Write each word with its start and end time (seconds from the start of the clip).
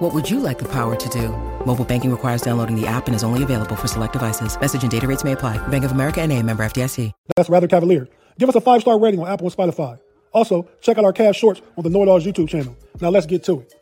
What 0.00 0.14
would 0.14 0.30
you 0.30 0.40
like 0.40 0.58
the 0.58 0.68
power 0.68 0.96
to 0.96 1.08
do? 1.10 1.28
Mobile 1.66 1.84
banking 1.84 2.10
requires 2.10 2.40
downloading 2.40 2.74
the 2.74 2.86
app 2.86 3.06
and 3.06 3.14
is 3.14 3.22
only 3.22 3.42
available 3.42 3.76
for 3.76 3.86
select 3.86 4.14
devices. 4.14 4.58
Message 4.58 4.80
and 4.80 4.90
data 4.90 5.06
rates 5.06 5.24
may 5.24 5.32
apply. 5.32 5.58
Bank 5.68 5.84
of 5.84 5.92
America 5.92 6.22
and 6.22 6.32
a 6.32 6.42
member 6.42 6.64
FDIC. 6.64 7.12
That's 7.36 7.50
rather 7.50 7.68
cavalier. 7.68 8.08
Give 8.38 8.48
us 8.48 8.54
a 8.54 8.62
five-star 8.62 8.98
rating 8.98 9.20
on 9.20 9.28
Apple 9.28 9.46
and 9.46 9.54
Spotify. 9.54 10.00
Also, 10.32 10.66
check 10.80 10.96
out 10.96 11.04
our 11.04 11.12
cast 11.12 11.38
shorts 11.38 11.60
on 11.76 11.84
the 11.84 11.90
Know-It-Alls 11.90 12.24
YouTube 12.24 12.48
channel. 12.48 12.74
Now 12.98 13.10
let's 13.10 13.26
get 13.26 13.44
to 13.44 13.60
it. 13.60 13.74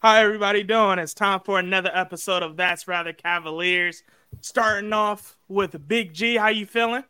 How 0.01 0.15
everybody 0.15 0.63
doing? 0.63 0.97
It's 0.97 1.13
time 1.13 1.41
for 1.41 1.59
another 1.59 1.91
episode 1.93 2.41
of 2.41 2.55
That's 2.55 2.87
Rather 2.87 3.11
Cavaliers. 3.11 4.03
Starting 4.39 4.93
off 4.93 5.35
with 5.49 5.89
Big 5.89 6.13
G. 6.13 6.37
How 6.37 6.47
you 6.47 6.65
feeling? 6.65 7.03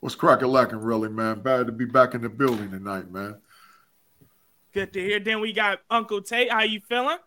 What's 0.00 0.14
cracking 0.14 0.48
lacking, 0.48 0.78
really, 0.78 1.10
man? 1.10 1.40
Bad 1.42 1.66
to 1.66 1.72
be 1.72 1.84
back 1.84 2.14
in 2.14 2.22
the 2.22 2.30
building 2.30 2.70
tonight, 2.70 3.10
man. 3.10 3.36
Good 4.72 4.94
to 4.94 5.00
hear. 5.00 5.20
Then 5.20 5.42
we 5.42 5.52
got 5.52 5.80
Uncle 5.90 6.22
Tate. 6.22 6.50
How 6.50 6.62
you 6.62 6.80
feeling? 6.80 7.18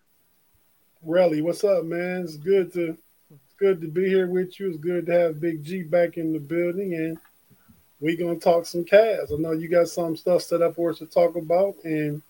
Relly, 1.05 1.43
what's 1.43 1.63
up, 1.63 1.85
man? 1.85 2.21
It's 2.21 2.37
good 2.37 2.73
to 2.73 2.97
it's 3.29 3.53
good 3.59 3.81
to 3.81 3.87
be 3.87 4.07
here 4.07 4.25
with 4.25 4.59
you. 4.59 4.69
It's 4.69 4.79
good 4.79 5.05
to 5.05 5.11
have 5.11 5.39
Big 5.39 5.63
G 5.63 5.83
back 5.83 6.17
in 6.17 6.33
the 6.33 6.39
building, 6.39 6.95
and 6.95 7.19
we 7.99 8.15
gonna 8.15 8.39
talk 8.39 8.65
some 8.65 8.83
Cavs. 8.83 9.31
I 9.31 9.35
know 9.35 9.51
you 9.51 9.67
got 9.67 9.87
some 9.87 10.15
stuff 10.15 10.41
set 10.41 10.63
up 10.63 10.77
for 10.77 10.89
us 10.89 10.97
to 10.97 11.05
talk 11.05 11.35
about, 11.35 11.75
and 11.83 12.23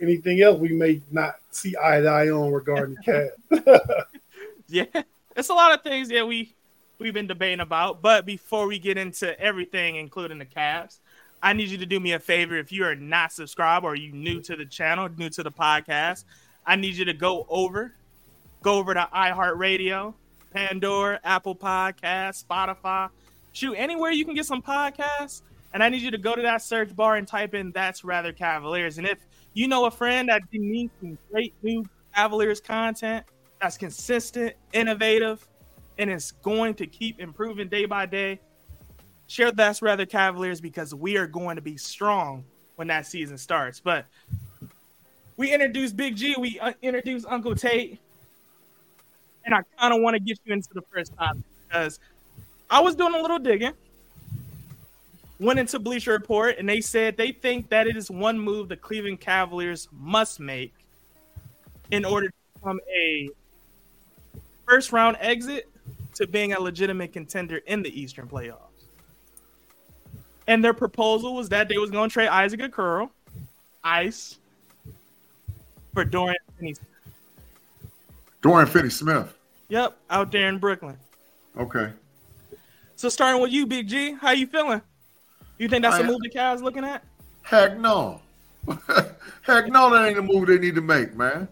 anything 0.00 0.40
else 0.42 0.58
we 0.58 0.70
may 0.70 1.02
not 1.10 1.36
see 1.50 1.74
eye 1.76 2.00
to 2.00 2.08
eye 2.08 2.30
on 2.30 2.52
regarding 2.52 2.96
Cavs. 3.06 3.30
Yeah, 4.68 4.84
it's 5.36 5.50
a 5.50 5.54
lot 5.54 5.74
of 5.74 5.82
things 5.82 6.08
that 6.08 6.26
we 6.26 6.54
we've 6.98 7.12
been 7.12 7.26
debating 7.26 7.60
about. 7.60 8.00
But 8.00 8.24
before 8.24 8.66
we 8.66 8.78
get 8.78 8.96
into 8.96 9.38
everything, 9.38 9.96
including 9.96 10.38
the 10.38 10.46
Cavs, 10.46 10.98
I 11.42 11.52
need 11.52 11.68
you 11.68 11.76
to 11.76 11.84
do 11.84 12.00
me 12.00 12.12
a 12.12 12.18
favor. 12.18 12.56
If 12.56 12.72
you 12.72 12.84
are 12.84 12.94
not 12.94 13.32
subscribed 13.32 13.84
or 13.84 13.94
you 13.94 14.12
new 14.12 14.40
to 14.42 14.56
the 14.56 14.64
channel, 14.64 15.10
new 15.18 15.28
to 15.30 15.42
the 15.42 15.50
podcast, 15.50 16.24
I 16.64 16.76
need 16.76 16.94
you 16.94 17.04
to 17.04 17.12
go 17.12 17.44
over, 17.50 17.92
go 18.62 18.76
over 18.76 18.94
to 18.94 19.08
iHeartRadio, 19.14 20.14
Pandora, 20.54 21.20
Apple 21.22 21.56
Podcasts, 21.56 22.44
Spotify, 22.44 23.10
shoot 23.52 23.74
anywhere 23.74 24.12
you 24.12 24.24
can 24.24 24.34
get 24.34 24.46
some 24.46 24.62
podcasts. 24.62 25.42
And 25.74 25.82
I 25.82 25.90
need 25.90 26.02
you 26.02 26.12
to 26.12 26.18
go 26.18 26.34
to 26.34 26.42
that 26.42 26.62
search 26.62 26.94
bar 26.96 27.16
and 27.16 27.28
type 27.28 27.54
in 27.54 27.72
"That's 27.72 28.04
Rather 28.04 28.32
Cavaliers." 28.32 28.98
And 28.98 29.06
if 29.06 29.18
you 29.54 29.68
know 29.68 29.86
a 29.86 29.90
friend 29.90 30.28
that 30.28 30.42
needs 30.52 30.92
some 31.00 31.18
great 31.30 31.54
new 31.62 31.84
Cavaliers 32.14 32.60
content 32.60 33.24
that's 33.60 33.78
consistent, 33.78 34.54
innovative, 34.72 35.46
and 35.98 36.10
is 36.10 36.32
going 36.42 36.74
to 36.74 36.86
keep 36.86 37.20
improving 37.20 37.68
day 37.68 37.84
by 37.84 38.06
day, 38.06 38.40
share 39.28 39.52
that's 39.52 39.80
rather 39.80 40.04
Cavaliers 40.04 40.60
because 40.60 40.94
we 40.94 41.16
are 41.16 41.26
going 41.26 41.56
to 41.56 41.62
be 41.62 41.76
strong 41.76 42.44
when 42.76 42.88
that 42.88 43.06
season 43.06 43.38
starts. 43.38 43.78
But 43.78 44.06
we 45.36 45.52
introduced 45.52 45.96
Big 45.96 46.16
G, 46.16 46.34
we 46.38 46.58
uh, 46.58 46.72
introduced 46.82 47.26
Uncle 47.28 47.54
Tate, 47.54 48.00
and 49.44 49.54
I 49.54 49.60
kind 49.78 49.94
of 49.94 50.00
want 50.00 50.14
to 50.14 50.20
get 50.20 50.38
you 50.44 50.52
into 50.52 50.70
the 50.74 50.82
first 50.92 51.14
topic 51.16 51.42
because 51.68 52.00
I 52.68 52.80
was 52.80 52.94
doing 52.94 53.14
a 53.14 53.20
little 53.22 53.38
digging 53.38 53.74
went 55.42 55.58
into 55.58 55.78
Bleacher 55.78 56.12
Report 56.12 56.56
and 56.58 56.68
they 56.68 56.80
said 56.80 57.16
they 57.16 57.32
think 57.32 57.68
that 57.70 57.86
it 57.86 57.96
is 57.96 58.10
one 58.10 58.38
move 58.38 58.68
the 58.68 58.76
Cleveland 58.76 59.20
Cavaliers 59.20 59.88
must 59.92 60.40
make 60.40 60.72
in 61.90 62.04
order 62.04 62.28
to 62.28 62.34
become 62.54 62.80
a 62.94 63.28
first 64.66 64.92
round 64.92 65.16
exit 65.20 65.68
to 66.14 66.26
being 66.26 66.52
a 66.52 66.60
legitimate 66.60 67.12
contender 67.12 67.58
in 67.66 67.82
the 67.82 68.00
Eastern 68.00 68.28
playoffs. 68.28 68.58
And 70.46 70.64
their 70.64 70.74
proposal 70.74 71.34
was 71.34 71.48
that 71.50 71.68
they 71.68 71.78
was 71.78 71.90
going 71.90 72.08
to 72.08 72.12
trade 72.12 72.28
Isaac 72.28 72.60
Okoro, 72.60 73.10
Ice, 73.82 74.38
for 75.92 76.04
Dorian 76.04 76.36
Finney. 76.58 76.74
Dorian 78.42 78.68
Finney 78.68 78.90
Smith. 78.90 79.34
Yep, 79.68 79.96
out 80.10 80.32
there 80.32 80.48
in 80.48 80.58
Brooklyn. 80.58 80.96
Okay. 81.56 81.90
So 82.96 83.08
starting 83.08 83.40
with 83.40 83.52
you, 83.52 83.66
Big 83.66 83.88
G, 83.88 84.12
how 84.12 84.32
you 84.32 84.46
feeling? 84.46 84.82
You 85.58 85.68
think 85.68 85.82
that's 85.82 85.96
I- 85.96 86.02
the 86.02 86.08
move 86.08 86.20
the 86.22 86.30
Cavs 86.30 86.62
looking 86.62 86.84
at? 86.84 87.04
Heck 87.42 87.78
no. 87.78 88.20
Heck 89.42 89.66
no, 89.66 89.90
that 89.90 90.06
ain't 90.06 90.16
the 90.16 90.22
move 90.22 90.46
they 90.46 90.58
need 90.58 90.76
to 90.76 90.80
make, 90.80 91.16
man. 91.16 91.48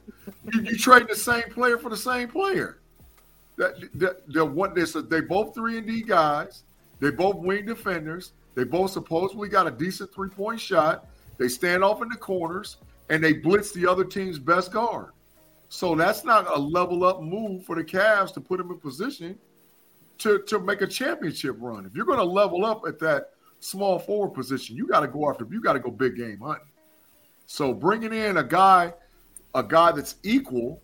You, 0.53 0.63
you 0.63 0.79
trading 0.79 1.09
the 1.09 1.17
same 1.17 1.43
player 1.51 1.77
for 1.77 1.91
the 1.91 1.97
same 1.97 2.29
player. 2.29 2.79
That 3.57 3.75
that 3.95 4.33
the 4.33 4.45
what 4.45 4.75
this 4.75 4.97
they 5.09 5.21
both 5.21 5.55
three 5.55 5.79
and 5.79 5.87
D 5.87 6.03
guys. 6.03 6.63
They 7.01 7.11
both 7.11 7.37
wing 7.37 7.67
defenders. 7.67 8.33
They 8.55 8.65
both 8.65 8.93
supposedly 8.93 9.49
got 9.49 9.67
a 9.67 9.71
decent 9.71 10.15
three 10.15 10.29
point 10.29 10.61
shot. 10.61 11.07
They 11.39 11.49
stand 11.49 11.83
off 11.83 12.03
in 12.03 12.09
the 12.09 12.17
corners 12.17 12.77
and 13.09 13.23
they 13.23 13.33
blitz 13.33 13.73
the 13.73 13.87
other 13.87 14.05
team's 14.05 14.39
best 14.39 14.73
guard. 14.73 15.13
So 15.69 15.95
that's 15.95 16.25
not 16.25 16.47
a 16.55 16.59
level 16.59 17.05
up 17.05 17.23
move 17.23 17.65
for 17.65 17.77
the 17.77 17.85
Cavs 17.85 18.33
to 18.35 18.41
put 18.41 18.59
them 18.59 18.71
in 18.71 18.79
position 18.79 19.39
to, 20.19 20.41
to 20.41 20.59
make 20.59 20.83
a 20.83 20.87
championship 20.87 21.57
run. 21.59 21.87
If 21.87 21.95
you're 21.95 22.05
going 22.05 22.19
to 22.19 22.25
level 22.25 22.65
up 22.65 22.83
at 22.87 22.99
that 23.01 23.31
small 23.61 23.99
forward 23.99 24.31
position, 24.31 24.77
you 24.77 24.87
got 24.87 25.01
to 25.01 25.09
go 25.09 25.31
after. 25.31 25.47
You 25.51 25.61
got 25.61 25.75
to 25.75 25.79
go 25.79 25.91
big 25.91 26.17
game 26.17 26.41
hunting. 26.41 26.67
So 27.47 27.73
bringing 27.73 28.13
in 28.13 28.39
a 28.39 28.45
guy, 28.45 28.93
a 29.55 29.63
guy 29.63 29.93
that's 29.93 30.17
equal, 30.23 30.81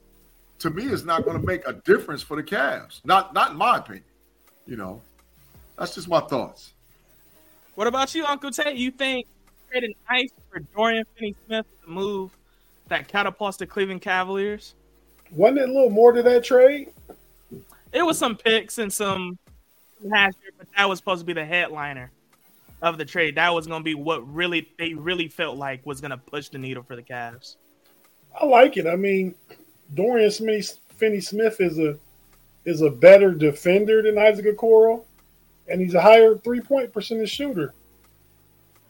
to 0.59 0.71
me 0.71 0.85
is 0.85 1.05
not 1.05 1.25
going 1.25 1.41
to 1.41 1.47
make 1.47 1.67
a 1.67 1.73
difference 1.73 2.23
for 2.23 2.37
the 2.37 2.43
Cavs. 2.43 3.05
Not 3.05 3.35
not 3.35 3.53
in 3.53 3.57
my 3.57 3.79
opinion. 3.79 4.05
You 4.67 4.77
know, 4.77 5.03
that's 5.79 5.95
just 5.95 6.09
my 6.09 6.21
thoughts. 6.21 6.73
What 7.75 7.87
about 7.87 8.15
you, 8.15 8.25
Uncle 8.25 8.51
Tate? 8.51 8.77
You 8.77 8.91
think 8.91 9.27
trading 9.71 9.95
Ice 10.09 10.31
for 10.51 10.61
Dorian 10.61 11.05
Finney-Smith 11.15 11.67
is 11.67 11.87
a 11.87 11.91
move 11.91 12.31
that 12.89 13.07
catapults 13.07 13.59
the 13.59 13.67
Cleveland 13.67 14.01
Cavaliers? 14.01 14.75
Wasn't 15.31 15.59
it 15.59 15.69
a 15.69 15.73
little 15.73 15.91
more 15.91 16.13
to 16.13 16.23
that 16.23 16.45
trade? 16.45 16.91
It 17.93 18.03
was 18.03 18.19
some 18.19 18.37
picks 18.37 18.79
and 18.79 18.93
some 18.93 19.39
last 20.03 20.37
year, 20.43 20.53
but 20.57 20.69
that 20.77 20.89
was 20.89 20.99
supposed 20.99 21.21
to 21.21 21.27
be 21.27 21.33
the 21.33 21.45
headliner 21.45 22.11
of 22.83 22.99
the 22.99 23.05
trade. 23.05 23.37
That 23.37 23.55
was 23.55 23.67
going 23.67 23.81
to 23.81 23.85
be 23.85 23.95
what 23.95 24.27
really 24.33 24.69
they 24.79 24.95
really 24.95 25.29
felt 25.29 25.57
like 25.57 25.85
was 25.87 26.01
going 26.01 26.11
to 26.11 26.19
push 26.19 26.49
the 26.49 26.59
needle 26.59 26.83
for 26.83 26.97
the 26.97 27.03
Cavs. 27.03 27.57
I 28.39 28.45
like 28.45 28.77
it. 28.77 28.87
I 28.87 28.97
mean, 28.97 29.35
Dorian 29.95 30.31
Smith, 30.31 30.79
Finney 30.97 31.21
Smith 31.21 31.61
is 31.61 31.79
a 31.79 31.99
is 32.65 32.83
a 32.83 32.91
better 32.91 33.33
defender 33.33 34.03
than 34.03 34.19
Isaac 34.19 34.47
Okoro, 34.47 35.05
and 35.69 35.81
he's 35.81 35.95
a 35.95 36.01
higher 36.01 36.37
three 36.37 36.61
point 36.61 36.93
percentage 36.93 37.31
shooter. 37.31 37.73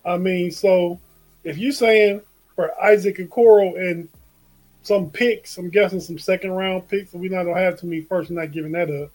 I 0.05 0.17
mean, 0.17 0.50
so 0.50 1.00
if 1.44 1.59
you're 1.59 1.73
saying 1.73 2.23
for 2.55 2.73
Isaac 2.82 3.19
Okoro 3.19 3.79
and 3.79 4.09
some 4.82 5.11
picks, 5.11 5.59
I'm 5.59 5.69
guessing 5.69 6.00
some 6.00 6.19
second 6.19 6.53
round 6.53 6.89
picks, 6.89 7.12
and 7.12 7.21
we 7.21 7.29
not 7.29 7.44
gonna 7.44 7.61
have 7.61 7.79
too 7.79 7.87
many 7.87 8.03
first, 8.03 8.31
not 8.31 8.53
giving 8.53 8.73
that 8.73 8.91
up. 8.91 9.11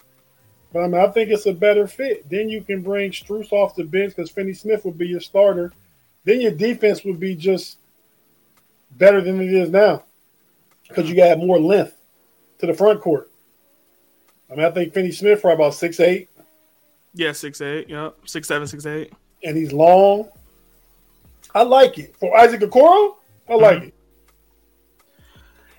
But 0.72 0.84
I 0.84 0.88
mean, 0.88 1.00
I 1.00 1.08
think 1.08 1.30
it's 1.30 1.46
a 1.46 1.52
better 1.52 1.86
fit. 1.86 2.28
Then 2.30 2.48
you 2.48 2.62
can 2.62 2.82
bring 2.82 3.10
Strus 3.10 3.52
off 3.52 3.74
the 3.74 3.84
bench 3.84 4.16
because 4.16 4.30
Finney 4.30 4.54
Smith 4.54 4.84
would 4.84 4.96
be 4.96 5.06
your 5.06 5.20
starter. 5.20 5.72
Then 6.24 6.40
your 6.40 6.52
defense 6.52 7.04
would 7.04 7.20
be 7.20 7.34
just 7.34 7.78
better 8.92 9.20
than 9.20 9.40
it 9.40 9.52
is 9.52 9.70
now 9.70 10.04
because 10.88 11.08
you 11.08 11.16
got 11.16 11.38
more 11.38 11.58
length 11.58 11.96
to 12.58 12.66
the 12.66 12.74
front 12.74 13.00
court. 13.00 13.30
I 14.50 14.54
mean, 14.54 14.64
I 14.64 14.70
think 14.70 14.92
Finney 14.92 15.12
Smith 15.12 15.40
for 15.40 15.50
about 15.50 15.74
six 15.74 16.00
eight, 16.00 16.28
Yeah, 17.14 17.32
six 17.32 17.60
eight. 17.60 17.88
Yep, 17.88 18.16
six 18.26 18.48
seven, 18.48 18.66
six 18.66 18.86
eight. 18.86 19.12
and 19.42 19.56
he's 19.56 19.72
long. 19.72 20.28
I 21.54 21.62
like 21.62 21.98
it 21.98 22.16
for 22.16 22.36
Isaac 22.38 22.60
Okoro. 22.60 23.16
I 23.48 23.54
like 23.54 23.76
mm-hmm. 23.78 23.86
it, 23.86 23.94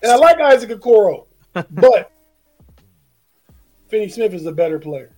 and 0.03 0.11
I 0.11 0.15
like 0.15 0.39
Isaac 0.39 0.69
Okoro. 0.69 1.25
but 1.71 2.11
Finney 3.93 4.09
Smith 4.09 4.33
is 4.33 4.47
a 4.47 4.51
better 4.51 4.79
player. 4.79 5.11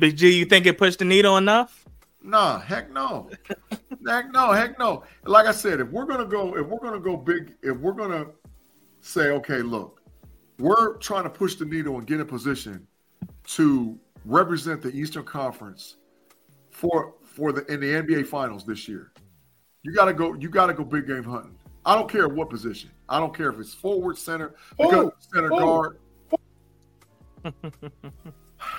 Big 0.00 0.16
G, 0.16 0.36
you 0.36 0.46
think 0.46 0.66
it 0.66 0.78
pushed 0.78 0.98
the 0.98 1.04
needle 1.04 1.36
enough? 1.36 1.84
Nah, 2.20 2.58
heck 2.58 2.90
no. 2.90 3.30
heck 4.04 4.32
no, 4.32 4.50
heck 4.50 4.76
no. 4.80 5.04
Like 5.26 5.46
I 5.46 5.52
said, 5.52 5.78
if 5.78 5.86
we're 5.90 6.06
gonna 6.06 6.24
go, 6.24 6.56
if 6.56 6.66
we're 6.66 6.80
gonna 6.80 6.98
go 6.98 7.16
big, 7.16 7.54
if 7.62 7.76
we're 7.76 7.92
gonna 7.92 8.26
say, 9.00 9.28
okay, 9.28 9.62
look, 9.62 10.02
we're 10.58 10.94
trying 10.94 11.22
to 11.22 11.30
push 11.30 11.54
the 11.54 11.64
needle 11.64 11.96
and 11.98 12.04
get 12.04 12.18
in 12.18 12.26
position 12.26 12.84
to 13.44 13.96
represent 14.24 14.82
the 14.82 14.90
Eastern 14.90 15.22
Conference 15.22 15.98
for 16.70 17.14
for 17.22 17.52
the 17.52 17.64
in 17.72 17.78
the 17.78 17.86
NBA 17.86 18.26
Finals 18.26 18.66
this 18.66 18.88
year. 18.88 19.12
You 19.84 19.92
gotta 19.92 20.12
go. 20.12 20.34
You 20.34 20.48
gotta 20.48 20.74
go 20.74 20.82
big 20.82 21.06
game 21.06 21.22
hunting. 21.22 21.56
I 21.84 21.94
don't 21.94 22.10
care 22.10 22.26
what 22.26 22.50
position. 22.50 22.90
I 23.08 23.20
don't 23.20 23.32
care 23.32 23.50
if 23.50 23.60
it's 23.60 23.72
forward, 23.72 24.18
center, 24.18 24.56
oh, 24.80 25.12
center 25.32 25.52
oh. 25.52 25.60
guard. 25.60 25.98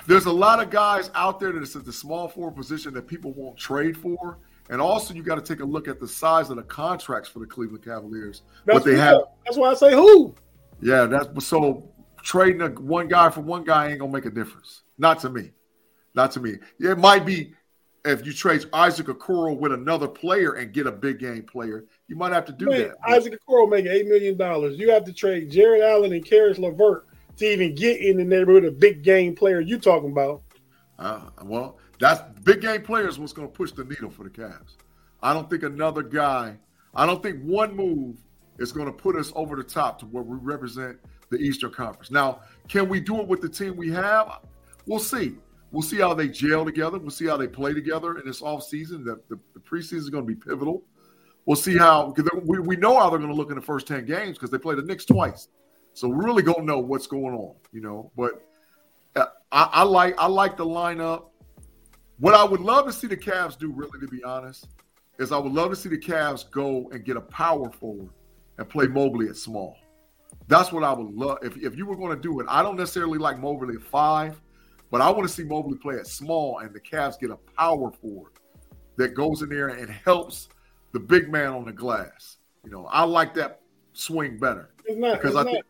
There's 0.07 0.25
a 0.25 0.31
lot 0.31 0.61
of 0.61 0.69
guys 0.69 1.11
out 1.13 1.39
there 1.39 1.51
that 1.51 1.61
is 1.61 1.75
at 1.75 1.85
the 1.85 1.93
small 1.93 2.27
forward 2.27 2.55
position 2.55 2.93
that 2.95 3.07
people 3.07 3.33
won't 3.33 3.57
trade 3.57 3.97
for. 3.97 4.39
And 4.69 4.81
also, 4.81 5.13
you 5.13 5.23
got 5.23 5.35
to 5.35 5.41
take 5.41 5.61
a 5.61 5.65
look 5.65 5.87
at 5.87 5.99
the 5.99 6.07
size 6.07 6.49
of 6.49 6.57
the 6.57 6.63
contracts 6.63 7.29
for 7.29 7.39
the 7.39 7.45
Cleveland 7.45 7.85
Cavaliers. 7.85 8.41
That's 8.65 8.75
what 8.75 8.85
they 8.85 8.97
have. 8.97 9.21
That's 9.45 9.57
why 9.57 9.71
I 9.71 9.73
say 9.75 9.93
who. 9.93 10.35
Yeah, 10.81 11.05
that's 11.05 11.45
so 11.45 11.89
trading 12.21 12.61
a, 12.61 12.69
one 12.69 13.07
guy 13.07 13.29
for 13.29 13.41
one 13.41 13.63
guy 13.63 13.89
ain't 13.89 13.99
gonna 13.99 14.11
make 14.11 14.25
a 14.25 14.29
difference. 14.29 14.83
Not 14.97 15.19
to 15.19 15.29
me. 15.29 15.51
Not 16.13 16.31
to 16.31 16.39
me. 16.39 16.57
It 16.79 16.97
might 16.97 17.25
be 17.25 17.53
if 18.05 18.25
you 18.25 18.33
trade 18.33 18.65
Isaac 18.73 19.07
Okoro 19.07 19.57
with 19.57 19.71
another 19.71 20.07
player 20.07 20.53
and 20.53 20.73
get 20.73 20.87
a 20.87 20.91
big 20.91 21.19
game 21.19 21.43
player, 21.43 21.85
you 22.07 22.15
might 22.15 22.33
have 22.33 22.45
to 22.45 22.51
do 22.51 22.65
Man, 22.65 22.79
that. 22.79 22.97
Isaac 23.07 23.39
Okoro 23.47 23.69
making 23.69 23.91
eight 23.91 24.07
million 24.07 24.37
dollars. 24.37 24.77
You 24.77 24.91
have 24.91 25.03
to 25.05 25.13
trade 25.13 25.51
Jarrett 25.51 25.81
Allen 25.81 26.13
and 26.13 26.25
Caris 26.25 26.57
LeVert 26.57 27.07
to 27.37 27.45
even 27.45 27.75
get 27.75 28.01
in 28.01 28.17
the 28.17 28.23
neighborhood 28.23 28.65
of 28.65 28.79
big 28.79 29.03
game 29.03 29.35
player 29.35 29.59
you 29.59 29.79
talking 29.79 30.11
about. 30.11 30.43
Uh, 30.99 31.21
well, 31.43 31.77
that's 31.99 32.21
big 32.41 32.61
game 32.61 32.81
players 32.81 33.19
what's 33.19 33.33
going 33.33 33.47
to 33.47 33.53
push 33.53 33.71
the 33.71 33.83
needle 33.83 34.09
for 34.09 34.23
the 34.23 34.29
Cavs. 34.29 34.75
I 35.21 35.33
don't 35.33 35.49
think 35.49 35.63
another 35.63 36.03
guy. 36.03 36.57
I 36.95 37.05
don't 37.05 37.21
think 37.21 37.41
one 37.43 37.75
move 37.75 38.17
is 38.59 38.71
going 38.71 38.87
to 38.87 38.93
put 38.93 39.15
us 39.15 39.31
over 39.35 39.55
the 39.55 39.63
top 39.63 39.99
to 39.99 40.05
where 40.05 40.23
we 40.23 40.37
represent 40.37 40.97
the 41.29 41.37
Eastern 41.37 41.71
Conference. 41.71 42.11
Now, 42.11 42.41
can 42.67 42.89
we 42.89 42.99
do 42.99 43.19
it 43.19 43.27
with 43.27 43.41
the 43.41 43.49
team 43.49 43.75
we 43.75 43.89
have? 43.91 44.39
We'll 44.85 44.99
see. 44.99 45.35
We'll 45.71 45.81
see 45.81 45.97
how 45.97 46.13
they 46.13 46.29
gel 46.29 46.65
together. 46.65 46.97
We'll 46.97 47.11
see 47.11 47.27
how 47.27 47.37
they 47.37 47.47
play 47.47 47.73
together 47.73 48.17
in 48.17 48.25
this 48.25 48.41
offseason. 48.41 49.03
The, 49.03 49.19
the, 49.29 49.39
the 49.53 49.59
preseason 49.59 49.97
is 49.97 50.09
going 50.09 50.25
to 50.25 50.33
be 50.33 50.35
pivotal. 50.35 50.83
We'll 51.45 51.57
see 51.57 51.77
how 51.77 52.13
we, 52.43 52.59
we 52.59 52.75
know 52.75 52.97
how 52.97 53.09
they're 53.09 53.19
going 53.19 53.31
to 53.31 53.35
look 53.35 53.49
in 53.49 53.55
the 53.55 53.61
first 53.61 53.87
10 53.87 54.05
games 54.05 54.37
because 54.37 54.49
they 54.49 54.57
play 54.57 54.75
the 54.75 54.81
Knicks 54.81 55.05
twice. 55.05 55.49
So 55.97 56.07
we 56.07 56.23
really 56.23 56.43
don't 56.43 56.63
know 56.63 56.77
what's 56.77 57.07
going 57.07 57.33
on, 57.33 57.55
you 57.71 57.81
know. 57.81 58.11
But 58.15 58.43
uh, 59.15 59.25
I, 59.51 59.69
I 59.73 59.83
like 59.83 60.13
I 60.19 60.27
like 60.27 60.55
the 60.55 60.65
lineup. 60.65 61.29
What 62.19 62.35
I 62.35 62.43
would 62.43 62.59
love 62.59 62.85
to 62.85 62.93
see 62.93 63.07
the 63.07 63.17
Cavs 63.17 63.57
do, 63.57 63.71
really, 63.71 63.99
to 63.99 64.07
be 64.07 64.23
honest, 64.23 64.67
is 65.17 65.31
I 65.31 65.39
would 65.39 65.51
love 65.51 65.71
to 65.71 65.75
see 65.75 65.89
the 65.89 65.97
Cavs 65.97 66.51
go 66.51 66.87
and 66.91 67.03
get 67.03 67.17
a 67.17 67.21
power 67.21 67.71
forward 67.71 68.11
and 68.59 68.69
play 68.69 68.85
Mobley 68.85 69.27
at 69.27 69.37
small. 69.37 69.75
That's 70.47 70.71
what 70.71 70.83
I 70.83 70.93
would 70.93 71.15
love. 71.15 71.39
If, 71.41 71.57
if 71.57 71.75
you 71.75 71.87
were 71.87 71.95
going 71.95 72.15
to 72.15 72.21
do 72.21 72.41
it, 72.41 72.45
I 72.47 72.61
don't 72.61 72.77
necessarily 72.77 73.17
like 73.17 73.39
Mobley 73.39 73.73
at 73.73 73.81
five, 73.81 74.39
but 74.91 75.01
I 75.01 75.09
want 75.09 75.23
to 75.23 75.33
see 75.33 75.45
Mobley 75.45 75.79
play 75.79 75.95
at 75.95 76.05
small 76.05 76.59
and 76.59 76.75
the 76.75 76.79
Cavs 76.79 77.19
get 77.19 77.31
a 77.31 77.37
power 77.57 77.91
forward 77.91 78.33
that 78.97 79.15
goes 79.15 79.41
in 79.41 79.49
there 79.49 79.69
and 79.69 79.89
helps 79.89 80.49
the 80.91 80.99
big 80.99 81.31
man 81.31 81.53
on 81.53 81.65
the 81.65 81.73
glass. 81.73 82.37
You 82.63 82.69
know, 82.69 82.85
I 82.85 83.03
like 83.03 83.33
that 83.33 83.61
swing 83.93 84.37
better. 84.37 84.69
Not 84.89 85.19
because 85.19 85.35
I 85.35 85.43
not, 85.43 85.53
think 85.53 85.65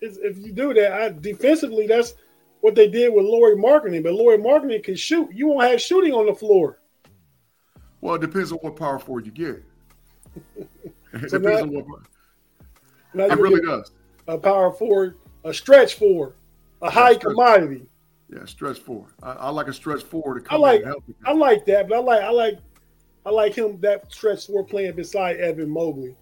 if 0.00 0.38
you 0.38 0.52
do 0.52 0.74
that, 0.74 0.92
I, 0.92 1.08
defensively, 1.10 1.86
that's 1.86 2.14
what 2.60 2.74
they 2.74 2.88
did 2.88 3.12
with 3.12 3.24
Lauri 3.24 3.56
Markkanen. 3.56 4.02
But 4.02 4.14
Lauri 4.14 4.38
Markkanen 4.38 4.82
can 4.82 4.96
shoot. 4.96 5.30
You 5.32 5.48
won't 5.48 5.68
have 5.68 5.80
shooting 5.80 6.12
on 6.12 6.26
the 6.26 6.34
floor. 6.34 6.80
Well, 8.00 8.14
it 8.16 8.20
depends 8.20 8.52
on 8.52 8.58
what 8.58 8.76
power 8.76 8.98
forward 8.98 9.26
you 9.26 9.32
get. 9.32 9.64
it 10.56 11.30
so 11.30 11.38
depends 11.38 11.72
now, 11.72 11.78
on 11.78 11.84
what. 11.84 12.00
Now 13.14 13.24
it 13.24 13.38
really 13.38 13.60
does. 13.60 13.90
A 14.28 14.36
power 14.36 14.72
forward, 14.72 15.18
a 15.44 15.54
stretch 15.54 15.94
forward, 15.94 16.34
a 16.82 16.90
high 16.90 17.14
commodity. 17.14 17.88
Yeah, 18.32 18.44
stretch 18.44 18.80
forward. 18.80 19.12
I, 19.22 19.32
I, 19.32 19.50
like 19.50 19.68
a 19.68 19.72
stretch 19.72 20.02
forward 20.02 20.34
to 20.34 20.40
come 20.40 20.56
I 20.56 20.60
like, 20.60 20.80
and 20.80 20.88
help. 20.88 21.04
I 21.24 21.32
like 21.32 21.64
that, 21.66 21.88
but 21.88 21.96
I 21.96 22.00
like 22.00 22.22
I 22.22 22.30
like 22.30 22.58
I 23.24 23.30
like 23.30 23.54
him 23.54 23.80
that 23.80 24.12
stretch 24.12 24.46
forward 24.46 24.68
playing 24.68 24.94
beside 24.94 25.36
Evan 25.36 25.70
Mobley. 25.70 26.16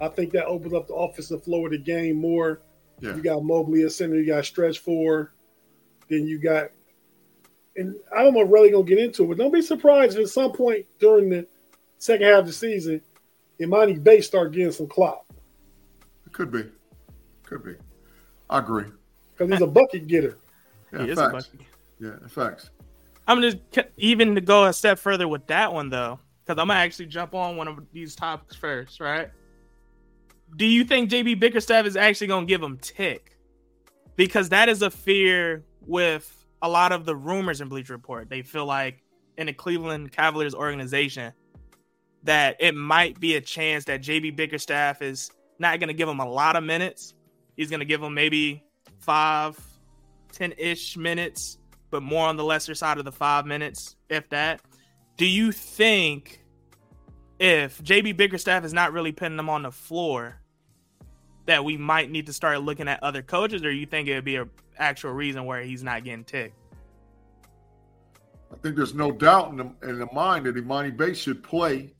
I 0.00 0.08
think 0.08 0.32
that 0.32 0.46
opens 0.46 0.74
up 0.74 0.88
the 0.88 0.94
offensive 0.94 1.44
flow 1.44 1.66
of 1.66 1.72
the 1.72 1.78
game 1.78 2.16
more. 2.16 2.60
Yeah. 3.02 3.16
You 3.16 3.22
got 3.22 3.42
Mobley 3.42 3.82
at 3.82 3.90
center, 3.90 4.14
you 4.14 4.26
got 4.26 4.44
stretch 4.44 4.78
four, 4.78 5.32
then 6.08 6.24
you 6.24 6.38
got, 6.38 6.70
and 7.76 7.96
I 8.16 8.22
don't 8.22 8.32
know 8.32 8.42
really 8.42 8.70
gonna 8.70 8.84
get 8.84 8.98
into 8.98 9.24
it, 9.24 9.28
but 9.28 9.38
don't 9.38 9.52
be 9.52 9.60
surprised 9.60 10.16
if 10.16 10.22
at 10.22 10.28
some 10.28 10.52
point 10.52 10.86
during 11.00 11.28
the 11.28 11.46
second 11.98 12.26
half 12.26 12.40
of 12.40 12.46
the 12.46 12.52
season, 12.52 13.02
Emoni 13.60 14.02
Bates 14.02 14.28
start 14.28 14.52
getting 14.52 14.70
some 14.70 14.86
clout. 14.86 15.24
It 16.26 16.32
could 16.32 16.52
be, 16.52 16.64
could 17.42 17.64
be. 17.64 17.74
I 18.48 18.60
agree 18.60 18.86
because 19.32 19.50
he's 19.50 19.62
a 19.62 19.66
bucket 19.66 20.06
getter. 20.06 20.38
Yeah, 20.92 21.06
he 21.06 21.14
facts. 21.16 21.50
Yeah, 21.98 22.16
facts. 22.28 22.70
I'm 23.26 23.42
just 23.42 23.58
even 23.96 24.36
to 24.36 24.40
go 24.40 24.66
a 24.66 24.72
step 24.72 24.98
further 25.00 25.26
with 25.26 25.46
that 25.48 25.72
one 25.72 25.88
though, 25.88 26.20
because 26.44 26.60
I'm 26.60 26.68
gonna 26.68 26.78
actually 26.78 27.06
jump 27.06 27.34
on 27.34 27.56
one 27.56 27.66
of 27.66 27.80
these 27.92 28.14
topics 28.14 28.54
first, 28.54 29.00
right? 29.00 29.30
Do 30.56 30.66
you 30.66 30.84
think 30.84 31.10
JB 31.10 31.40
Bickerstaff 31.40 31.86
is 31.86 31.96
actually 31.96 32.26
going 32.26 32.46
to 32.46 32.48
give 32.48 32.62
him 32.62 32.78
tick? 32.78 33.38
Because 34.16 34.50
that 34.50 34.68
is 34.68 34.82
a 34.82 34.90
fear 34.90 35.64
with 35.80 36.46
a 36.60 36.68
lot 36.68 36.92
of 36.92 37.04
the 37.04 37.16
rumors 37.16 37.60
in 37.60 37.68
Bleacher 37.68 37.94
Report. 37.94 38.28
They 38.28 38.42
feel 38.42 38.66
like 38.66 39.02
in 39.38 39.46
the 39.46 39.52
Cleveland 39.52 40.12
Cavaliers 40.12 40.54
organization 40.54 41.32
that 42.24 42.56
it 42.60 42.74
might 42.74 43.18
be 43.18 43.34
a 43.36 43.40
chance 43.40 43.84
that 43.86 44.02
JB 44.02 44.36
Bickerstaff 44.36 45.02
is 45.02 45.30
not 45.58 45.80
going 45.80 45.88
to 45.88 45.94
give 45.94 46.08
him 46.08 46.20
a 46.20 46.28
lot 46.28 46.54
of 46.54 46.62
minutes. 46.62 47.14
He's 47.56 47.70
going 47.70 47.80
to 47.80 47.86
give 47.86 48.02
him 48.02 48.14
maybe 48.14 48.62
five, 49.00 49.58
10 50.32 50.54
ish 50.58 50.96
minutes, 50.96 51.58
but 51.90 52.02
more 52.02 52.28
on 52.28 52.36
the 52.36 52.44
lesser 52.44 52.74
side 52.74 52.98
of 52.98 53.04
the 53.04 53.12
five 53.12 53.46
minutes, 53.46 53.96
if 54.08 54.28
that. 54.28 54.60
Do 55.16 55.26
you 55.26 55.50
think 55.50 56.44
if 57.38 57.82
JB 57.82 58.16
Bickerstaff 58.16 58.64
is 58.64 58.72
not 58.72 58.92
really 58.92 59.12
putting 59.12 59.36
them 59.36 59.50
on 59.50 59.62
the 59.62 59.72
floor, 59.72 60.41
that 61.46 61.64
we 61.64 61.76
might 61.76 62.10
need 62.10 62.26
to 62.26 62.32
start 62.32 62.62
looking 62.62 62.88
at 62.88 63.02
other 63.02 63.22
coaches, 63.22 63.64
or 63.64 63.70
you 63.70 63.86
think 63.86 64.08
it 64.08 64.14
would 64.14 64.24
be 64.24 64.36
an 64.36 64.50
actual 64.78 65.12
reason 65.12 65.44
where 65.44 65.62
he's 65.62 65.82
not 65.82 66.04
getting 66.04 66.24
ticked? 66.24 66.56
I 68.52 68.56
think 68.56 68.76
there's 68.76 68.94
no 68.94 69.10
doubt 69.10 69.50
in 69.50 69.56
the, 69.56 69.88
in 69.88 69.98
the 69.98 70.08
mind 70.12 70.46
that 70.46 70.56
Emoni 70.56 70.94
Bates 70.96 71.18
should 71.18 71.42
play 71.42 71.94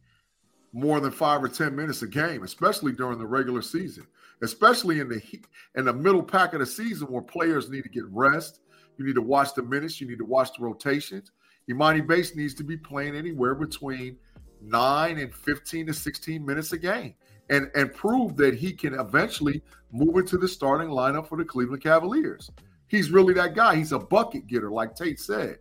more 0.72 1.00
than 1.00 1.10
five 1.10 1.42
or 1.42 1.48
ten 1.48 1.74
minutes 1.74 2.02
a 2.02 2.06
game, 2.06 2.42
especially 2.42 2.92
during 2.92 3.18
the 3.18 3.26
regular 3.26 3.62
season, 3.62 4.06
especially 4.42 5.00
in 5.00 5.08
the 5.08 5.18
heat 5.18 5.46
in 5.76 5.86
the 5.86 5.92
middle 5.92 6.22
pack 6.22 6.52
of 6.52 6.60
the 6.60 6.66
season 6.66 7.08
where 7.08 7.22
players 7.22 7.70
need 7.70 7.82
to 7.82 7.88
get 7.88 8.04
rest. 8.10 8.60
You 8.98 9.06
need 9.06 9.14
to 9.14 9.22
watch 9.22 9.54
the 9.54 9.62
minutes. 9.62 10.00
You 10.00 10.08
need 10.08 10.18
to 10.18 10.24
watch 10.24 10.50
the 10.56 10.62
rotations. 10.62 11.32
Emoni 11.70 12.06
Bates 12.06 12.36
needs 12.36 12.54
to 12.54 12.64
be 12.64 12.76
playing 12.76 13.16
anywhere 13.16 13.54
between 13.54 14.18
nine 14.60 15.18
and 15.18 15.34
15 15.34 15.86
to 15.86 15.94
16 15.94 16.44
minutes 16.44 16.72
a 16.72 16.78
game 16.78 17.14
and 17.52 17.70
and 17.74 17.92
prove 17.94 18.36
that 18.36 18.54
he 18.54 18.72
can 18.72 18.98
eventually 18.98 19.62
move 19.92 20.16
into 20.16 20.38
the 20.38 20.48
starting 20.48 20.88
lineup 20.88 21.28
for 21.28 21.36
the 21.36 21.44
Cleveland 21.44 21.82
Cavaliers. 21.82 22.50
He's 22.88 23.10
really 23.10 23.34
that 23.34 23.54
guy. 23.54 23.76
He's 23.76 23.92
a 23.92 23.98
bucket 23.98 24.46
getter, 24.46 24.70
like 24.70 24.96
Tate 24.96 25.20
said. 25.20 25.58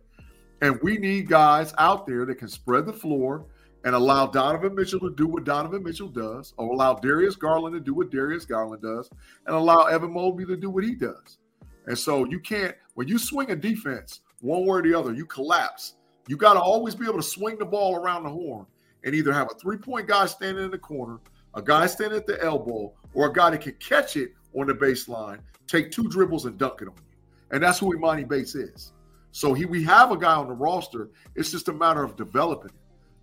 And 0.62 0.80
we 0.82 0.96
need 0.96 1.28
guys 1.28 1.74
out 1.78 2.06
there 2.06 2.24
that 2.24 2.36
can 2.36 2.48
spread 2.48 2.86
the 2.86 2.92
floor 2.92 3.46
and 3.84 3.94
allow 3.94 4.26
Donovan 4.26 4.74
Mitchell 4.74 5.00
to 5.00 5.10
do 5.10 5.26
what 5.26 5.44
Donovan 5.44 5.82
Mitchell 5.82 6.08
does, 6.08 6.54
or 6.56 6.72
allow 6.72 6.94
Darius 6.94 7.36
Garland 7.36 7.74
to 7.74 7.80
do 7.80 7.94
what 7.94 8.10
Darius 8.10 8.44
Garland 8.44 8.82
does, 8.82 9.10
and 9.46 9.56
allow 9.56 9.86
Evan 9.86 10.12
Mobley 10.12 10.46
to 10.46 10.56
do 10.56 10.70
what 10.70 10.84
he 10.84 10.94
does. 10.94 11.38
And 11.86 11.98
so 11.98 12.24
you 12.24 12.38
can't, 12.38 12.76
when 12.94 13.08
you 13.08 13.18
swing 13.18 13.50
a 13.50 13.56
defense 13.56 14.20
one 14.40 14.62
way 14.62 14.78
or 14.78 14.82
the 14.82 14.94
other, 14.94 15.12
you 15.12 15.26
collapse. 15.26 15.96
You 16.28 16.36
got 16.36 16.54
to 16.54 16.60
always 16.60 16.94
be 16.94 17.06
able 17.06 17.16
to 17.16 17.22
swing 17.22 17.58
the 17.58 17.66
ball 17.66 17.96
around 17.96 18.22
the 18.22 18.30
horn 18.30 18.66
and 19.04 19.14
either 19.14 19.32
have 19.32 19.48
a 19.50 19.54
three 19.58 19.78
point 19.78 20.06
guy 20.06 20.26
standing 20.26 20.64
in 20.64 20.70
the 20.70 20.78
corner 20.78 21.18
a 21.54 21.62
guy 21.62 21.86
standing 21.86 22.18
at 22.18 22.26
the 22.26 22.42
elbow, 22.42 22.92
or 23.14 23.26
a 23.26 23.32
guy 23.32 23.50
that 23.50 23.60
can 23.60 23.74
catch 23.74 24.16
it 24.16 24.32
on 24.58 24.66
the 24.66 24.74
baseline, 24.74 25.38
take 25.66 25.90
two 25.90 26.08
dribbles 26.08 26.46
and 26.46 26.58
dunk 26.58 26.82
it 26.82 26.88
on 26.88 26.94
you. 26.96 27.18
And 27.50 27.62
that's 27.62 27.78
who 27.78 27.96
Emoni 27.96 28.26
Bates 28.26 28.54
is. 28.54 28.92
So 29.32 29.54
he 29.54 29.64
we 29.64 29.82
have 29.84 30.12
a 30.12 30.16
guy 30.16 30.34
on 30.34 30.46
the 30.46 30.54
roster. 30.54 31.10
It's 31.34 31.50
just 31.50 31.68
a 31.68 31.72
matter 31.72 32.02
of 32.02 32.16
developing. 32.16 32.72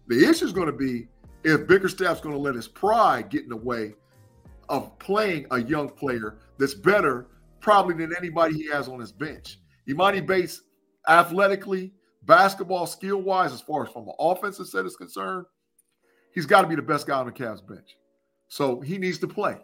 The 0.07 0.27
issue 0.27 0.45
is 0.45 0.51
going 0.51 0.67
to 0.67 0.73
be 0.73 1.07
if 1.43 1.67
Bickerstaff's 1.67 2.21
going 2.21 2.35
to 2.35 2.41
let 2.41 2.55
his 2.55 2.67
pride 2.67 3.29
get 3.29 3.43
in 3.43 3.49
the 3.49 3.55
way 3.55 3.93
of 4.69 4.97
playing 4.99 5.45
a 5.51 5.61
young 5.61 5.89
player 5.89 6.37
that's 6.57 6.73
better 6.73 7.27
probably 7.59 7.93
than 7.93 8.15
anybody 8.15 8.55
he 8.55 8.67
has 8.69 8.87
on 8.87 8.99
his 8.99 9.11
bench. 9.11 9.59
Emoni 9.87 10.25
Bates, 10.25 10.61
athletically, 11.07 11.91
basketball 12.23 12.85
skill 12.85 13.21
wise, 13.21 13.53
as 13.53 13.61
far 13.61 13.85
as 13.85 13.91
from 13.91 14.07
an 14.07 14.13
offensive 14.19 14.67
set 14.67 14.85
is 14.85 14.95
concerned, 14.95 15.45
he's 16.33 16.45
got 16.45 16.61
to 16.61 16.67
be 16.67 16.75
the 16.75 16.81
best 16.81 17.07
guy 17.07 17.17
on 17.17 17.25
the 17.25 17.31
Cavs 17.31 17.65
bench. 17.67 17.97
So 18.49 18.81
he 18.81 18.97
needs 18.97 19.19
to 19.19 19.27
play. 19.27 19.57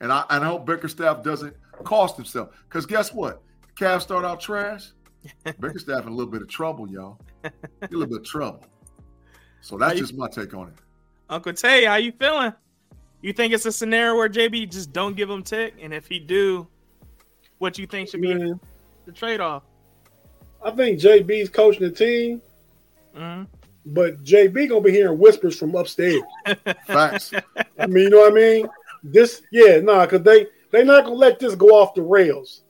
And 0.00 0.12
I 0.12 0.24
and 0.30 0.42
I 0.42 0.48
hope 0.48 0.66
Bickerstaff 0.66 1.22
doesn't 1.22 1.54
cost 1.84 2.16
himself. 2.16 2.50
Because 2.68 2.86
guess 2.86 3.12
what? 3.12 3.42
Cavs 3.76 4.02
start 4.02 4.24
out 4.24 4.40
trash. 4.40 4.90
Bickerstaff 5.60 6.02
in 6.02 6.08
a 6.08 6.14
little 6.14 6.30
bit 6.30 6.42
of 6.42 6.48
trouble, 6.48 6.88
y'all. 6.88 7.18
A 7.44 7.52
little 7.90 8.06
bit 8.06 8.18
of 8.20 8.24
trouble. 8.24 8.64
So 9.60 9.78
that's 9.78 9.98
just 9.98 10.14
my 10.14 10.28
take 10.28 10.52
on 10.54 10.68
it. 10.68 10.74
Uncle 11.30 11.52
Tay, 11.52 11.84
how 11.84 11.96
you 11.96 12.12
feeling? 12.12 12.52
You 13.22 13.32
think 13.32 13.54
it's 13.54 13.64
a 13.64 13.72
scenario 13.72 14.14
where 14.16 14.28
JB 14.28 14.70
just 14.70 14.92
don't 14.92 15.16
give 15.16 15.30
him 15.30 15.42
tick, 15.42 15.74
and 15.80 15.94
if 15.94 16.06
he 16.06 16.18
do, 16.18 16.68
what 17.56 17.78
you 17.78 17.86
think 17.86 18.10
should 18.10 18.20
be 18.20 18.34
Man, 18.34 18.60
the 19.06 19.12
trade 19.12 19.40
off? 19.40 19.62
I 20.62 20.70
think 20.72 21.00
JB's 21.00 21.48
coaching 21.48 21.82
the 21.82 21.90
team, 21.90 22.42
hmm 23.16 23.44
but 23.86 24.22
JB 24.22 24.68
gonna 24.68 24.80
be 24.80 24.90
hearing 24.90 25.18
whispers 25.18 25.58
from 25.58 25.74
upstairs. 25.74 26.22
Facts. 26.86 27.32
I 27.78 27.86
mean, 27.86 28.04
you 28.04 28.10
know 28.10 28.20
what 28.20 28.32
I 28.32 28.34
mean? 28.34 28.68
This, 29.02 29.42
yeah, 29.52 29.78
nah, 29.80 30.06
because 30.06 30.22
they 30.22 30.46
they 30.70 30.82
not 30.82 31.04
gonna 31.04 31.16
let 31.16 31.38
this 31.38 31.54
go 31.54 31.68
off 31.68 31.94
the 31.94 32.02
rails. 32.02 32.62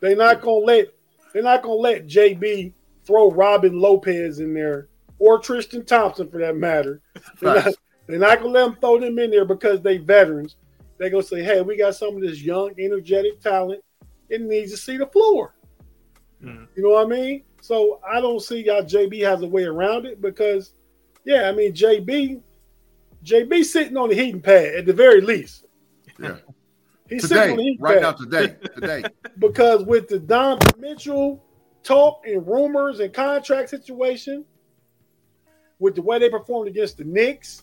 They 0.00 0.14
not 0.14 0.40
gonna 0.40 0.64
let 0.64 0.88
they're 1.32 1.42
not 1.42 1.62
gonna 1.62 1.74
let 1.74 2.06
JB 2.06 2.72
throw 3.04 3.30
Robin 3.30 3.78
Lopez 3.78 4.40
in 4.40 4.52
there 4.52 4.88
or 5.18 5.38
Tristan 5.38 5.84
Thompson 5.84 6.28
for 6.28 6.38
that 6.38 6.56
matter. 6.56 7.00
They're 7.40 7.54
not, 7.54 7.74
they're 8.06 8.18
not 8.18 8.38
gonna 8.38 8.50
let 8.50 8.64
them 8.66 8.76
throw 8.80 8.98
them 8.98 9.18
in 9.18 9.30
there 9.30 9.44
because 9.44 9.80
they 9.80 9.98
veterans. 9.98 10.56
They're 10.98 11.10
gonna 11.10 11.22
say, 11.22 11.42
"Hey, 11.42 11.60
we 11.62 11.76
got 11.76 11.94
some 11.94 12.16
of 12.16 12.22
this 12.22 12.42
young, 12.42 12.72
energetic 12.78 13.40
talent. 13.40 13.82
It 14.28 14.40
needs 14.40 14.72
to 14.72 14.76
see 14.76 14.96
the 14.96 15.06
floor." 15.06 15.54
Mhm. 16.42 16.66
You 16.74 16.82
know 16.82 16.90
what 16.90 17.06
I 17.06 17.08
mean? 17.08 17.42
So 17.60 18.00
I 18.08 18.20
don't 18.20 18.40
see 18.40 18.66
how 18.66 18.82
JB 18.82 19.24
has 19.24 19.42
a 19.42 19.46
way 19.46 19.64
around 19.64 20.06
it 20.06 20.20
because, 20.20 20.72
yeah, 21.24 21.48
I 21.48 21.52
mean 21.52 21.72
JB, 21.72 22.40
JB 23.24 23.64
sitting 23.64 23.96
on 23.96 24.08
the 24.08 24.14
heating 24.14 24.40
pad 24.40 24.74
at 24.74 24.86
the 24.86 24.92
very 24.92 25.20
least. 25.20 25.64
Yeah. 26.20 26.36
He's 27.08 27.28
sitting 27.28 27.38
on 27.38 27.48
the 27.48 27.54
Today, 27.56 27.62
heating 27.62 27.80
right 27.80 27.94
pad 27.94 28.02
now, 28.02 28.12
today, 28.12 28.56
today. 28.74 29.04
because 29.38 29.84
with 29.84 30.08
the 30.08 30.18
Don 30.18 30.58
Mitchell 30.78 31.42
talk 31.82 32.26
and 32.26 32.46
rumors 32.46 33.00
and 33.00 33.12
contract 33.12 33.70
situation, 33.70 34.44
with 35.78 35.94
the 35.94 36.02
way 36.02 36.18
they 36.18 36.30
performed 36.30 36.68
against 36.68 36.96
the 36.98 37.04
Knicks, 37.04 37.62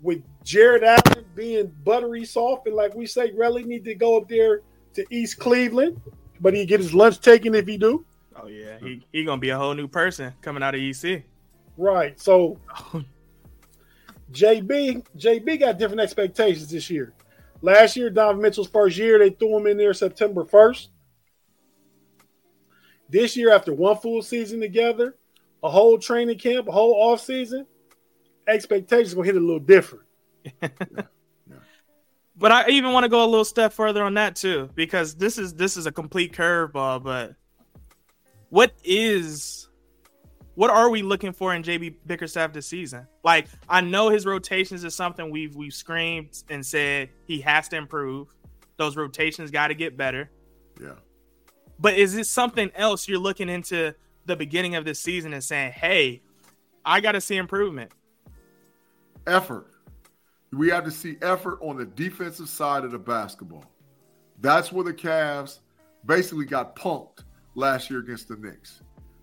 with 0.00 0.22
Jarrett 0.42 0.82
Allen 0.82 1.24
being 1.34 1.72
buttery 1.84 2.24
soft 2.24 2.66
and 2.66 2.74
like 2.74 2.94
we 2.94 3.06
say, 3.06 3.30
really 3.32 3.62
need 3.62 3.84
to 3.84 3.94
go 3.94 4.16
up 4.16 4.28
there 4.28 4.62
to 4.94 5.04
East 5.10 5.38
Cleveland, 5.38 6.00
but 6.40 6.54
he 6.54 6.66
get 6.66 6.80
his 6.80 6.92
lunch 6.92 7.20
taken 7.20 7.54
if 7.54 7.66
he 7.66 7.78
do. 7.78 8.04
Oh 8.36 8.46
yeah, 8.46 8.78
he 8.80 9.04
he 9.12 9.24
gonna 9.24 9.40
be 9.40 9.50
a 9.50 9.58
whole 9.58 9.74
new 9.74 9.88
person 9.88 10.32
coming 10.40 10.62
out 10.62 10.74
of 10.74 10.80
EC. 10.80 11.24
Right. 11.76 12.18
So 12.20 12.58
JB, 14.32 15.04
JB 15.16 15.60
got 15.60 15.78
different 15.78 16.00
expectations 16.00 16.70
this 16.70 16.90
year. 16.90 17.14
Last 17.60 17.96
year, 17.96 18.10
Donovan 18.10 18.42
Mitchell's 18.42 18.68
first 18.68 18.98
year, 18.98 19.18
they 19.18 19.30
threw 19.30 19.56
him 19.56 19.66
in 19.68 19.76
there 19.76 19.94
September 19.94 20.44
1st. 20.44 20.88
This 23.08 23.36
year, 23.36 23.52
after 23.52 23.72
one 23.72 23.96
full 23.98 24.20
season 24.22 24.60
together, 24.60 25.16
a 25.62 25.70
whole 25.70 25.98
training 25.98 26.38
camp, 26.38 26.66
a 26.66 26.72
whole 26.72 26.94
off 26.94 27.20
season, 27.20 27.66
expectations 28.48 29.14
gonna 29.14 29.26
hit 29.26 29.36
a 29.36 29.40
little 29.40 29.60
different. 29.60 30.04
But 32.34 32.50
I 32.50 32.70
even 32.70 32.92
want 32.92 33.04
to 33.04 33.08
go 33.08 33.24
a 33.24 33.26
little 33.26 33.44
step 33.44 33.72
further 33.72 34.02
on 34.02 34.14
that 34.14 34.36
too, 34.36 34.70
because 34.74 35.14
this 35.14 35.38
is 35.38 35.54
this 35.54 35.76
is 35.76 35.86
a 35.86 35.92
complete 35.92 36.32
curveball. 36.32 37.02
But 37.02 37.36
what 38.52 38.74
is 38.84 39.70
what 40.56 40.68
are 40.68 40.90
we 40.90 41.00
looking 41.00 41.32
for 41.32 41.54
in 41.54 41.62
JB 41.62 41.94
Bickerstaff 42.06 42.52
this 42.52 42.66
season? 42.66 43.06
Like 43.24 43.48
I 43.66 43.80
know 43.80 44.10
his 44.10 44.26
rotations 44.26 44.84
is 44.84 44.94
something 44.94 45.30
we've 45.30 45.56
we've 45.56 45.72
screamed 45.72 46.42
and 46.50 46.64
said 46.64 47.08
he 47.24 47.40
has 47.40 47.70
to 47.70 47.76
improve. 47.76 48.28
Those 48.76 48.94
rotations 48.94 49.50
got 49.50 49.68
to 49.68 49.74
get 49.74 49.96
better. 49.96 50.30
Yeah. 50.78 50.96
But 51.78 51.94
is 51.94 52.14
it 52.14 52.26
something 52.26 52.70
else 52.74 53.08
you're 53.08 53.18
looking 53.18 53.48
into 53.48 53.94
the 54.26 54.36
beginning 54.36 54.74
of 54.74 54.84
this 54.84 55.00
season 55.00 55.32
and 55.32 55.42
saying, 55.42 55.72
"Hey, 55.72 56.20
I 56.84 57.00
got 57.00 57.12
to 57.12 57.22
see 57.22 57.38
improvement." 57.38 57.90
effort. 59.26 59.68
We 60.52 60.68
have 60.68 60.84
to 60.84 60.90
see 60.90 61.16
effort 61.22 61.58
on 61.62 61.78
the 61.78 61.86
defensive 61.86 62.50
side 62.50 62.84
of 62.84 62.90
the 62.90 62.98
basketball. 62.98 63.64
That's 64.40 64.72
where 64.72 64.84
the 64.84 64.92
Cavs 64.92 65.60
basically 66.04 66.44
got 66.44 66.76
punked 66.76 67.20
last 67.54 67.90
year 67.90 68.00
against 68.00 68.28
the 68.28 68.36
Knicks. 68.36 68.82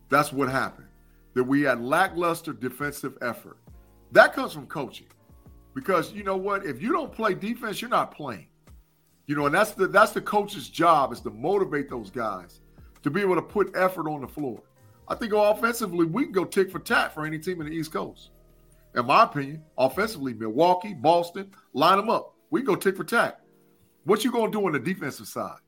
That's 0.10 0.34
what 0.34 0.50
happened. 0.50 0.88
That 1.34 1.44
we 1.44 1.62
had 1.62 1.82
lackluster 1.82 2.54
defensive 2.54 3.18
effort. 3.22 3.58
That 4.12 4.34
comes 4.34 4.54
from 4.54 4.68
coaching. 4.68 5.08
Because 5.76 6.12
you 6.14 6.24
know 6.24 6.38
what? 6.38 6.66
If 6.66 6.82
you 6.82 6.92
don't 6.92 7.12
play 7.12 7.34
defense, 7.34 7.82
you're 7.82 7.90
not 7.90 8.12
playing. 8.12 8.48
You 9.28 9.36
know, 9.36 9.46
and 9.46 9.54
that's 9.54 9.72
the 9.72 9.88
that's 9.88 10.12
the 10.12 10.22
coach's 10.22 10.70
job 10.70 11.14
is 11.14 11.22
to 11.22 11.30
motivate 11.30 11.90
those 11.90 12.10
guys 12.10 12.62
to 13.04 13.12
be 13.12 13.22
able 13.22 13.36
to 13.36 13.42
put 13.42 13.72
effort 13.76 14.10
on 14.10 14.22
the 14.22 14.28
floor. 14.28 14.62
I 15.08 15.16
think 15.16 15.34
offensively, 15.34 16.06
we 16.06 16.24
can 16.24 16.32
go 16.32 16.46
tick 16.46 16.72
for 16.72 16.80
tat 16.80 17.14
for 17.14 17.26
any 17.26 17.38
team 17.38 17.62
in 17.62 17.68
the 17.68 17.74
East 17.74 17.94
Coast 17.94 18.32
in 18.96 19.06
my 19.06 19.24
opinion, 19.24 19.64
offensively, 19.78 20.34
Milwaukee, 20.34 20.94
Boston, 20.94 21.52
line 21.74 21.98
them 21.98 22.10
up. 22.10 22.36
We 22.50 22.62
go 22.62 22.76
tick 22.76 22.98
for 22.98 23.04
tack. 23.04 23.40
What 24.06 24.24
you 24.24 24.32
gonna 24.32 24.52
do 24.52 24.66
on 24.66 24.74
the 24.74 24.80
defensive 24.80 25.28
side? 25.28 25.60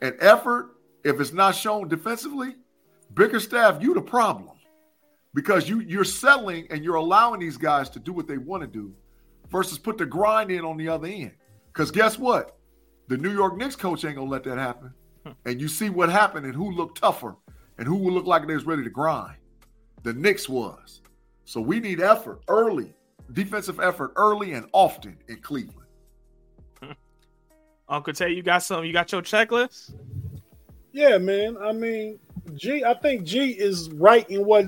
And 0.00 0.14
effort, 0.20 0.76
if 1.04 1.20
it's 1.20 1.32
not 1.32 1.54
shown 1.54 1.88
defensively, 1.88 2.56
Bickerstaff, 3.14 3.82
you 3.82 3.94
the 3.94 4.02
problem. 4.02 4.56
Because 5.32 5.68
you 5.68 5.80
you're 5.80 6.04
settling 6.04 6.66
and 6.70 6.84
you're 6.84 6.96
allowing 6.96 7.40
these 7.40 7.56
guys 7.56 7.88
to 7.90 8.00
do 8.00 8.12
what 8.12 8.26
they 8.26 8.38
want 8.38 8.62
to 8.62 8.66
do 8.66 8.92
versus 9.48 9.78
put 9.78 9.96
the 9.96 10.06
grind 10.06 10.50
in 10.50 10.64
on 10.64 10.76
the 10.76 10.88
other 10.88 11.06
end. 11.06 11.32
Because 11.72 11.90
guess 11.90 12.18
what? 12.18 12.58
The 13.08 13.16
New 13.16 13.32
York 13.32 13.56
Knicks 13.56 13.76
coach 13.76 14.04
ain't 14.04 14.16
gonna 14.16 14.30
let 14.30 14.44
that 14.44 14.58
happen. 14.58 14.92
Hmm. 15.24 15.32
And 15.44 15.60
you 15.60 15.68
see 15.68 15.88
what 15.88 16.10
happened 16.10 16.46
and 16.46 16.54
who 16.54 16.72
looked 16.72 16.98
tougher 16.98 17.36
and 17.78 17.86
who 17.86 17.96
would 17.96 18.12
look 18.12 18.26
like 18.26 18.46
they 18.46 18.54
was 18.54 18.66
ready 18.66 18.82
to 18.82 18.90
grind. 18.90 19.36
The 20.02 20.12
Knicks 20.12 20.48
was. 20.48 21.00
So 21.44 21.60
we 21.60 21.80
need 21.80 22.00
effort 22.00 22.42
early, 22.48 22.92
defensive 23.32 23.80
effort 23.80 24.12
early 24.16 24.52
and 24.52 24.66
often 24.72 25.16
in 25.28 25.40
Cleveland. 25.40 25.88
Uncle 27.88 28.12
Tay, 28.12 28.30
you 28.30 28.42
got 28.42 28.62
some? 28.62 28.84
You 28.84 28.92
got 28.92 29.12
your 29.12 29.22
checklist? 29.22 29.94
Yeah, 30.92 31.18
man. 31.18 31.56
I 31.58 31.72
mean, 31.72 32.18
G. 32.54 32.84
I 32.84 32.94
think 32.94 33.24
G 33.24 33.50
is 33.50 33.90
right 33.90 34.28
in 34.30 34.44
what 34.44 34.66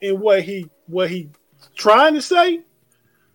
in 0.00 0.20
what 0.20 0.42
he 0.42 0.68
what 0.86 1.10
he 1.10 1.30
trying 1.74 2.14
to 2.14 2.22
say. 2.22 2.62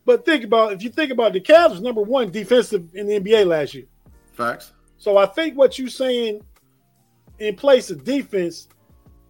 But 0.05 0.25
think 0.25 0.43
about 0.43 0.73
if 0.73 0.83
you 0.83 0.89
think 0.89 1.11
about 1.11 1.33
the 1.33 1.41
Cavs 1.41 1.71
was 1.71 1.81
number 1.81 2.01
one 2.01 2.29
defensive 2.29 2.93
in 2.93 3.07
the 3.07 3.19
NBA 3.19 3.47
last 3.47 3.73
year. 3.73 3.85
Facts. 4.33 4.73
So 4.97 5.17
I 5.17 5.25
think 5.25 5.57
what 5.57 5.79
you're 5.79 5.89
saying 5.89 6.41
in 7.39 7.55
place 7.55 7.89
of 7.89 8.03
defense 8.03 8.67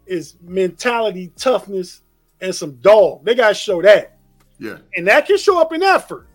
is 0.06 0.36
mentality, 0.42 1.32
toughness, 1.36 2.02
and 2.42 2.54
some 2.54 2.76
dog. 2.78 3.24
They 3.24 3.36
gotta 3.36 3.54
show 3.54 3.82
that. 3.82 4.18
Yeah. 4.60 4.78
And 4.96 5.08
that 5.08 5.28
can 5.28 5.38
show 5.38 5.60
up 5.60 5.74
in 5.74 5.84
effort. 5.84 6.28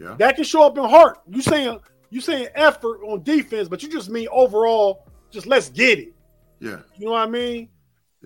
Yeah. 0.00 0.14
That 0.18 0.36
can 0.36 0.44
show 0.44 0.64
up 0.64 0.78
in 0.78 0.84
heart. 0.84 1.20
You 1.28 1.42
saying 1.42 1.80
you 2.10 2.20
saying 2.20 2.48
effort 2.54 3.00
on 3.04 3.22
defense, 3.22 3.68
but 3.68 3.82
you 3.82 3.88
just 3.88 4.10
mean 4.10 4.28
overall, 4.32 5.06
just 5.30 5.46
let's 5.46 5.68
get 5.68 5.98
it. 5.98 6.12
Yeah. 6.60 6.80
You 6.96 7.06
know 7.06 7.12
what 7.12 7.28
I 7.28 7.30
mean? 7.30 7.68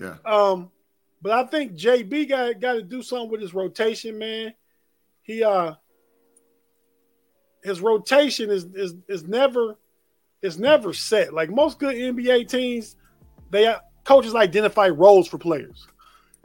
Yeah. 0.01 0.17
Um, 0.25 0.71
but 1.23 1.33
I 1.33 1.45
think 1.45 1.73
JB 1.73 2.29
got 2.29 2.61
got 2.61 2.73
to 2.75 2.83
do 2.83 3.03
something 3.03 3.31
with 3.31 3.41
his 3.41 3.55
rotation, 3.55 4.19
man. 4.19 4.55
He 5.23 5.43
uh 5.43 5.75
his 7.63 7.81
rotation 7.81 8.51
is 8.51 8.65
is 8.75 8.95
is 9.09 9.25
never 9.25 9.77
is 10.43 10.59
never 10.59 10.93
set. 10.93 11.33
Like 11.33 11.51
most 11.51 11.79
good 11.79 11.95
NBA 11.95 12.49
teams, 12.49 12.97
they 13.51 13.67
uh, 13.67 13.79
coaches 14.05 14.35
identify 14.35 14.89
roles 14.89 15.27
for 15.27 15.39
players. 15.39 15.87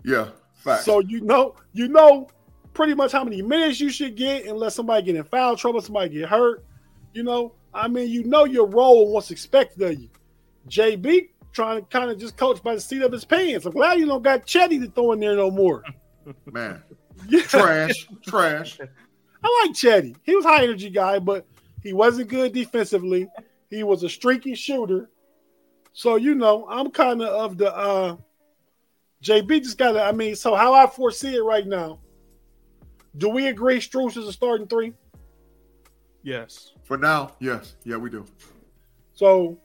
Yeah. 0.03 0.29
Facts. 0.53 0.85
So 0.85 0.99
you 0.99 1.21
know 1.21 1.55
you 1.73 1.87
know 1.87 2.29
pretty 2.73 2.93
much 2.93 3.11
how 3.11 3.23
many 3.23 3.41
minutes 3.41 3.79
you 3.81 3.89
should 3.89 4.15
get 4.15 4.45
unless 4.45 4.75
somebody 4.75 5.05
get 5.05 5.15
in 5.15 5.23
foul 5.25 5.57
trouble, 5.57 5.81
somebody 5.81 6.09
get 6.09 6.29
hurt. 6.29 6.63
You 7.13 7.23
know, 7.23 7.53
I 7.73 7.87
mean, 7.87 8.09
you 8.09 8.23
know 8.23 8.45
your 8.45 8.67
role 8.67 9.03
and 9.03 9.13
what's 9.13 9.31
expected 9.31 9.81
of 9.81 9.99
you. 9.99 10.09
JB 10.69 11.29
trying 11.51 11.81
to 11.81 11.85
kind 11.88 12.11
of 12.11 12.19
just 12.19 12.38
coach 12.38 12.61
by 12.63 12.75
the 12.75 12.81
seat 12.81 13.01
of 13.01 13.11
his 13.11 13.25
pants. 13.25 13.65
I'm 13.65 13.73
glad 13.73 13.99
you 13.99 14.05
don't 14.05 14.21
got 14.21 14.45
Chetty 14.45 14.79
to 14.79 14.91
throw 14.91 15.13
in 15.13 15.19
there 15.19 15.35
no 15.35 15.51
more. 15.51 15.83
Man. 16.51 16.81
Yeah, 17.27 17.41
Trash. 17.41 18.07
Trash. 18.25 18.79
I 19.43 19.63
like 19.65 19.75
Chetty. 19.75 20.15
He 20.23 20.35
was 20.35 20.45
high 20.45 20.63
energy 20.63 20.89
guy, 20.89 21.19
but 21.19 21.45
he 21.81 21.93
wasn't 21.93 22.29
good 22.29 22.53
defensively. 22.53 23.27
He 23.69 23.83
was 23.83 24.03
a 24.03 24.09
streaky 24.09 24.55
shooter. 24.55 25.09
So 25.93 26.15
you 26.15 26.35
know, 26.35 26.67
I'm 26.69 26.91
kind 26.91 27.21
of 27.21 27.27
of 27.29 27.57
the 27.57 27.75
uh 27.75 28.15
JB 29.23 29.63
just 29.63 29.77
gotta. 29.77 30.01
I 30.03 30.11
mean, 30.11 30.35
so 30.35 30.55
how 30.55 30.73
I 30.73 30.88
foresee 30.88 31.35
it 31.35 31.43
right 31.43 31.67
now. 31.67 31.99
Do 33.17 33.29
we 33.29 33.47
agree 33.47 33.79
Strus 33.79 34.17
is 34.17 34.27
a 34.27 34.31
starting 34.31 34.67
three? 34.67 34.93
Yes. 36.23 36.73
For 36.83 36.97
now, 36.97 37.31
yes. 37.39 37.75
Yeah, 37.83 37.97
we 37.97 38.09
do. 38.09 38.25
So 39.13 39.59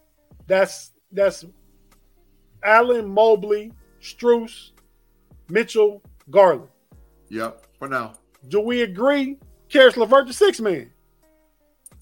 that's 0.47 0.93
that's 1.15 1.45
Allen, 2.63 3.09
Mobley, 3.09 3.73
Strus, 4.01 4.71
Mitchell, 5.49 6.03
Garland. 6.31 6.69
Yep. 7.31 7.67
For 7.79 7.89
now. 7.89 8.15
Do 8.49 8.61
we 8.61 8.83
agree? 8.83 9.39
Caris 9.69 9.97
LeVert 9.97 10.27
the 10.27 10.33
six 10.33 10.61
man. 10.61 10.91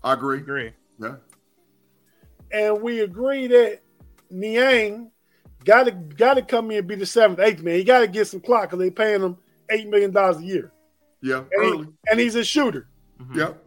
I 0.03 0.15
agree. 0.15 0.39
Agree. 0.39 0.73
Yeah. 1.01 1.15
and 2.53 2.83
we 2.83 3.01
agree 3.01 3.47
that 3.47 3.81
Niang 4.31 5.11
got 5.65 5.85
to 5.85 5.91
got 5.93 6.35
to 6.35 6.43
come 6.43 6.71
in 6.71 6.79
and 6.79 6.87
be 6.89 6.97
the 6.97 7.07
seventh, 7.07 7.39
eighth 7.41 7.63
man. 7.63 7.77
He 7.77 7.85
got 7.85 8.01
to 8.01 8.09
get 8.09 8.27
some 8.27 8.41
clock 8.41 8.65
because 8.71 8.79
they 8.79 8.91
paying 8.91 9.23
him 9.23 9.37
eight 9.71 9.89
million 9.89 10.11
dollars 10.11 10.39
a 10.39 10.43
year. 10.45 10.73
Yeah, 11.23 11.39
and, 11.39 11.49
early. 11.59 11.85
He, 11.85 11.93
and 12.11 12.21
he's 12.21 12.35
a 12.35 12.45
shooter. 12.45 12.89
Mhm. 13.21 13.37
Yep. 13.37 13.67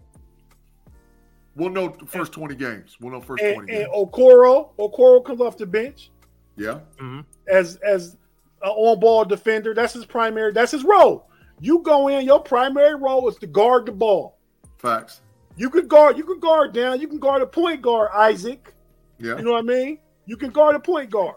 We'll 1.56 1.70
know 1.70 1.96
the 1.98 2.06
first 2.06 2.34
20 2.34 2.56
games. 2.56 2.98
We'll 3.00 3.14
know 3.14 3.22
first 3.22 3.42
And, 3.44 3.56
20 3.56 3.72
and 3.74 3.86
games. 3.86 3.96
Okoro, 3.96 4.70
Okoro 4.78 5.24
comes 5.24 5.40
off 5.42 5.58
the 5.58 5.66
bench 5.66 6.12
Yeah. 6.58 6.80
Mhm. 6.98 7.26
as 7.48 7.78
as 7.78 8.18
an 8.62 8.70
on 8.72 9.00
ball 9.00 9.24
defender. 9.26 9.74
That's 9.74 9.94
his 9.94 10.06
primary. 10.06 10.52
That's 10.52 10.72
his 10.72 10.84
role. 10.84 11.28
You 11.62 11.80
go 11.80 12.10
in. 12.10 12.26
Your 12.26 12.42
primary 12.42 12.96
role 12.96 13.28
is 13.30 13.38
to 13.38 13.48
guard 13.48 13.86
the 13.86 13.92
ball. 13.94 14.38
Facts. 14.78 15.22
You 15.56 15.70
could 15.70 15.88
guard. 15.88 16.18
You 16.18 16.26
can 16.26 16.40
guard 16.40 16.74
down. 16.74 17.00
You 17.00 17.08
can 17.08 17.20
guard 17.20 17.42
a 17.42 17.48
point 17.48 17.82
guard, 17.82 18.10
Isaac. 18.14 18.74
Yeah. 19.20 19.38
You 19.38 19.44
know 19.44 19.54
what 19.54 19.60
I 19.60 19.62
mean? 19.62 20.00
You 20.26 20.36
can 20.36 20.50
guard 20.50 20.76
a 20.76 20.80
point 20.80 21.10
guard. 21.10 21.36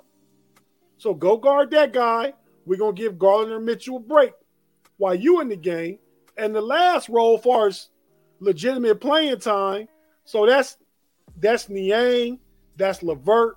So 0.97 1.15
go 1.15 1.37
guard 1.37 1.71
that 1.71 1.93
guy. 1.93 2.33
We're 2.67 2.79
gonna 2.79 2.93
give 2.93 3.19
Garland 3.19 3.53
and 3.53 3.65
Mitchell 3.65 3.99
a 3.99 4.01
break 4.01 4.33
while 4.97 5.15
you 5.15 5.41
in 5.41 5.49
the 5.49 5.57
game. 5.57 6.01
And 6.37 6.55
the 6.55 6.61
last 6.61 7.09
role, 7.09 7.37
as 7.39 7.45
far 7.45 7.69
as 7.69 7.89
legitimate 8.41 9.01
playing 9.01 9.39
time, 9.39 9.89
so 10.29 10.45
that's 10.45 10.77
that's 11.41 11.71
Niang, 11.71 12.39
that's 12.77 13.03
LeVert, 13.03 13.57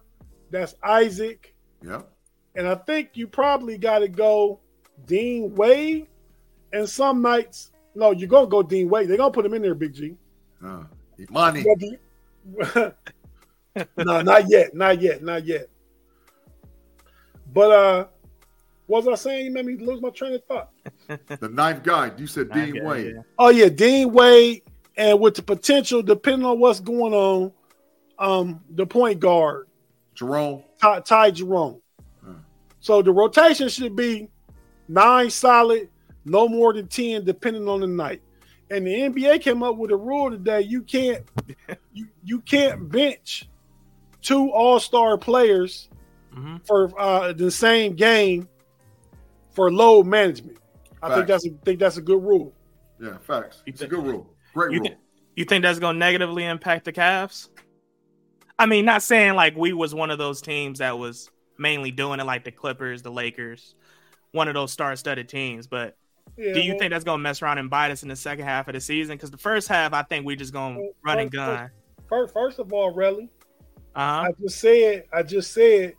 that's 0.52 0.76
Isaac, 0.82 1.54
Yeah. 1.86 2.04
and 2.56 2.66
I 2.66 2.76
think 2.76 3.10
you 3.16 3.28
probably 3.28 3.78
got 3.78 4.00
to 4.00 4.08
go 4.08 4.60
Dean 5.06 5.54
Wade. 5.56 6.08
And 6.74 6.88
some 6.88 7.22
nights, 7.22 7.72
no, 7.96 8.12
you're 8.12 8.30
gonna 8.30 8.48
go 8.48 8.64
Dean 8.64 8.88
Wade. 8.90 9.10
They're 9.10 9.18
gonna 9.18 9.32
put 9.34 9.46
him 9.46 9.54
in 9.54 9.62
there, 9.62 9.76
Big 9.76 9.94
G. 9.94 10.16
Uh, 10.66 10.84
Emoni. 11.20 11.66
No, 13.98 14.22
not 14.22 14.50
yet, 14.50 14.74
not 14.74 15.02
yet, 15.02 15.22
not 15.24 15.46
yet. 15.46 15.68
But 17.54 17.72
uh, 17.72 18.08
what 18.88 19.04
was 19.06 19.20
I 19.20 19.22
saying? 19.22 19.46
You 19.46 19.52
made 19.52 19.66
me 19.66 19.76
lose 19.78 20.02
my 20.02 20.10
train 20.10 20.34
of 20.34 20.44
thought. 20.46 20.70
The 21.40 21.50
ninth 21.50 21.84
guy. 21.84 22.12
You 22.18 22.28
said 22.28 22.52
Dean 22.52 22.72
Okay, 22.72 22.82
Wade. 22.82 23.14
yeah. 23.16 23.22
Oh 23.38 23.50
yeah, 23.50 23.70
Dean 23.70 24.12
Wade, 24.14 24.62
and 24.98 25.20
with 25.20 25.36
the 25.36 25.42
potential, 25.42 26.02
depending 26.02 26.46
on 26.46 26.60
what's 26.60 26.80
going 26.80 27.14
on, 27.14 27.52
um, 28.20 28.62
the 28.70 28.86
point 28.86 29.20
guard 29.20 29.68
Jerome. 30.16 30.64
Ty, 30.82 31.00
Ty 31.02 31.32
Jerome. 31.32 31.82
Hmm. 32.24 32.34
So 32.80 33.02
the 33.02 33.12
rotation 33.12 33.70
should 33.70 33.96
be 33.96 34.30
nine 34.88 35.30
solid, 35.30 35.90
no 36.26 36.48
more 36.48 36.74
than 36.74 36.88
ten, 36.88 37.24
depending 37.26 37.68
on 37.68 37.80
the 37.82 37.88
night. 37.88 38.22
And 38.70 38.86
the 38.88 38.92
NBA 38.94 39.42
came 39.42 39.64
up 39.64 39.78
with 39.78 39.92
a 39.92 39.96
rule 39.98 40.30
today: 40.32 40.62
you 40.62 40.82
can't, 40.84 41.24
you 41.94 42.08
you 42.24 42.40
can't 42.42 42.90
bench 42.90 43.50
two 44.22 44.50
All 44.52 44.80
Star 44.80 45.18
players 45.18 45.90
Mhm. 46.34 46.66
for 46.66 46.90
uh, 46.98 47.34
the 47.34 47.52
same 47.52 47.94
game 47.94 48.48
for 49.50 49.70
load 49.70 50.06
management. 50.08 50.58
I 51.04 51.14
think 51.16 51.28
that's 51.28 51.46
a, 51.46 51.50
think 51.66 51.80
that's 51.80 51.98
a 51.98 52.02
good 52.02 52.24
rule. 52.24 52.54
Yeah, 53.02 53.18
facts. 53.18 53.64
It's 53.66 53.82
a 53.82 53.88
good 53.88 54.06
rule. 54.06 54.31
Great 54.54 54.74
You, 54.74 54.80
rule. 54.80 54.90
thi- 54.90 54.96
you 55.36 55.46
think 55.46 55.64
that's 55.64 55.80
going 55.80 55.96
to 55.96 56.00
negatively 56.00 56.46
impact 56.46 56.86
the 56.86 56.94
Cavs? 56.94 57.50
I 58.60 58.66
mean, 58.66 58.86
not 58.86 59.02
saying 59.02 59.36
like 59.36 59.56
we 59.56 59.74
was 59.74 59.96
one 59.96 60.12
of 60.12 60.18
those 60.18 60.42
teams 60.42 60.80
that 60.80 60.98
was 60.98 61.30
mainly 61.58 61.92
doing 61.92 62.20
it 62.20 62.26
like 62.26 62.44
the 62.44 62.52
Clippers, 62.52 63.02
the 63.02 63.12
Lakers, 63.12 63.76
one 64.32 64.48
of 64.48 64.54
those 64.54 64.72
star-studded 64.72 65.28
teams. 65.30 65.68
But 65.68 65.96
Yeah, 66.38 66.54
do 66.54 66.60
you 66.62 66.72
well, 66.74 66.80
think 66.80 66.92
that's 66.92 67.04
going 67.04 67.20
to 67.20 67.24
mess 67.24 67.42
around 67.42 67.58
and 67.58 67.70
bite 67.70 67.92
us 67.92 68.04
in 68.04 68.10
the 68.10 68.16
second 68.16 68.46
half 68.46 68.68
of 68.68 68.74
the 68.74 68.82
season? 68.82 69.16
Because 69.16 69.32
the 69.32 69.38
first 69.38 69.68
half, 69.68 69.94
I 69.94 70.04
think 70.04 70.26
we 70.26 70.36
just 70.36 70.54
going 70.54 70.76
to 70.76 70.80
Well, 70.82 70.90
run 71.04 71.20
and 71.20 71.32
first- 71.32 71.36
gun. 71.36 71.70
First, 72.10 72.34
first 72.34 72.60
of 72.60 72.74
all, 72.74 72.94
Relly, 72.94 73.30
Uh 73.96 74.22
huh. 74.22 74.28
I 74.28 74.32
just 74.42 74.60
said, 74.60 75.06
I 75.14 75.24
just 75.24 75.52
said, 75.54 75.96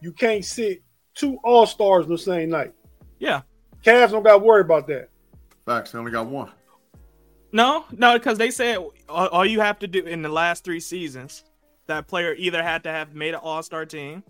you 0.00 0.12
can't 0.12 0.44
sit 0.44 0.82
two 1.14 1.38
All 1.42 1.64
Stars 1.66 2.04
on 2.04 2.10
the 2.12 2.18
same 2.18 2.50
night. 2.50 2.74
Yeah. 3.18 3.42
Cavs 3.82 4.10
don't 4.10 4.22
got 4.22 4.38
to 4.38 4.44
worry 4.44 4.60
about 4.60 4.86
that. 4.88 5.08
Facts. 5.66 5.92
They 5.92 5.98
only 5.98 6.12
got 6.12 6.26
one. 6.26 6.50
No, 7.54 7.84
no, 7.92 8.18
because 8.18 8.36
they 8.36 8.50
said 8.50 8.78
all, 9.08 9.28
all 9.28 9.46
you 9.46 9.60
have 9.60 9.78
to 9.78 9.86
do 9.86 10.00
in 10.04 10.22
the 10.22 10.28
last 10.28 10.64
three 10.64 10.80
seasons, 10.80 11.44
that 11.86 12.08
player 12.08 12.34
either 12.36 12.62
had 12.62 12.82
to 12.82 12.90
have 12.90 13.14
made 13.14 13.32
an 13.34 13.40
All 13.42 13.62
Star 13.62 13.86
team, 13.86 14.22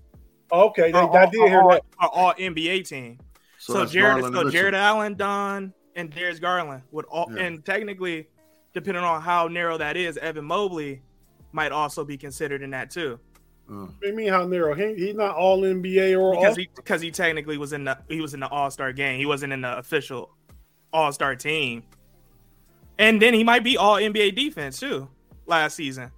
Okay, 0.52 0.92
they, 0.92 0.98
or, 0.98 1.16
I 1.18 1.24
did 1.26 1.48
hear 1.48 1.62
or- 1.62 1.72
that. 1.72 1.82
or 2.02 2.08
all 2.14 2.34
NBA 2.34 2.86
team. 2.86 3.18
So, 3.58 3.72
that's 3.78 3.92
Jarrett, 3.92 4.20
Garland 4.20 4.34
so 4.36 4.50
Jarrett 4.50 4.74
Allen, 4.74 5.14
Don, 5.14 5.72
and 5.96 6.10
Darius 6.10 6.38
Garland 6.38 6.82
would 6.92 7.06
all, 7.06 7.26
Yeah. 7.34 7.44
and 7.44 7.64
technically, 7.64 8.28
depending 8.74 9.02
on 9.02 9.22
how 9.22 9.48
narrow 9.48 9.78
that 9.78 9.96
is, 9.96 10.18
Evan 10.18 10.44
Mobley 10.44 11.00
might 11.52 11.72
also 11.72 12.04
be 12.04 12.18
considered 12.18 12.60
in 12.62 12.70
that 12.70 12.90
too, 12.90 13.18
Uh, 13.66 13.86
What 13.86 14.00
do 14.02 14.08
you 14.08 14.14
mean 14.14 14.28
how 14.28 14.44
narrow? 14.46 14.74
He, 14.74 14.94
he's 14.96 15.14
not 15.14 15.34
all 15.34 15.62
NBA 15.62 16.14
or 16.20 16.34
all. 16.36 16.54
he 16.54 16.68
because 16.76 17.00
he 17.00 17.10
technically 17.10 17.56
was 17.56 17.72
in 17.72 17.84
the 17.84 17.96
he 18.10 18.20
was 18.20 18.34
in 18.34 18.40
the 18.40 18.48
All 18.48 18.70
Star 18.70 18.92
game. 18.92 19.18
He 19.18 19.24
wasn't 19.24 19.54
in 19.54 19.62
the 19.62 19.78
official 19.78 20.36
All 20.92 21.10
Star 21.12 21.34
team, 21.34 21.82
and 22.98 23.20
then 23.20 23.34
he 23.34 23.44
might 23.44 23.64
be 23.64 23.76
All 23.76 23.96
NBA 23.96 24.34
defense 24.34 24.78
too 24.80 25.08
last 25.46 25.76
season. 25.76 26.10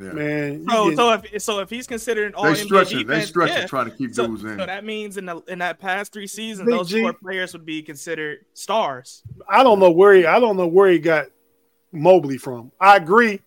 yeah. 0.00 0.12
Man, 0.12 0.52
you 0.64 0.70
So 0.70 0.88
get- 0.88 0.96
so 0.96 1.12
if 1.12 1.42
so 1.42 1.58
if 1.60 1.70
he's 1.70 1.86
considered 1.86 2.28
an 2.28 2.34
All 2.34 2.44
They 2.44 2.50
NBA 2.52 2.64
stretch 2.64 2.92
it. 2.92 2.96
They 2.96 3.02
defense, 3.04 3.28
stretch 3.28 3.50
yeah. 3.50 3.58
it 3.64 3.68
trying 3.68 3.90
to 3.90 3.96
keep 3.96 4.14
So, 4.14 4.26
dudes 4.26 4.44
in. 4.44 4.58
so 4.58 4.66
that 4.66 4.84
means 4.84 5.16
in 5.16 5.26
the 5.26 5.40
in 5.48 5.58
that 5.58 5.78
past 5.80 6.12
three 6.12 6.26
seasons, 6.26 6.66
Big 6.66 6.76
those 6.78 6.88
G. 6.88 7.00
four 7.02 7.12
players 7.12 7.52
would 7.52 7.66
be 7.66 7.82
considered 7.82 8.38
stars. 8.54 9.22
I 9.48 9.62
don't 9.62 9.78
know 9.78 9.90
where 9.90 10.14
he. 10.14 10.26
I 10.26 10.40
don't 10.40 10.56
know 10.56 10.66
where 10.66 10.90
he 10.90 10.98
got 10.98 11.26
Mobley 11.92 12.38
from. 12.38 12.72
I 12.80 12.96
agree 12.96 13.40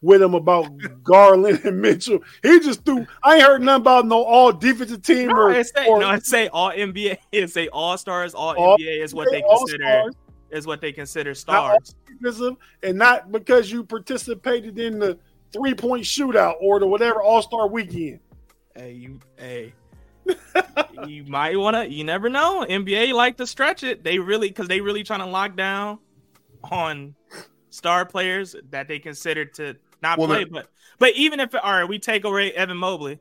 with 0.00 0.20
him 0.20 0.34
about 0.34 0.72
Garland 1.04 1.60
and 1.64 1.80
Mitchell. 1.80 2.18
He 2.42 2.58
just 2.58 2.84
threw. 2.84 3.06
I 3.22 3.36
ain't 3.36 3.44
heard 3.44 3.62
nothing 3.62 3.82
about 3.82 4.06
no 4.06 4.24
all 4.24 4.50
defensive 4.52 5.02
team 5.02 5.28
No, 5.28 5.34
or, 5.36 5.52
it 5.52 5.68
say 5.68 5.86
or 5.86 6.00
no, 6.00 6.10
it 6.10 6.26
say 6.26 6.48
all 6.48 6.72
NBA. 6.72 7.18
It 7.30 7.48
say 7.50 7.68
all 7.68 7.96
stars. 7.96 8.34
All, 8.34 8.56
All- 8.56 8.76
NBA 8.76 9.04
is 9.04 9.14
what 9.14 9.30
they 9.30 9.40
all 9.42 9.58
consider 9.60 9.84
stars, 9.84 10.14
is 10.52 10.66
what 10.66 10.80
they 10.80 10.92
consider 10.92 11.34
stars. 11.34 11.94
defensive, 12.06 12.54
and 12.82 12.98
not 12.98 13.32
because 13.32 13.72
you 13.72 13.82
participated 13.82 14.78
in 14.78 14.98
the 14.98 15.18
three 15.52 15.74
point 15.74 16.04
shootout 16.04 16.54
or 16.60 16.78
the 16.78 16.86
whatever 16.86 17.22
All 17.22 17.42
Star 17.42 17.66
weekend. 17.68 18.20
Hey, 18.76 18.92
you, 18.92 19.18
hey, 19.36 19.72
you 21.06 21.24
might 21.24 21.58
wanna. 21.58 21.84
You 21.84 22.04
never 22.04 22.28
know. 22.28 22.64
NBA 22.68 23.12
like 23.12 23.36
to 23.38 23.46
stretch 23.46 23.82
it. 23.82 24.04
They 24.04 24.18
really 24.18 24.48
because 24.48 24.68
they 24.68 24.80
really 24.80 25.02
trying 25.02 25.20
to 25.20 25.26
lock 25.26 25.56
down 25.56 25.98
on 26.70 27.14
star 27.70 28.04
players 28.04 28.54
that 28.70 28.86
they 28.88 28.98
consider 28.98 29.44
to 29.46 29.76
not 30.02 30.18
Well, 30.18 30.28
play. 30.28 30.44
But 30.44 30.68
but 30.98 31.14
even 31.16 31.40
if 31.40 31.54
all 31.54 31.60
right, 31.72 31.88
we 31.88 31.98
take 31.98 32.24
away 32.24 32.52
Evan 32.52 32.76
Mobley, 32.76 33.18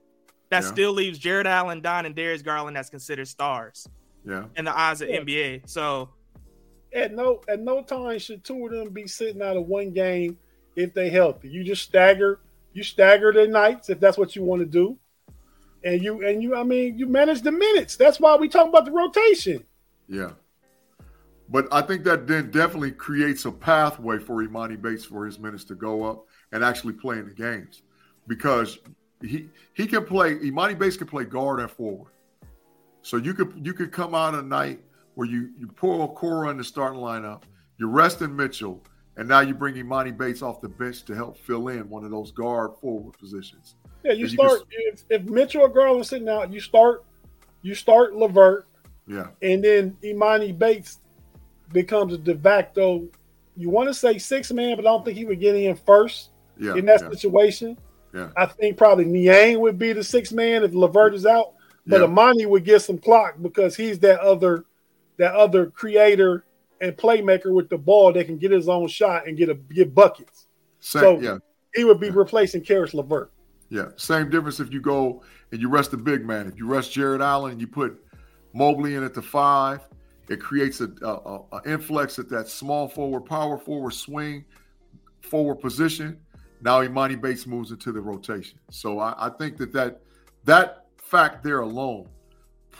that 0.50 0.64
Yeah. 0.64 0.70
still 0.70 0.92
leaves 0.92 1.18
Jarrett 1.18 1.48
Allen, 1.48 1.82
Don, 1.82 2.06
and 2.06 2.16
Darius 2.16 2.42
Garland 2.42 2.76
that's 2.78 2.90
considered 2.90 3.28
stars 3.28 3.88
yeah. 4.26 4.46
in 4.56 4.66
the 4.66 4.78
eyes 4.78 5.02
of 5.02 5.10
Yeah. 5.10 5.22
NBA. 5.22 5.62
So 5.70 6.10
At 6.94 7.14
no 7.14 7.42
at 7.48 7.62
no 7.62 7.82
time 7.84 8.20
should 8.20 8.44
two 8.44 8.66
of 8.66 8.72
them 8.72 8.90
be 8.90 9.08
sitting 9.08 9.42
out 9.42 9.58
of 9.58 9.68
one 9.68 9.92
game 9.92 10.38
if 10.76 10.94
they 10.94 11.10
healthy. 11.10 11.50
You 11.50 11.64
just 11.64 11.84
stagger. 11.84 12.40
You 12.74 12.84
stagger 12.84 13.34
their 13.34 13.48
nights 13.48 13.90
if 13.90 14.00
that's 14.00 14.18
what 14.18 14.36
you 14.36 14.44
want 14.44 14.62
to 14.62 14.66
do, 14.66 14.98
and 15.84 16.02
you 16.02 16.26
and 16.26 16.42
you. 16.42 16.56
I 16.56 16.64
mean, 16.64 16.98
you 16.98 17.08
manage 17.08 17.42
the 17.42 17.52
minutes. 17.52 17.96
That's 17.96 18.20
why 18.20 18.36
we 18.36 18.48
talk 18.50 18.68
about 18.68 18.86
the 18.86 18.92
rotation. 18.92 19.64
Yeah. 20.08 20.32
But 21.50 21.68
I 21.70 21.82
think 21.82 22.06
that 22.06 22.28
then 22.28 22.50
definitely 22.50 22.92
creates 22.92 23.44
a 23.44 23.52
pathway 23.52 24.20
for 24.20 24.42
Emoni 24.42 24.82
Bates 24.82 25.04
for 25.04 25.26
his 25.26 25.38
minutes 25.38 25.66
to 25.66 25.76
go 25.76 26.04
up 26.04 26.26
and 26.54 26.64
actually 26.64 26.94
play 26.94 27.20
in 27.20 27.28
the 27.28 27.34
games. 27.34 27.82
Because 28.28 28.80
he 29.22 29.50
he 29.74 29.86
can 29.86 30.06
play 30.06 30.36
Emoni 30.36 30.78
Bates 30.78 30.96
can 30.96 31.08
play 31.08 31.26
guard 31.26 31.60
and 31.60 31.70
forward. 31.70 32.12
So 33.02 33.18
you 33.18 33.34
could 33.34 33.54
you 33.64 33.74
could 33.74 33.92
come 33.92 34.16
out 34.16 34.34
a 34.34 34.42
night 34.42 34.80
where 35.22 35.30
you 35.30 35.52
you 35.60 35.68
pull 35.68 36.08
Cora 36.08 36.50
in 36.50 36.58
the 36.58 36.64
starting 36.64 37.00
lineup, 37.00 37.44
you're 37.78 37.90
resting 37.90 38.36
Mitchell, 38.36 38.82
and 39.18 39.30
now 39.30 39.42
you 39.42 39.54
bring 39.54 39.76
Emoni 39.76 40.18
Bates 40.18 40.42
off 40.42 40.62
the 40.62 40.68
bench 40.68 41.04
to 41.06 41.14
help 41.14 41.38
fill 41.38 41.68
in 41.68 41.88
one 41.90 42.04
of 42.04 42.10
those 42.10 42.32
guard 42.32 42.72
forward 42.82 43.16
positions. 43.20 43.76
Yeah, 44.04 44.14
you 44.14 44.24
And 44.26 44.32
you 44.32 44.38
can 44.40 44.48
start 44.50 44.62
if, 44.72 45.04
if 45.12 45.24
Mitchell 45.26 45.62
or 45.62 45.70
Garland 45.70 46.08
sitting 46.08 46.28
out, 46.28 46.52
you 46.52 46.60
start 46.60 47.06
you 47.62 47.76
start 47.76 48.16
Levert, 48.16 48.66
Yeah. 49.06 49.28
and 49.44 49.64
then 49.64 49.96
Emoni 50.04 50.58
Bates 50.58 50.98
becomes 51.72 52.16
a 52.16 52.18
de 52.18 52.36
facto. 52.36 53.08
You 53.56 53.70
want 53.70 53.90
to 53.90 53.94
say 53.94 54.18
six 54.18 54.52
man, 54.52 54.76
but 54.76 54.88
I 54.88 54.90
don't 54.90 55.06
think 55.06 55.20
he 55.20 55.26
would 55.26 55.40
get 55.40 55.54
in 55.54 55.76
first 55.76 56.32
Yeah. 56.58 56.74
in 56.74 56.86
that 56.86 57.02
yeah, 57.02 57.10
situation. 57.12 57.78
yeah. 58.12 58.30
I 58.36 58.48
think 58.48 58.76
probably 58.76 59.06
Niang 59.06 59.60
would 59.60 59.78
be 59.78 59.94
the 59.94 60.04
six 60.04 60.32
man 60.32 60.64
if 60.64 60.74
Levert 60.74 61.14
is 61.14 61.28
out, 61.28 61.54
but 61.86 62.02
Yeah. 62.02 62.08
Emoni 62.08 62.48
would 62.50 62.66
get 62.66 62.82
some 62.82 62.98
clock 62.98 63.36
because 63.40 63.76
he's 63.76 64.00
that 64.00 64.20
other 64.22 64.66
that 65.22 65.36
other 65.36 65.68
creator 65.68 66.44
and 66.82 66.98
playmaker 66.98 67.54
with 67.54 67.70
the 67.70 67.78
ball 67.78 68.12
that 68.12 68.26
can 68.26 68.38
get 68.38 68.50
his 68.52 68.68
own 68.68 68.88
shot 68.88 69.28
and 69.28 69.38
get 69.38 69.50
a 69.50 69.54
get 69.54 69.94
buckets. 69.94 70.48
Same, 70.80 71.02
so- 71.02 71.20
yeah. 71.20 71.38
He 71.76 71.86
would 71.86 72.02
be 72.02 72.10
replacing 72.10 72.64
Caris 72.64 72.94
LeVert. 72.94 73.32
Yeah, 73.70 73.90
same 73.96 74.30
difference 74.30 74.60
if 74.60 74.74
you 74.74 74.82
go 74.82 75.24
and 75.52 75.62
you 75.62 75.70
rest 75.70 75.92
the 75.92 75.98
big 75.98 76.26
man. 76.26 76.48
If 76.48 76.58
you 76.58 76.66
rest 76.66 76.92
Jared 76.92 77.22
Allen 77.22 77.54
and 77.54 77.62
you 77.62 77.68
put 77.68 78.04
Mobley 78.54 78.96
in 78.96 79.04
at 79.06 79.14
the 79.14 79.22
five, 79.22 79.88
it 80.28 80.42
creates 80.42 80.82
a, 80.82 80.92
a, 81.02 81.40
a 81.54 81.62
influx 81.66 82.20
at 82.20 82.28
that 82.30 82.50
small 82.50 82.90
forward, 82.90 83.22
power 83.22 83.58
forward 83.58 83.94
swing, 83.94 84.44
forward 85.22 85.62
position. 85.62 86.20
Now 86.62 86.82
Emoni 86.82 87.22
Bates 87.22 87.48
moves 87.48 87.72
into 87.72 87.94
the 87.94 88.02
rotation. 88.02 88.60
So 88.70 89.00
I, 89.00 89.14
I 89.18 89.30
think 89.30 89.56
that, 89.58 89.72
that 89.72 90.02
that 90.44 90.88
fact 90.98 91.42
there 91.42 91.62
alone 91.62 92.10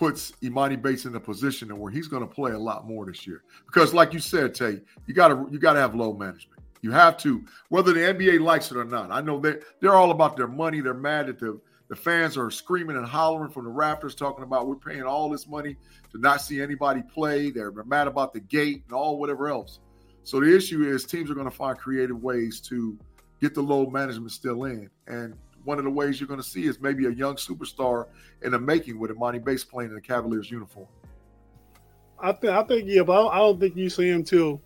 puts 0.02 0.32
Emoni 0.42 0.82
Bates 0.82 1.06
in 1.06 1.14
a 1.14 1.20
position 1.20 1.78
where 1.78 1.92
he's 1.92 2.08
going 2.08 2.28
to 2.28 2.34
play 2.34 2.54
a 2.54 2.58
lot 2.58 2.88
more 2.88 3.06
this 3.06 3.28
year. 3.28 3.44
Because, 3.68 3.94
like 3.94 4.14
you 4.14 4.20
said, 4.20 4.56
Tay, 4.56 4.82
you 5.06 5.14
got 5.14 5.28
to 5.28 5.48
you 5.52 5.60
got 5.60 5.74
to 5.74 5.80
have 5.80 5.94
low 5.94 6.12
management. 6.12 6.60
You 6.82 6.90
have 6.90 7.18
to, 7.18 7.46
whether 7.70 7.94
the 7.94 8.00
NBA 8.00 8.40
likes 8.40 8.72
it 8.72 8.78
or 8.78 8.84
not. 8.84 9.12
I 9.12 9.22
know 9.22 9.40
they 9.40 9.58
they're 9.80 9.94
all 9.94 10.10
about 10.10 10.36
their 10.36 10.48
money. 10.48 10.82
They're 10.82 10.96
mad 10.96 11.30
at 11.30 11.38
the 11.38 11.62
the 11.88 11.96
fans 11.96 12.36
are 12.36 12.50
screaming 12.50 12.98
and 12.98 13.06
hollering 13.06 13.52
from 13.52 13.66
the 13.66 13.70
Raptors, 13.70 14.18
talking 14.18 14.44
about 14.44 14.68
we're 14.68 14.76
paying 14.76 15.04
all 15.04 15.30
this 15.30 15.48
money 15.48 15.78
to 16.14 16.18
not 16.18 16.42
see 16.42 16.60
anybody 16.60 17.04
play. 17.04 17.52
They're 17.52 17.72
mad 17.86 18.08
about 18.08 18.34
the 18.34 18.40
gate 18.40 18.82
and 18.88 18.94
all 18.94 19.20
whatever 19.20 19.50
else. 19.50 19.82
So 20.24 20.40
the 20.40 20.56
issue 20.56 20.82
is 20.82 21.06
teams 21.06 21.30
are 21.30 21.36
going 21.36 21.50
to 21.50 21.56
find 21.56 21.78
creative 21.78 22.24
ways 22.24 22.60
to 22.62 22.98
get 23.40 23.54
the 23.54 23.62
low 23.62 23.86
management 23.86 24.32
still 24.32 24.64
in. 24.64 24.90
And 25.06 25.36
one 25.64 25.78
of 25.78 25.84
the 25.84 25.90
ways 25.90 26.20
you're 26.20 26.28
going 26.28 26.40
to 26.40 26.46
see 26.46 26.66
is 26.66 26.80
maybe 26.80 27.06
a 27.06 27.12
young 27.12 27.36
superstar 27.36 28.08
in 28.42 28.52
the 28.52 28.60
making 28.60 29.00
with 29.00 29.12
Emoni 29.12 29.44
Bates 29.44 29.64
playing 29.64 29.90
in 29.90 29.96
the 29.96 30.02
Cavaliers 30.02 30.50
uniform. 30.50 30.88
I 32.20 32.32
think 32.34 32.54
I 32.54 32.64
think 32.64 32.84
yeah, 32.88 33.04
but 33.04 33.28
I 33.28 33.38
don't 33.38 33.60
think 33.60 33.76
you 33.76 33.90
see 33.90 34.10
him 34.10 34.24
till 34.24 34.62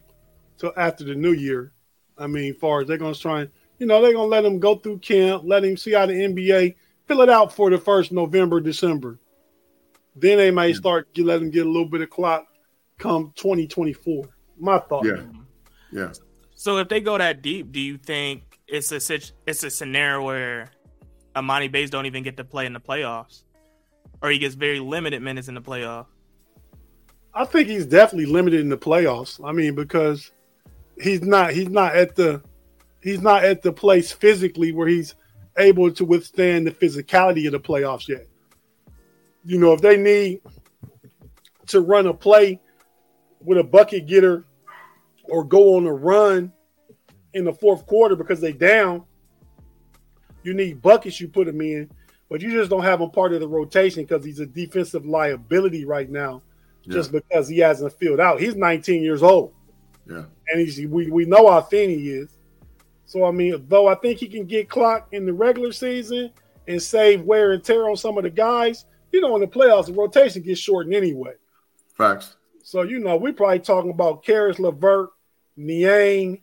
till 0.58 0.74
after 0.78 1.04
the 1.04 1.16
new 1.16 1.32
year. 1.32 1.72
I 2.18 2.28
mean, 2.28 2.54
far 2.56 2.82
as 2.82 2.88
they're 2.88 2.98
going 2.98 3.14
to 3.14 3.20
try 3.20 3.42
and 3.42 3.52
you 3.80 3.86
know 3.86 4.02
they're 4.02 4.14
going 4.14 4.26
to 4.26 4.30
let 4.30 4.46
him 4.46 4.60
go 4.60 4.76
through 4.76 5.00
camp, 5.00 5.44
let 5.46 5.64
him 5.64 5.78
see 5.78 5.94
how 5.94 6.06
the 6.06 6.14
NBA 6.14 6.76
fill 7.08 7.22
it 7.22 7.30
out 7.30 7.54
for 7.54 7.70
the 7.70 7.78
first 7.78 8.12
November, 8.12 8.60
December. 8.60 9.20
Then 10.16 10.38
they 10.38 10.52
might 10.52 10.76
start 10.76 11.14
get, 11.14 11.26
let 11.26 11.42
him 11.42 11.50
get 11.50 11.66
a 11.66 11.70
little 11.70 11.88
bit 11.88 12.02
of 12.02 12.10
clock 12.10 12.46
come 12.98 13.34
2024. 13.36 14.30
My 14.58 14.80
thought. 14.80 15.06
Yeah, 15.06 15.24
yeah. 15.92 16.14
So 16.56 16.78
if 16.78 16.88
they 16.88 17.02
go 17.02 17.18
that 17.18 17.42
deep, 17.42 17.72
do 17.72 17.80
you 17.80 17.98
think 17.98 18.60
it's 18.68 18.92
a 18.92 19.20
it's 19.46 19.64
a 19.64 19.70
scenario 19.70 20.24
where 20.24 20.72
Emoni 21.36 21.72
Bates 21.72 21.92
don't 21.92 22.06
even 22.06 22.24
get 22.24 22.38
to 22.38 22.44
play 22.44 22.66
in 22.66 22.74
the 22.74 22.80
playoffs, 22.80 23.44
or 24.22 24.30
he 24.30 24.38
gets 24.38 24.56
very 24.56 24.80
limited 24.80 25.22
minutes 25.22 25.48
in 25.48 25.56
the 25.56 25.62
playoffs. 25.62 26.08
I 27.34 27.44
think 27.44 27.68
he's 27.68 27.86
definitely 27.86 28.32
limited 28.32 28.62
in 28.62 28.70
the 28.70 28.78
playoffs. 28.78 29.46
I 29.46 29.52
mean, 29.52 29.76
because 29.76 30.32
he's 31.02 31.22
not 31.22 31.52
he's 31.52 31.70
not 31.70 31.96
at 31.96 32.16
the 32.16 32.42
he's 33.02 33.22
not 33.22 33.44
at 33.44 33.62
the 33.62 33.74
place 33.74 34.12
physically 34.12 34.72
where 34.72 34.88
he's 34.88 35.16
able 35.58 35.92
to 35.92 36.06
withstand 36.06 36.68
the 36.68 36.72
physicality 36.72 37.46
of 37.46 37.52
the 37.52 37.60
playoffs 37.60 38.08
yet. 38.08 38.28
You 39.44 39.60
know, 39.60 39.74
if 39.74 39.82
they 39.82 39.98
need 39.98 40.42
to 41.68 41.82
run 41.82 42.08
a 42.08 42.14
play 42.14 42.62
with 43.42 43.58
a 43.58 43.64
bucket 43.64 44.08
getter 44.08 44.46
or 45.26 45.44
go 45.44 45.76
on 45.76 45.86
a 45.86 45.94
run 45.94 46.52
in 47.34 47.44
the 47.44 47.54
fourth 47.54 47.86
quarter 47.86 48.16
because 48.16 48.40
they 48.40 48.54
down, 48.54 49.04
you 50.46 50.54
need 50.54 50.82
buckets 50.82 51.20
you 51.20 51.28
put 51.28 51.48
him 51.48 51.62
in, 51.62 51.90
but 52.30 52.42
you 52.42 52.52
just 52.52 52.70
don't 52.70 52.84
have 52.84 53.02
him 53.02 53.10
part 53.10 53.34
of 53.34 53.40
the 53.40 53.48
rotation 53.48 54.04
because 54.04 54.24
he's 54.24 54.40
a 54.40 54.46
defensive 54.46 55.06
liability 55.06 55.86
right 55.86 56.10
now, 56.10 56.42
yeah. 56.84 56.94
just 56.94 57.12
because 57.12 57.48
he 57.48 57.60
hasn't 57.60 57.94
filled 57.94 58.20
out. 58.20 58.40
He's 58.40 58.56
19 58.56 59.04
years 59.04 59.24
old. 59.24 59.54
Yeah. 60.08 60.26
And 60.48 60.60
he's 60.60 60.80
we, 60.88 61.10
we 61.10 61.26
know 61.26 61.50
how 61.50 61.62
thin 61.62 61.90
he 61.90 62.10
is. 62.12 62.30
So 63.06 63.26
I 63.26 63.32
mean, 63.32 63.66
though 63.68 63.88
I 63.88 63.96
think 63.96 64.20
he 64.20 64.28
can 64.28 64.46
get 64.46 64.70
clocked 64.70 65.14
in 65.14 65.26
the 65.26 65.34
regular 65.34 65.72
season 65.72 66.32
and 66.68 66.82
save 66.82 67.22
wear 67.22 67.52
and 67.54 67.64
tear 67.64 67.90
on 67.90 67.98
some 67.98 68.18
of 68.18 68.24
the 68.24 68.30
guys, 68.30 68.86
you 69.12 69.22
know, 69.22 69.36
in 69.36 69.42
the 69.42 69.48
playoffs, 69.48 69.88
the 69.88 69.94
rotation 69.94 70.42
gets 70.42 70.60
shortened 70.60 70.96
anyway. 70.96 71.34
Facts. 71.96 72.36
So 72.64 72.82
you 72.82 73.00
know, 73.00 73.18
we're 73.18 73.34
probably 73.34 73.60
talking 73.60 73.92
about 73.92 74.24
Caris 74.24 74.58
LeVert, 74.58 75.10
Niang, 75.56 76.42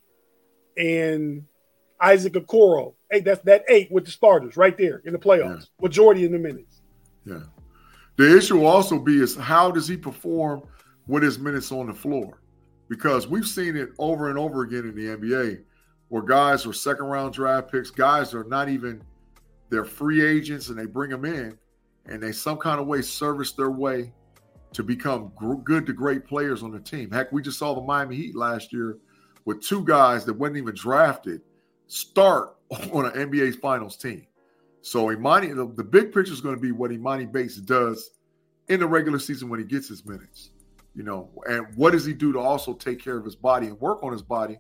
and 0.77 1.45
Isaac 2.01 2.35
Okoro. 2.35 2.95
Hey, 3.13 3.21
that's 3.21 3.43
that 3.43 3.65
eight 3.69 3.93
with 3.93 4.07
the 4.07 4.11
starters 4.11 4.57
right 4.57 4.77
there 4.77 5.03
in 5.05 5.13
the 5.13 5.19
playoffs. 5.19 5.61
Yeah. 5.61 5.83
Majority 5.83 6.25
in 6.25 6.33
the 6.33 6.39
minutes. 6.39 6.81
Yeah. 7.27 7.43
The 8.17 8.37
issue 8.37 8.59
will 8.59 8.67
also 8.67 8.99
be 8.99 9.23
is 9.23 9.37
how 9.37 9.71
does 9.71 9.87
he 9.87 9.97
perform 9.97 10.63
with 11.07 11.23
his 11.23 11.39
minutes 11.39 11.71
on 11.71 11.87
the 11.87 11.95
floor? 11.95 12.41
Because 12.89 13.29
we've 13.29 13.47
seen 13.47 13.77
it 13.77 13.91
over 13.99 14.31
and 14.31 14.39
over 14.39 14.63
again 14.63 14.89
in 14.89 14.95
the 14.95 15.17
NBA 15.17 15.63
where 16.09 16.23
guys 16.23 16.67
are 16.67 16.73
second 16.73 17.07
round 17.07 17.33
draft 17.35 17.71
picks, 17.71 17.91
guys 17.91 18.35
are 18.35 18.45
not 18.45 18.69
even 18.69 19.03
they're 19.71 19.85
free 19.85 20.25
agents 20.25 20.69
and 20.69 20.79
they 20.79 20.87
bring 20.87 21.11
them 21.11 21.25
in 21.25 21.57
and 22.07 22.23
they 22.23 22.33
some 22.33 22.59
kind 22.59 22.81
of 22.81 22.87
way 22.87 23.03
service 23.03 23.53
their 23.53 23.71
way 23.71 24.13
to 24.73 24.83
become 24.83 25.33
good 25.65 25.87
to 25.87 25.93
great 25.93 26.27
players 26.27 26.63
on 26.63 26.71
the 26.71 26.81
team. 26.81 27.11
Heck, 27.11 27.31
we 27.31 27.43
just 27.43 27.59
saw 27.59 27.75
the 27.75 27.81
Miami 27.83 28.17
Heat 28.17 28.35
last 28.35 28.73
year 28.73 28.99
with 29.45 29.63
two 29.63 29.85
guys 29.85 30.25
that 30.25 30.35
weren't 30.35 30.57
even 30.57 30.75
drafted 30.75 31.43
start 31.93 32.57
on 32.93 33.07
an 33.07 33.13
NBA 33.13 33.61
Finals 33.61 33.97
team. 33.97 34.27
So 34.81 35.07
Emoni, 35.07 35.55
the, 35.55 35.73
the 35.75 35.85
big 35.85 36.13
picture 36.13 36.33
is 36.33 36.41
going 36.41 36.57
to 36.57 36.61
be 36.61 36.73
what 36.73 36.91
Emoni 36.91 37.31
Bates 37.31 37.57
does 37.57 38.11
in 38.69 38.81
the 38.81 38.87
regular 38.87 39.19
season 39.19 39.49
when 39.49 39.61
he 39.61 39.67
gets 39.67 39.89
his 39.89 40.05
minutes, 40.05 40.51
you 40.95 41.03
know, 41.03 41.31
and 41.47 41.67
what 41.77 41.93
does 41.93 42.05
he 42.05 42.13
do 42.13 42.33
to 42.33 42.39
also 42.39 42.73
take 42.73 43.03
care 43.03 43.17
of 43.17 43.25
his 43.25 43.37
body 43.37 43.67
and 43.67 43.81
work 43.81 44.03
on 44.03 44.13
his 44.13 44.23
body 44.23 44.59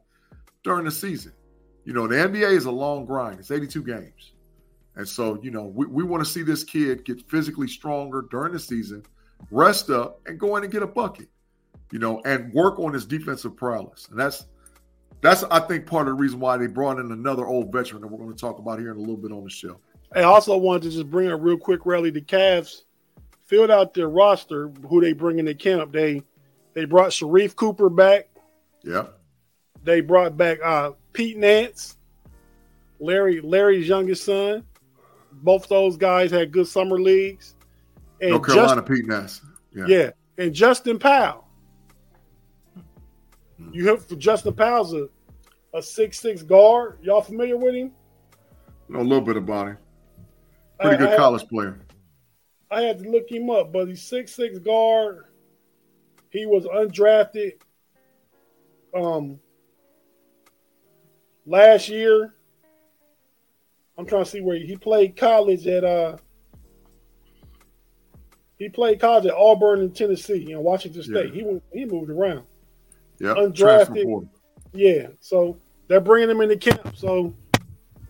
during 0.63 0.85
the 0.85 0.91
season. 0.91 1.33
You 1.85 1.93
know, 1.93 2.07
the 2.07 2.15
NBA 2.15 2.53
is 2.53 2.67
a 2.67 2.71
long 2.71 3.05
grind. 3.05 3.41
It's 3.41 3.51
82 3.51 3.83
games. 3.83 4.33
And 4.95 5.09
so, 5.09 5.41
you 5.43 5.51
know, 5.51 5.65
we, 5.65 5.87
we 5.87 6.05
want 6.05 6.25
to 6.25 6.31
see 6.31 6.43
this 6.43 6.63
kid 6.63 7.05
get 7.05 7.29
physically 7.29 7.67
stronger 7.67 8.27
during 8.31 8.53
the 8.53 8.61
season, 8.61 9.03
rest 9.51 9.91
up, 9.91 10.21
and 10.27 10.39
go 10.39 10.57
in 10.57 10.63
and 10.63 10.73
get 10.73 10.83
a 10.83 10.87
bucket, 10.87 11.29
you 11.91 11.99
know, 11.99 12.21
and 12.25 12.53
work 12.53 12.79
on 12.79 12.93
his 12.93 13.07
defensive 13.07 13.57
prowess. 13.57 14.07
And 14.11 14.21
that's 14.21 14.47
that's 15.23 15.45
I 15.45 15.61
think 15.61 15.87
part 15.87 16.09
of 16.09 16.17
the 16.17 16.23
reason 16.23 16.41
why 16.41 16.59
they 16.59 16.67
brought 16.67 16.99
in 16.99 17.11
another 17.11 17.47
old 17.47 17.73
veteran 17.73 18.03
that 18.03 18.09
we're 18.09 18.19
going 18.19 18.35
to 18.35 18.39
talk 18.39 18.59
about 18.59 18.79
here 18.79 18.91
in 18.91 18.99
a 18.99 19.01
little 19.01 19.17
bit 19.17 19.33
on 19.33 19.45
the 19.45 19.51
show. 19.51 19.79
I 20.15 20.23
also 20.23 20.57
wanted 20.59 20.83
to 20.83 20.91
just 20.91 21.11
bring 21.11 21.29
a 21.29 21.37
real 21.37 21.57
quick 21.57 21.87
rally. 21.87 22.11
The 22.11 22.21
Cavs 22.21 22.83
filled 23.47 23.71
out 23.71 23.95
their 23.95 24.09
roster, 24.09 24.69
who 24.89 25.01
they 25.01 25.13
bring 25.13 25.39
in 25.39 25.47
the 25.47 25.55
camp. 25.55 25.93
They 25.93 26.23
they 26.75 26.85
brought 26.85 27.11
Sharife 27.11 27.57
Cooper 27.57 27.89
back. 27.89 28.29
Yeah. 28.83 29.07
They 29.85 30.01
brought 30.01 30.37
back 30.37 30.59
uh, 30.63 30.93
Pete 31.13 31.37
Nance, 31.37 31.97
Larry 32.99 33.41
Larry's 33.41 33.89
youngest 33.89 34.25
son. 34.25 34.65
Both 35.33 35.69
those 35.69 35.97
guys 35.97 36.31
had 36.31 36.53
good 36.53 36.67
summer 36.67 37.01
leagues. 37.01 37.55
And 38.21 38.33
North 38.33 38.47
Carolina, 38.47 38.83
Just, 38.83 38.93
Pete 38.93 39.07
Nance. 39.07 39.41
Yeah. 39.75 39.85
yeah. 39.87 40.11
And 40.39 40.53
Justin 40.53 40.99
Powell. 40.99 41.47
Hmm. 43.59 43.71
You 43.73 43.89
have 43.89 44.07
for 44.07 44.17
Justin 44.17 44.55
Powell's 44.55 44.93
a, 44.95 45.09
a 45.75 45.83
six 45.83 46.19
six 46.21 46.43
guard. 46.43 46.99
Y'all 47.03 47.23
familiar 47.23 47.57
with 47.57 47.75
him? 47.75 47.93
Know 48.89 49.01
a 49.01 49.03
little 49.03 49.25
bit 49.25 49.37
about 49.37 49.69
him. 49.69 49.79
Pretty 50.81 50.97
I, 50.97 50.99
good 50.99 51.09
I 51.11 51.17
college 51.17 51.49
player. 51.49 51.79
I 52.71 52.83
had 52.83 53.03
to 53.03 53.11
look 53.11 53.31
him 53.31 53.51
up, 53.51 53.73
but 53.73 53.89
he's 53.89 54.03
six 54.03 54.35
six 54.35 54.59
guard. 54.59 55.25
He 56.31 56.47
was 56.47 56.65
undrafted. 56.65 57.53
Um, 58.95 59.39
last 61.47 61.89
year. 61.89 62.35
I'm 63.99 64.07
trying 64.07 64.25
to 64.25 64.31
see 64.31 64.41
where 64.41 64.57
he, 64.57 64.65
he 64.65 64.77
played 64.77 65.17
college 65.17 65.67
at 65.67 65.85
uh 65.85 66.17
he 68.59 68.71
played 68.71 68.99
college 68.99 69.27
at 69.27 69.35
Auburn 69.35 69.83
in 69.83 69.93
Tennessee 69.93 70.51
and 70.51 70.65
Washington 70.65 71.03
State. 71.03 71.35
Yeah. 71.35 71.45
He 71.73 71.81
he 71.81 71.85
moved 71.85 72.11
around. 72.11 72.45
Yeah, 73.19 73.35
undrafted. 73.35 74.29
Yeah, 74.73 75.09
so 75.21 75.59
they're 75.89 76.01
bringing 76.01 76.29
them 76.29 76.41
into 76.41 76.57
camp. 76.57 76.97
So, 76.97 77.35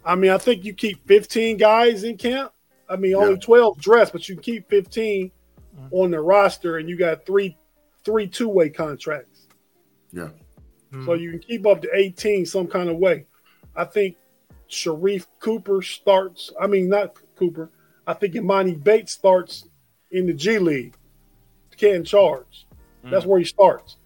I 0.05 0.15
mean, 0.15 0.31
I 0.31 0.39
think 0.39 0.65
you 0.65 0.75
keep 0.75 1.07
15 1.07 1.57
guys 1.57 2.05
in 2.05 2.17
camp. 2.17 2.53
I 2.89 2.97
mean, 2.97 3.15
only 3.15 3.35
yeah. 3.35 3.41
12 3.41 3.81
dress, 3.81 4.11
but 4.11 4.29
you 4.29 4.37
keep 4.37 4.69
15 4.69 5.31
mm-hmm. 5.31 5.95
on 5.95 6.11
the 6.11 6.21
roster, 6.21 6.79
and 6.79 6.89
you 6.89 6.97
got 6.97 7.25
three 7.25 7.57
three 8.05 8.27
two 8.27 8.49
way 8.49 8.69
contracts. 8.69 9.47
Yeah. 10.13 10.29
Mm-hmm. 10.93 11.07
So 11.07 11.15
you 11.15 11.31
can 11.31 11.39
keep 11.39 11.67
up 11.67 11.81
to 11.83 11.89
18 11.95 12.45
some 12.45 12.67
kind 12.67 12.91
of 12.91 12.99
way. 12.99 13.27
I 13.75 13.85
think 13.85 14.17
Sharife 14.69 15.27
Cooper 15.39 15.81
starts. 15.83 16.53
I 16.61 16.67
mean, 16.67 16.89
not 16.89 17.17
Cooper. 17.37 17.71
I 18.07 18.15
think 18.15 18.35
Emoni 18.35 18.83
Bates 18.83 19.13
starts 19.13 19.69
in 20.11 20.27
the 20.27 20.35
G 20.35 20.59
League. 20.59 20.97
Can't 21.77 22.07
charge. 22.07 22.67
Mm-hmm. 23.01 23.11
That's 23.11 23.25
where 23.25 23.39
he 23.39 23.45
starts. 23.45 23.97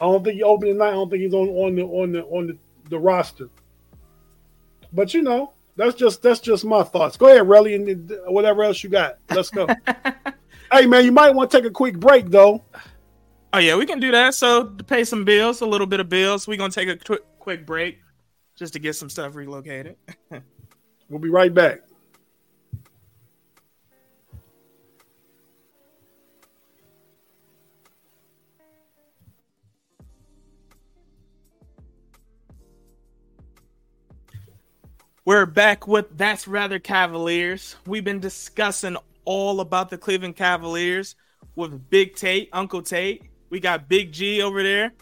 I 0.00 0.06
don't 0.06 0.24
think 0.24 0.36
he 0.36 0.42
opened 0.42 0.72
tonight. 0.72 0.88
I 0.88 0.92
don't 0.92 1.08
think 1.08 1.22
he's 1.22 1.34
on 1.34 1.48
on 1.48 1.76
the 1.76 1.82
on 1.84 2.12
the 2.12 2.24
on 2.24 2.46
the, 2.48 2.58
the 2.92 2.98
roster. 2.98 3.48
But 4.92 5.12
you 5.14 5.22
know, 5.22 5.52
that's 5.74 5.96
just 5.96 6.22
that's 6.22 6.38
just 6.38 6.64
my 6.64 6.84
thoughts. 6.84 7.16
Go 7.16 7.26
ahead, 7.26 7.42
Relly, 7.42 7.74
and 7.74 8.12
whatever 8.32 8.62
else 8.62 8.84
you 8.84 8.90
got. 8.90 9.18
Let's 9.30 9.50
go. 9.50 9.66
hey 10.72 10.86
man, 10.86 11.04
you 11.04 11.12
might 11.12 11.34
want 11.34 11.50
to 11.50 11.56
take 11.58 11.66
a 11.66 11.70
quick 11.70 11.98
break 11.98 12.30
though. 12.30 12.62
Oh 13.52 13.58
yeah, 13.58 13.76
we 13.76 13.86
can 13.86 13.98
do 13.98 14.12
that. 14.12 14.34
So 14.34 14.66
to 14.66 14.84
pay 14.84 15.04
some 15.04 15.24
bills, 15.24 15.60
a 15.60 15.66
little 15.66 15.86
bit 15.86 16.00
of 16.00 16.08
bills, 16.08 16.46
we're 16.46 16.58
gonna 16.58 16.72
take 16.72 16.88
a 16.88 16.96
quick 16.96 17.22
quick 17.38 17.66
break 17.66 17.98
just 18.54 18.74
to 18.74 18.78
get 18.78 18.94
some 18.94 19.10
stuff 19.10 19.34
relocated. 19.34 19.96
we'll 21.08 21.18
be 21.20 21.30
right 21.30 21.52
back. 21.52 21.80
We're 35.24 35.46
back 35.46 35.86
with 35.86 36.18
That's 36.18 36.48
Rather 36.48 36.80
Cavaliers. 36.80 37.76
We've 37.86 38.02
been 38.02 38.18
discussing 38.18 38.96
all 39.24 39.60
about 39.60 39.88
the 39.88 39.96
Cleveland 39.96 40.34
Cavaliers 40.34 41.14
with 41.54 41.88
Big 41.90 42.16
Tate, 42.16 42.48
Uncle 42.52 42.82
Tate. 42.82 43.22
We 43.48 43.60
got 43.60 43.88
Big 43.88 44.10
G 44.10 44.42
over 44.42 44.64
there 44.64 44.92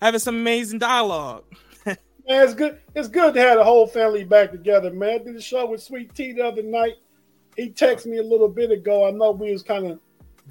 having 0.00 0.20
some 0.20 0.36
amazing 0.36 0.78
dialogue. 0.78 1.42
man, 1.86 1.96
it's 2.28 2.54
good. 2.54 2.78
It's 2.94 3.08
good 3.08 3.34
to 3.34 3.40
have 3.40 3.58
the 3.58 3.64
whole 3.64 3.88
family 3.88 4.22
back 4.22 4.52
together, 4.52 4.92
man. 4.92 5.20
I 5.20 5.24
did 5.24 5.34
a 5.34 5.40
show 5.40 5.66
with 5.66 5.82
Sweet 5.82 6.14
Tea 6.14 6.30
the 6.30 6.46
other 6.46 6.62
night. 6.62 6.94
He 7.56 7.70
texted 7.70 8.06
me 8.06 8.18
a 8.18 8.22
little 8.22 8.48
bit 8.48 8.70
ago. 8.70 9.04
I 9.04 9.10
know 9.10 9.32
we 9.32 9.50
was 9.50 9.64
kind 9.64 9.88
of 9.88 9.98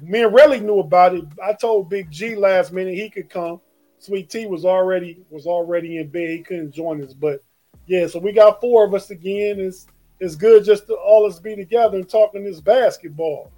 me 0.02 0.24
and 0.24 0.34
Relly 0.34 0.60
knew 0.60 0.80
about 0.80 1.14
it. 1.14 1.24
I 1.42 1.54
told 1.54 1.88
Big 1.88 2.10
G 2.10 2.34
last 2.34 2.74
minute 2.74 2.92
he 2.92 3.08
could 3.08 3.30
come. 3.30 3.62
Sweet 3.98 4.28
T 4.28 4.44
was 4.44 4.66
already 4.66 5.24
was 5.30 5.46
already 5.46 5.96
in 5.96 6.08
bed. 6.08 6.28
He 6.28 6.42
couldn't 6.42 6.72
join 6.72 7.02
us, 7.02 7.14
but 7.14 7.42
yeah. 7.88 8.06
So 8.06 8.20
we 8.20 8.32
got 8.32 8.60
four 8.60 8.84
of 8.84 8.94
us 8.94 9.10
again. 9.10 9.58
It's 9.58 9.86
it's 10.20 10.36
good 10.36 10.64
just 10.64 10.86
to 10.86 10.94
all 10.94 11.26
us 11.26 11.38
be 11.38 11.56
together 11.56 11.96
and 11.96 12.08
talking 12.08 12.44
this 12.44 12.60
basketball. 12.60 13.50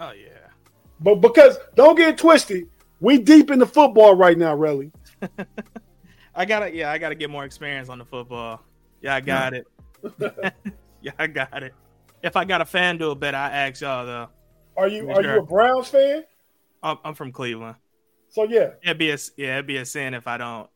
Oh 0.00 0.12
yeah. 0.12 0.48
But 1.00 1.16
because 1.16 1.58
don't 1.74 1.96
get 1.96 2.08
it 2.10 2.18
twisted, 2.18 2.68
we 3.00 3.18
deep 3.18 3.50
in 3.50 3.58
the 3.58 3.66
football 3.66 4.14
right 4.14 4.38
now, 4.38 4.54
really. 4.54 4.92
I 6.34 6.44
gotta, 6.44 6.74
yeah, 6.74 6.90
I 6.90 6.98
gotta 6.98 7.14
get 7.14 7.30
more 7.30 7.44
experience 7.44 7.88
on 7.88 7.98
the 7.98 8.04
football. 8.04 8.62
Yeah, 9.02 9.14
I 9.14 9.20
got 9.20 9.54
it. 9.54 9.66
yeah, 11.02 11.12
I 11.18 11.26
got 11.26 11.62
it. 11.62 11.74
If 12.22 12.36
I 12.36 12.44
got 12.44 12.60
a 12.60 12.64
fan 12.64 12.98
do 12.98 13.10
a 13.10 13.14
bet, 13.14 13.34
I 13.34 13.50
ask 13.50 13.80
y'all 13.80 14.06
though. 14.06 14.28
Are 14.76 14.88
you 14.88 15.10
are 15.10 15.22
you 15.22 15.38
a 15.38 15.42
Browns 15.42 15.88
fan? 15.88 16.24
I'm, 16.82 16.98
I'm 17.04 17.14
from 17.14 17.32
Cleveland. 17.32 17.76
So 18.28 18.44
yeah, 18.44 18.70
it'd 18.82 18.98
be 18.98 19.10
a 19.10 19.18
yeah, 19.36 19.54
it'd 19.54 19.66
be 19.66 19.78
a 19.78 19.86
sin 19.86 20.14
if 20.14 20.26
I 20.26 20.36
don't 20.36 20.68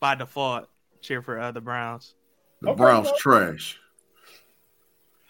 by 0.00 0.14
default 0.14 0.68
cheer 1.00 1.22
for 1.22 1.52
the 1.52 1.60
Browns. 1.60 2.14
The 2.64 2.70
okay, 2.70 2.76
Browns 2.78 3.08
trash. 3.18 3.78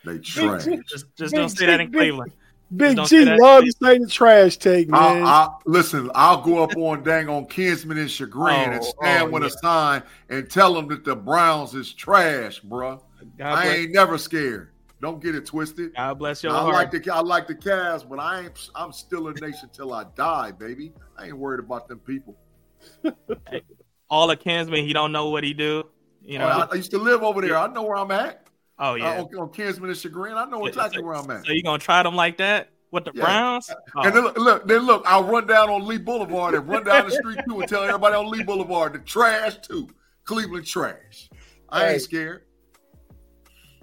They 0.04 0.18
trash. 0.18 0.66
Just, 0.88 1.06
just 1.16 1.34
don't 1.34 1.48
say 1.48 1.66
that 1.66 1.80
in 1.80 1.90
Cleveland. 1.90 2.32
Big 2.74 2.98
G 3.06 3.24
loves 3.24 3.76
saying 3.82 4.02
the 4.02 4.08
trash 4.08 4.56
take, 4.56 4.88
man. 4.88 5.22
I, 5.24 5.26
I, 5.26 5.56
listen, 5.66 6.10
I'll 6.14 6.40
go 6.40 6.62
up 6.62 6.76
on 6.76 7.02
dang 7.02 7.28
on 7.28 7.46
Kinsman 7.46 7.98
and 7.98 8.10
Chagrin 8.10 8.70
oh, 8.70 8.72
and 8.72 8.84
stand 8.84 9.28
oh, 9.28 9.30
with 9.30 9.42
yeah. 9.42 9.48
a 9.48 9.50
sign 9.50 10.02
and 10.28 10.50
tell 10.50 10.74
them 10.74 10.88
that 10.88 11.04
the 11.04 11.14
Browns 11.14 11.74
is 11.74 11.92
trash, 11.92 12.60
bro. 12.60 13.02
God 13.38 13.58
I 13.58 13.68
ain't 13.68 13.92
never 13.92 14.18
scared. 14.18 14.70
Don't 15.00 15.22
get 15.22 15.34
it 15.34 15.46
twisted. 15.46 15.94
God 15.94 16.18
bless 16.18 16.42
your 16.42 16.52
I 16.52 16.60
heart. 16.60 16.74
like 16.74 16.90
the 16.90 17.12
I 17.12 17.20
like 17.20 17.46
the 17.46 17.54
Cavs, 17.54 18.08
but 18.08 18.18
I 18.18 18.42
ain't. 18.42 18.70
I'm 18.74 18.92
still 18.92 19.28
a 19.28 19.34
nation 19.34 19.68
till 19.72 19.92
I 19.92 20.04
die, 20.16 20.52
baby. 20.52 20.92
I 21.18 21.26
ain't 21.26 21.36
worried 21.36 21.60
about 21.60 21.88
them 21.88 21.98
people. 21.98 22.36
hey, 23.50 23.62
all 24.08 24.26
the 24.26 24.36
Kinsman, 24.36 24.84
he 24.84 24.92
don't 24.92 25.12
know 25.12 25.28
what 25.28 25.44
he 25.44 25.52
do. 25.52 25.84
You 26.24 26.38
know, 26.38 26.46
I, 26.46 26.68
I 26.72 26.74
used 26.74 26.90
to 26.92 26.98
live 26.98 27.22
over 27.22 27.40
there. 27.42 27.56
I 27.56 27.66
know 27.66 27.82
where 27.82 27.96
I'm 27.96 28.10
at. 28.10 28.46
Oh 28.78 28.94
yeah, 28.94 29.18
uh, 29.18 29.24
on, 29.24 29.36
on 29.36 29.50
Kinsman 29.50 29.90
and 29.90 29.98
Chagrin. 29.98 30.34
I 30.34 30.46
know 30.46 30.66
exactly 30.66 30.98
so, 30.98 31.04
where 31.04 31.14
I'm 31.14 31.30
at. 31.30 31.46
So 31.46 31.52
you 31.52 31.62
gonna 31.62 31.78
try 31.78 32.02
them 32.02 32.16
like 32.16 32.38
that 32.38 32.70
with 32.90 33.04
the 33.04 33.12
yeah. 33.14 33.24
Browns? 33.24 33.70
Oh. 33.94 34.02
And 34.02 34.14
then 34.14 34.24
look, 34.34 34.66
then 34.66 34.86
look, 34.86 35.04
I'll 35.06 35.24
run 35.24 35.46
down 35.46 35.70
on 35.70 35.86
Lee 35.86 35.98
Boulevard 35.98 36.54
and 36.54 36.66
run 36.68 36.84
down 36.84 37.08
the 37.08 37.12
street 37.12 37.38
too 37.46 37.60
and 37.60 37.68
tell 37.68 37.84
everybody 37.84 38.16
on 38.16 38.30
Lee 38.30 38.42
Boulevard 38.42 38.94
the 38.94 38.98
trash 39.00 39.58
too. 39.58 39.88
Cleveland 40.24 40.66
trash. 40.66 41.28
I 41.68 41.92
ain't 41.92 42.02
scared. 42.02 42.42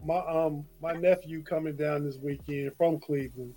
My 0.04 0.18
um 0.18 0.66
my 0.82 0.94
nephew 0.94 1.44
coming 1.44 1.76
down 1.76 2.04
this 2.04 2.18
weekend 2.18 2.72
from 2.76 3.00
Cleveland. 3.00 3.54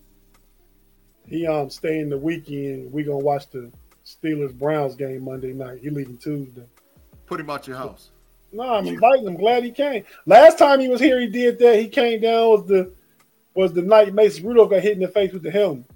He 1.27 1.47
um 1.47 1.71
staying 1.71 2.11
the 2.11 2.19
weekend. 2.19 2.93
We 2.93 3.03
gonna 3.03 3.19
watch 3.19 3.49
the 3.49 3.73
Steelers 4.05 4.57
Browns 4.57 4.95
game 4.95 5.25
Monday 5.25 5.53
night. 5.53 5.79
He 5.83 5.91
leaving 5.91 6.19
Tuesday. 6.19 6.67
Put 7.27 7.41
him 7.41 7.49
out 7.49 7.67
your 7.67 7.79
house. 7.79 8.11
No, 8.55 8.75
I'm 8.75 8.87
inviting 8.87 9.27
him. 9.27 9.37
Glad 9.37 9.65
he 9.65 9.73
came. 9.73 10.05
Last 10.27 10.59
time 10.59 10.79
he 10.79 10.89
was 10.89 11.01
here, 11.01 11.21
he 11.21 11.27
did 11.27 11.59
that. 11.59 11.79
He 11.79 11.89
came 11.89 12.21
down 12.21 12.51
was 12.51 12.67
the 12.67 12.93
was 13.55 13.73
the 13.73 13.83
night 13.83 14.15
Mason 14.15 14.47
Rudolph 14.47 14.71
got 14.71 14.83
hit 14.83 14.93
in 14.93 15.01
the 15.01 15.09
face 15.09 15.33
with 15.33 15.43
the 15.43 15.51
helmet. 15.51 15.87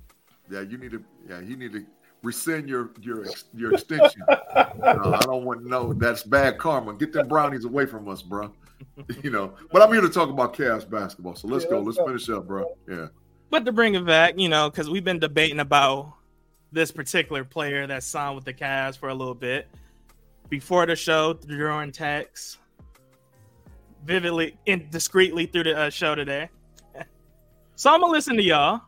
Yeah, 0.51 0.63
you 0.63 0.77
need 0.77 0.91
to. 0.93 1.05
Yeah, 1.29 1.41
you 1.41 1.57
need 1.57 1.73
to 1.73 1.87
rescind 2.23 2.69
your 2.69 2.91
your 3.01 3.25
your 3.55 3.75
extension. 3.75 4.23
I 4.29 5.21
don't 5.23 5.45
want 5.45 5.63
to 5.63 5.69
know. 5.69 5.93
That's 5.93 6.25
bad 6.25 6.59
karma. 6.59 6.95
Get 6.95 7.13
them 7.13 7.29
brownies 7.29 7.65
away 7.65 7.87
from 7.87 8.09
us, 8.09 8.23
bro. 8.23 8.53
you 9.23 9.31
know. 9.31 9.55
But 9.71 9.83
I'm 9.83 9.93
here 9.93 10.01
to 10.01 10.09
talk 10.09 10.29
about 10.29 10.55
Cavs 10.55 10.89
basketball. 10.89 11.37
So 11.37 11.47
let's 11.47 11.65
yeah, 11.65 11.71
go. 11.71 11.81
Let's, 11.81 11.99
let's 11.99 12.09
finish 12.09 12.29
up, 12.31 12.47
bro. 12.49 12.75
Yeah. 12.89 13.09
But 13.51 13.65
to 13.67 13.73
bring 13.73 13.95
it 13.95 14.05
back, 14.05 14.39
you 14.39 14.49
know, 14.49 14.69
because 14.69 14.91
we've 14.91 15.05
been 15.05 15.21
debating 15.21 15.61
about 15.61 16.15
this 16.73 16.91
particular 16.91 17.45
player 17.45 17.87
that 17.87 18.03
signed 18.03 18.35
with 18.35 18.45
the 18.45 18.53
Cavs 18.53 18.99
for 18.99 19.09
a 19.09 19.15
little 19.15 19.35
bit 19.35 19.69
before 20.49 20.87
the 20.87 20.97
show 20.97 21.35
during 21.35 21.93
text, 21.93 22.59
vividly 24.05 24.57
and 24.67 24.91
discreetly 24.91 25.47
through 25.47 25.65
the 25.65 25.77
uh, 25.77 25.91
show 25.91 26.15
today. 26.15 26.49
so 27.77 27.93
I'm 27.93 28.01
gonna 28.01 28.13
listen 28.13 28.37
to 28.37 28.43
y'all. 28.43 28.81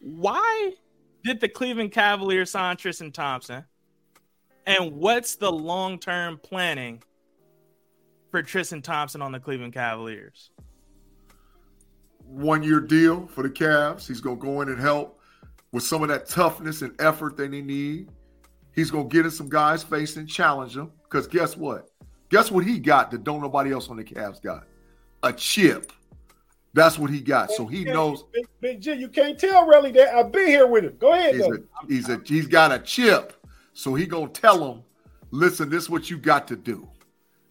Why 0.00 0.72
did 1.24 1.40
the 1.40 1.48
Cleveland 1.48 1.92
Cavaliers 1.92 2.50
sign 2.50 2.76
Tristan 2.76 3.12
Thompson? 3.12 3.64
And 4.66 4.92
what's 4.96 5.36
the 5.36 5.50
long 5.50 5.98
term 5.98 6.38
planning 6.42 7.02
for 8.30 8.42
Tristan 8.42 8.82
Thompson 8.82 9.22
on 9.22 9.32
the 9.32 9.40
Cleveland 9.40 9.72
Cavaliers? 9.72 10.50
One 12.24 12.64
year 12.64 12.80
deal 12.80 13.28
for 13.28 13.42
the 13.42 13.50
Cavs. 13.50 14.06
He's 14.06 14.20
gonna 14.20 14.36
go 14.36 14.60
in 14.60 14.68
and 14.68 14.80
help 14.80 15.20
with 15.72 15.84
some 15.84 16.02
of 16.02 16.08
that 16.08 16.28
toughness 16.28 16.82
and 16.82 17.00
effort 17.00 17.36
that 17.36 17.50
they 17.50 17.62
need. 17.62 18.10
He's 18.76 18.90
gonna 18.90 19.08
get 19.08 19.24
in 19.24 19.30
some 19.32 19.48
guys' 19.48 19.82
face 19.82 20.16
and 20.16 20.28
challenge 20.28 20.74
them. 20.74 20.92
Because 21.04 21.26
guess 21.26 21.56
what? 21.56 21.88
Guess 22.28 22.50
what 22.50 22.64
he 22.64 22.78
got 22.78 23.10
that 23.10 23.24
don't 23.24 23.40
nobody 23.40 23.72
else 23.72 23.88
on 23.88 23.96
the 23.96 24.04
Cavs 24.04 24.40
got? 24.40 24.64
A 25.22 25.32
chip. 25.32 25.92
That's 26.74 26.98
what 26.98 27.10
he 27.10 27.20
got. 27.20 27.50
So 27.50 27.66
he 27.66 27.84
knows. 27.84 28.24
Big, 28.34 28.46
Big 28.60 28.80
G, 28.82 28.92
you 28.92 29.08
can't 29.08 29.38
tell 29.38 29.66
really 29.66 29.92
that 29.92 30.14
I've 30.14 30.30
been 30.30 30.48
here 30.48 30.66
with 30.66 30.84
him. 30.84 30.96
Go 30.98 31.14
ahead. 31.14 31.34
He's 31.34 31.46
a, 31.46 31.58
he's 31.88 32.08
a 32.10 32.20
he's 32.24 32.46
got 32.46 32.70
a 32.70 32.78
chip. 32.78 33.32
So 33.72 33.94
he 33.94 34.06
gonna 34.06 34.28
tell 34.28 34.58
them, 34.58 34.82
listen, 35.30 35.70
this 35.70 35.84
is 35.84 35.90
what 35.90 36.10
you 36.10 36.18
got 36.18 36.46
to 36.48 36.56
do. 36.56 36.86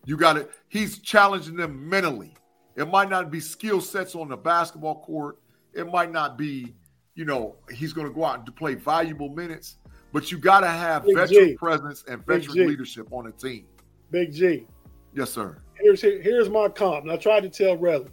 You 0.06 0.18
got 0.18 0.38
it. 0.38 0.52
He's 0.68 1.00
challenging 1.00 1.56
them 1.56 1.90
mentally. 1.90 2.36
It 2.76 2.88
might 2.88 3.10
not 3.10 3.32
be 3.32 3.40
skill 3.40 3.82
sets 3.82 4.14
on 4.14 4.30
the 4.30 4.38
basketball 4.38 5.02
court. 5.02 5.40
It 5.74 5.92
might 5.92 6.12
not 6.12 6.38
be, 6.38 6.76
you 7.16 7.26
know, 7.26 7.56
he's 7.72 7.94
going 7.94 8.08
to 8.08 8.14
go 8.14 8.24
out 8.24 8.46
and 8.46 8.56
play 8.56 8.76
valuable 8.76 9.30
minutes. 9.30 9.78
But 10.16 10.32
you 10.32 10.38
got 10.38 10.62
to 10.62 10.70
have 10.70 11.04
Big 11.04 11.14
veteran 11.14 11.48
G. 11.50 11.56
presence 11.56 12.06
and 12.08 12.26
veteran 12.26 12.70
leadership 12.70 13.12
on 13.12 13.28
a 13.28 13.34
team. 13.34 13.66
Big 14.12 14.32
G. 14.32 14.66
Yes, 15.14 15.30
sir. 15.30 15.58
Here's 15.74 16.02
here's 16.02 16.50
my 16.50 16.70
comp. 16.70 17.04
And 17.04 17.12
I 17.12 17.18
tried 17.18 17.42
to 17.42 17.50
tell 17.50 17.76
Relly. 17.76 18.08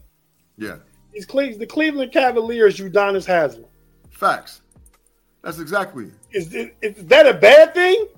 Yeah. 0.58 0.78
He's 1.12 1.24
Cle- 1.26 1.56
the 1.56 1.64
Cleveland 1.64 2.10
Cavaliers, 2.10 2.78
Udonis 2.78 3.24
Haslem. 3.24 3.66
Facts. 4.10 4.62
That's 5.42 5.60
exactly 5.60 6.06
it. 6.06 6.12
Is, 6.32 6.52
is, 6.52 6.70
is 6.82 7.04
that 7.04 7.28
a 7.28 7.34
bad 7.34 7.72
thing? 7.72 8.08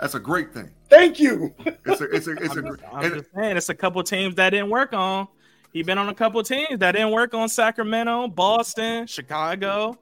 That's 0.00 0.14
a 0.14 0.20
great 0.20 0.54
thing. 0.54 0.70
Thank 0.88 1.20
you. 1.20 1.54
It's 1.84 2.00
a 2.00 2.04
it's 2.04 2.26
a 2.26 2.32
it's 2.32 2.56
I'm 2.56 2.64
a. 2.64 2.70
Just, 2.70 2.94
I'm 2.94 3.12
just 3.12 3.34
saying, 3.34 3.56
it's 3.58 3.68
a 3.68 3.74
couple 3.74 4.02
teams 4.04 4.36
that 4.36 4.50
didn't 4.50 4.70
work 4.70 4.94
on. 4.94 5.28
He 5.70 5.82
been 5.82 5.98
on 5.98 6.08
a 6.08 6.14
couple 6.14 6.42
teams 6.42 6.78
that 6.78 6.92
didn't 6.92 7.10
work 7.10 7.34
on 7.34 7.50
Sacramento, 7.50 8.28
Boston, 8.28 9.06
Chicago, 9.06 9.98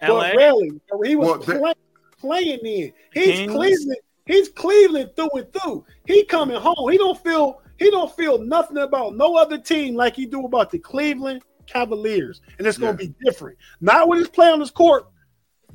LA. 0.00 0.28
really, 0.28 0.80
he 1.04 1.16
was 1.16 1.26
well, 1.26 1.58
playing 1.58 1.74
playing 2.18 2.60
in. 2.60 2.92
He's 3.12 3.38
Kings. 3.38 3.52
Cleveland. 3.52 3.98
He's 4.26 4.48
Cleveland 4.50 5.10
through 5.16 5.30
and 5.34 5.52
through. 5.52 5.84
He 6.06 6.24
coming 6.24 6.60
home. 6.60 6.90
He 6.90 6.98
don't 6.98 7.20
feel 7.22 7.62
he 7.78 7.90
don't 7.90 8.14
feel 8.14 8.38
nothing 8.38 8.78
about 8.78 9.16
no 9.16 9.36
other 9.36 9.58
team 9.58 9.94
like 9.94 10.14
he 10.14 10.26
do 10.26 10.44
about 10.44 10.70
the 10.70 10.78
Cleveland 10.78 11.42
Cavaliers, 11.66 12.40
and 12.58 12.66
it's 12.66 12.78
going 12.78 12.96
to 12.96 13.02
yeah. 13.02 13.10
be 13.10 13.14
different. 13.24 13.56
Not 13.80 14.08
with 14.08 14.18
his 14.18 14.28
play 14.28 14.50
on 14.50 14.60
his 14.60 14.70
court, 14.70 15.06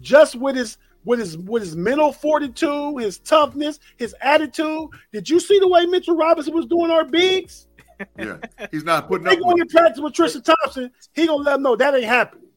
just 0.01 0.35
with 0.35 0.55
his 0.55 0.77
with 1.05 1.19
his 1.19 1.37
with 1.37 1.63
his 1.63 1.75
mental 1.75 2.11
fortitude, 2.11 3.01
his 3.01 3.19
toughness, 3.19 3.79
his 3.97 4.15
attitude. 4.21 4.89
Did 5.11 5.29
you 5.29 5.39
see 5.39 5.59
the 5.59 5.67
way 5.67 5.85
Mitchell 5.85 6.15
Robinson 6.15 6.53
was 6.53 6.65
doing 6.65 6.91
our 6.91 7.05
bigs? 7.05 7.67
Yeah, 8.17 8.37
he's 8.71 8.83
not 8.83 9.07
putting 9.07 9.27
up. 9.27 9.39
going 9.39 9.55
to 9.55 9.65
practice 9.67 10.01
with 10.01 10.13
Tristan 10.13 10.41
Thompson. 10.41 10.91
He 11.13 11.25
gonna 11.25 11.43
let 11.43 11.55
him 11.55 11.61
know 11.61 11.75
that 11.77 11.93
ain't 11.93 12.03
happening. 12.03 12.47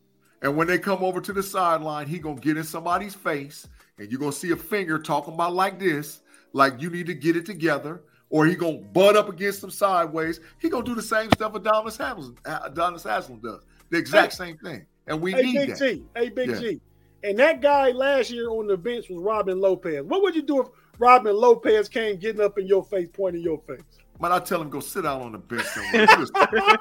And 0.42 0.56
when 0.56 0.66
they 0.66 0.78
come 0.78 1.04
over 1.04 1.20
to 1.20 1.32
the 1.32 1.42
sideline, 1.42 2.08
he 2.08 2.18
gonna 2.18 2.40
get 2.40 2.56
in 2.56 2.64
somebody's 2.64 3.14
face 3.14 3.68
and 3.98 4.10
you're 4.10 4.20
gonna 4.20 4.32
see 4.32 4.50
a 4.50 4.56
finger 4.56 4.98
talking 4.98 5.34
about 5.34 5.54
like 5.54 5.78
this, 5.78 6.20
like 6.52 6.80
you 6.80 6.90
need 6.90 7.06
to 7.06 7.14
get 7.14 7.36
it 7.36 7.46
together, 7.46 8.02
or 8.30 8.46
he 8.46 8.54
gonna 8.54 8.78
butt 8.78 9.16
up 9.16 9.28
against 9.28 9.60
them 9.60 9.70
sideways. 9.70 10.40
He 10.60 10.68
gonna 10.68 10.84
do 10.84 10.94
the 10.94 11.02
same 11.02 11.30
stuff 11.32 11.52
Udonis 11.52 11.96
Haslem, 11.96 12.36
Udonis 12.44 13.04
Haslem 13.04 13.40
does, 13.40 13.62
the 13.90 13.98
exact 13.98 14.32
hey, 14.32 14.46
same 14.46 14.58
thing, 14.58 14.86
and 15.06 15.20
we 15.20 15.32
hey, 15.32 15.42
need 15.42 15.58
Big 15.58 15.68
that. 15.70 15.78
G, 15.78 16.04
hey 16.14 16.28
Big 16.28 16.50
yeah. 16.50 16.60
G, 16.60 16.80
and 17.24 17.38
that 17.38 17.60
guy 17.60 17.90
last 17.90 18.30
year 18.30 18.50
on 18.50 18.66
the 18.66 18.76
bench 18.76 19.08
was 19.08 19.18
Robin 19.18 19.60
Lopez. 19.60 20.02
What 20.02 20.22
would 20.22 20.34
you 20.34 20.42
do 20.42 20.62
if 20.62 20.68
Robin 20.98 21.34
Lopez 21.34 21.88
came 21.88 22.16
getting 22.16 22.40
up 22.40 22.58
in 22.58 22.66
your 22.66 22.84
face, 22.84 23.08
pointing 23.12 23.42
your 23.42 23.60
face? 23.66 23.80
Man, 24.18 24.32
I 24.32 24.38
tell 24.38 24.62
him 24.62 24.70
go 24.70 24.80
sit 24.80 25.02
down 25.02 25.20
on 25.20 25.32
the 25.32 25.38
bench 25.38 25.64
somewhere. 25.64 26.00
You 26.00 26.06
just, 26.06 26.32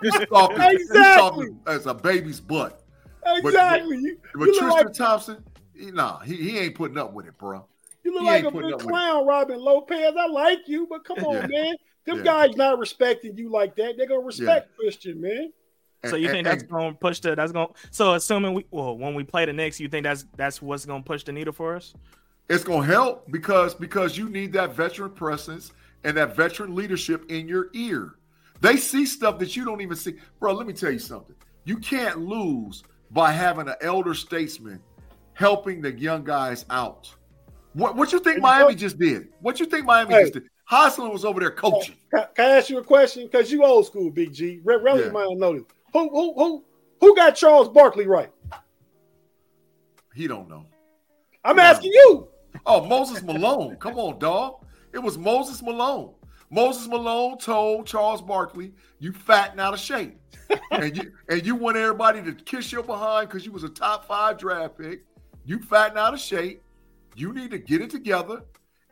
you 0.02 0.10
exactly. 0.80 1.50
as 1.68 1.86
a 1.86 1.94
baby's 1.94 2.40
butt. 2.40 2.82
Exactly. 3.26 4.14
But, 4.34 4.40
but, 4.40 4.40
but 4.40 4.46
Tristan 4.46 4.70
like, 4.70 4.94
Thompson, 4.94 5.44
nah, 5.78 6.20
he, 6.20 6.36
he 6.36 6.58
ain't 6.58 6.76
putting 6.76 6.98
up 6.98 7.14
with 7.14 7.28
it, 7.28 7.38
bro. 7.38 7.66
You 8.04 8.14
look 8.14 8.24
He 8.24 8.28
like 8.28 8.44
a 8.46 8.52
big 8.52 8.66
up 8.66 8.80
with 8.82 8.86
it. 8.86 8.90
clown, 8.90 9.26
Robin 9.26 9.60
Lopez. 9.60 10.14
I 10.18 10.28
like 10.28 10.68
you, 10.68 10.88
but 10.88 11.04
come 11.06 11.18
on, 11.24 11.50
Yeah. 11.50 11.64
man. 11.64 11.76
Them 12.06 12.18
Yeah. 12.18 12.24
guys 12.24 12.56
not 12.56 12.78
respecting 12.78 13.36
you 13.38 13.50
like 13.50 13.76
that. 13.78 13.96
They're 13.98 14.08
gonna 14.08 14.20
respect 14.22 14.76
Christian, 14.78 15.22
man. 15.22 15.52
So 16.06 16.18
you 16.18 16.30
think 16.30 16.46
that's 16.46 16.62
going 16.62 16.94
to 16.94 17.00
push 17.00 17.20
the 17.20 17.36
that's 17.36 17.52
gonna 17.52 17.70
so 17.90 18.14
assuming 18.14 18.54
we 18.54 18.66
well 18.70 18.96
when 18.96 19.16
we 19.16 19.24
play 19.24 19.46
the 19.46 19.54
Knicks, 19.54 19.80
you 19.80 19.88
think 19.90 20.04
that's 20.04 20.26
that's 20.36 20.62
what's 20.62 20.86
going 20.86 21.02
to 21.02 21.06
push 21.08 21.24
the 21.24 21.32
needle 21.32 21.54
for 21.54 21.76
us? 21.76 21.96
It's 22.48 22.64
gonna 22.64 22.86
help 22.86 23.32
because 23.32 23.74
because 23.74 24.16
you 24.16 24.30
need 24.30 24.54
that 24.54 24.74
veteran 24.76 25.10
presence 25.12 25.72
and 26.04 26.16
that 26.16 26.36
veteran 26.36 26.76
leadership 26.76 27.26
in 27.32 27.48
your 27.48 27.70
ear. 27.74 28.16
They 28.62 28.78
see 28.78 29.08
stuff 29.08 29.40
that 29.40 29.56
you 29.56 29.66
don't 29.66 29.82
even 29.82 29.98
see. 29.98 30.14
Bro, 30.40 30.54
let 30.54 30.68
me 30.68 30.74
tell 30.74 30.92
you 30.92 31.00
something. 31.00 31.36
You 31.64 31.78
can't 31.78 32.20
lose 32.20 32.84
by 33.10 33.32
having 33.32 33.68
an 33.68 33.76
elder 33.82 34.14
statesman 34.14 34.80
helping 35.36 35.82
the 35.82 35.92
young 35.92 36.24
guys 36.24 36.66
out. 36.72 37.14
What 37.74 37.96
what 37.96 38.12
you 38.12 38.20
think 38.20 38.42
Miami 38.42 38.74
just 38.74 38.98
did? 38.98 39.28
What 39.42 39.60
you 39.60 39.66
think 39.68 39.86
Miami 39.86 40.14
Hey. 40.14 40.22
just 40.22 40.34
did? 40.34 40.44
Haslem 40.66 41.12
was 41.12 41.24
over 41.24 41.40
there 41.40 41.54
oh, 41.62 41.72
coaching. 41.72 41.96
Can, 42.10 42.26
can 42.34 42.46
I 42.52 42.58
ask 42.58 42.70
you 42.72 42.80
a 42.80 42.84
question? 42.84 43.26
Because 43.26 43.52
you 43.52 43.64
old 43.64 43.86
school, 43.86 44.10
Big 44.10 44.34
G. 44.34 44.62
Re- 44.64 44.78
Relly 44.78 45.06
Yeah. 45.06 45.12
might 45.12 45.28
not 45.30 45.38
know 45.38 45.54
this. 45.54 45.64
Who 45.94 46.10
who 46.10 46.34
who 46.34 46.64
who 47.02 47.16
got 47.16 47.36
Charles 47.36 47.70
Barkley 47.70 48.08
right? 48.08 48.32
He 50.16 50.28
don't 50.28 50.50
know. 50.50 50.66
I'm 51.44 51.60
asking 51.60 51.92
you. 51.92 52.30
Oh, 52.66 52.86
Moses 52.86 53.22
Malone. 53.22 53.76
Come 53.76 53.98
on, 54.00 54.18
dog. 54.18 54.66
It 54.94 55.00
was 55.00 55.18
Moses 55.18 55.62
Malone. 55.62 56.14
Moses 56.50 56.88
Malone 56.88 57.38
told 57.38 57.86
Charles 57.86 58.22
Barkley, 58.22 58.74
"You 59.00 59.12
fat 59.12 59.52
and 59.52 59.60
out 59.60 59.74
of 59.74 59.80
shape, 59.80 60.18
and 60.72 60.96
you 60.96 61.12
and 61.28 61.46
you 61.46 61.56
want 61.56 61.76
everybody 61.76 62.22
to 62.24 62.34
kiss 62.34 62.72
your 62.72 62.84
behind 62.84 63.28
because 63.28 63.46
you 63.46 63.52
was 63.52 63.64
a 63.64 63.70
top 63.70 64.08
five 64.08 64.38
draft 64.38 64.78
pick. 64.78 65.04
You 65.46 65.60
fat 65.60 65.90
and 65.92 66.00
out 66.00 66.14
of 66.14 66.20
shape. 66.20 66.62
You 67.16 67.34
need 67.34 67.52
to 67.52 67.58
get 67.58 67.82
it 67.82 67.90
together 67.90 68.44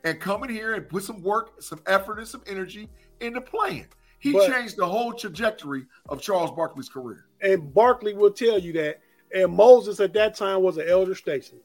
and 0.03 0.19
come 0.19 0.43
in 0.43 0.49
here 0.49 0.73
and 0.75 0.87
put 0.87 1.03
some 1.03 1.21
work, 1.21 1.61
some 1.61 1.81
effort, 1.87 2.19
and 2.19 2.27
some 2.27 2.41
energy 2.47 2.89
into 3.19 3.41
playing." 3.41 3.87
He 4.19 4.31
But- 4.31 4.49
changed 4.49 4.77
the 4.77 4.85
whole 4.85 5.13
trajectory 5.13 5.85
of 6.07 6.21
Charles 6.21 6.51
Barkley's 6.51 6.87
career. 6.89 7.25
And 7.41 7.73
Barkley 7.73 8.13
will 8.13 8.31
tell 8.31 8.57
you 8.57 8.71
that. 8.73 9.01
And 9.35 9.51
Moses 9.53 9.99
at 9.99 10.13
that 10.13 10.35
time 10.35 10.61
was 10.61 10.77
an 10.77 10.87
elder 10.87 11.15
statesman. 11.15 11.61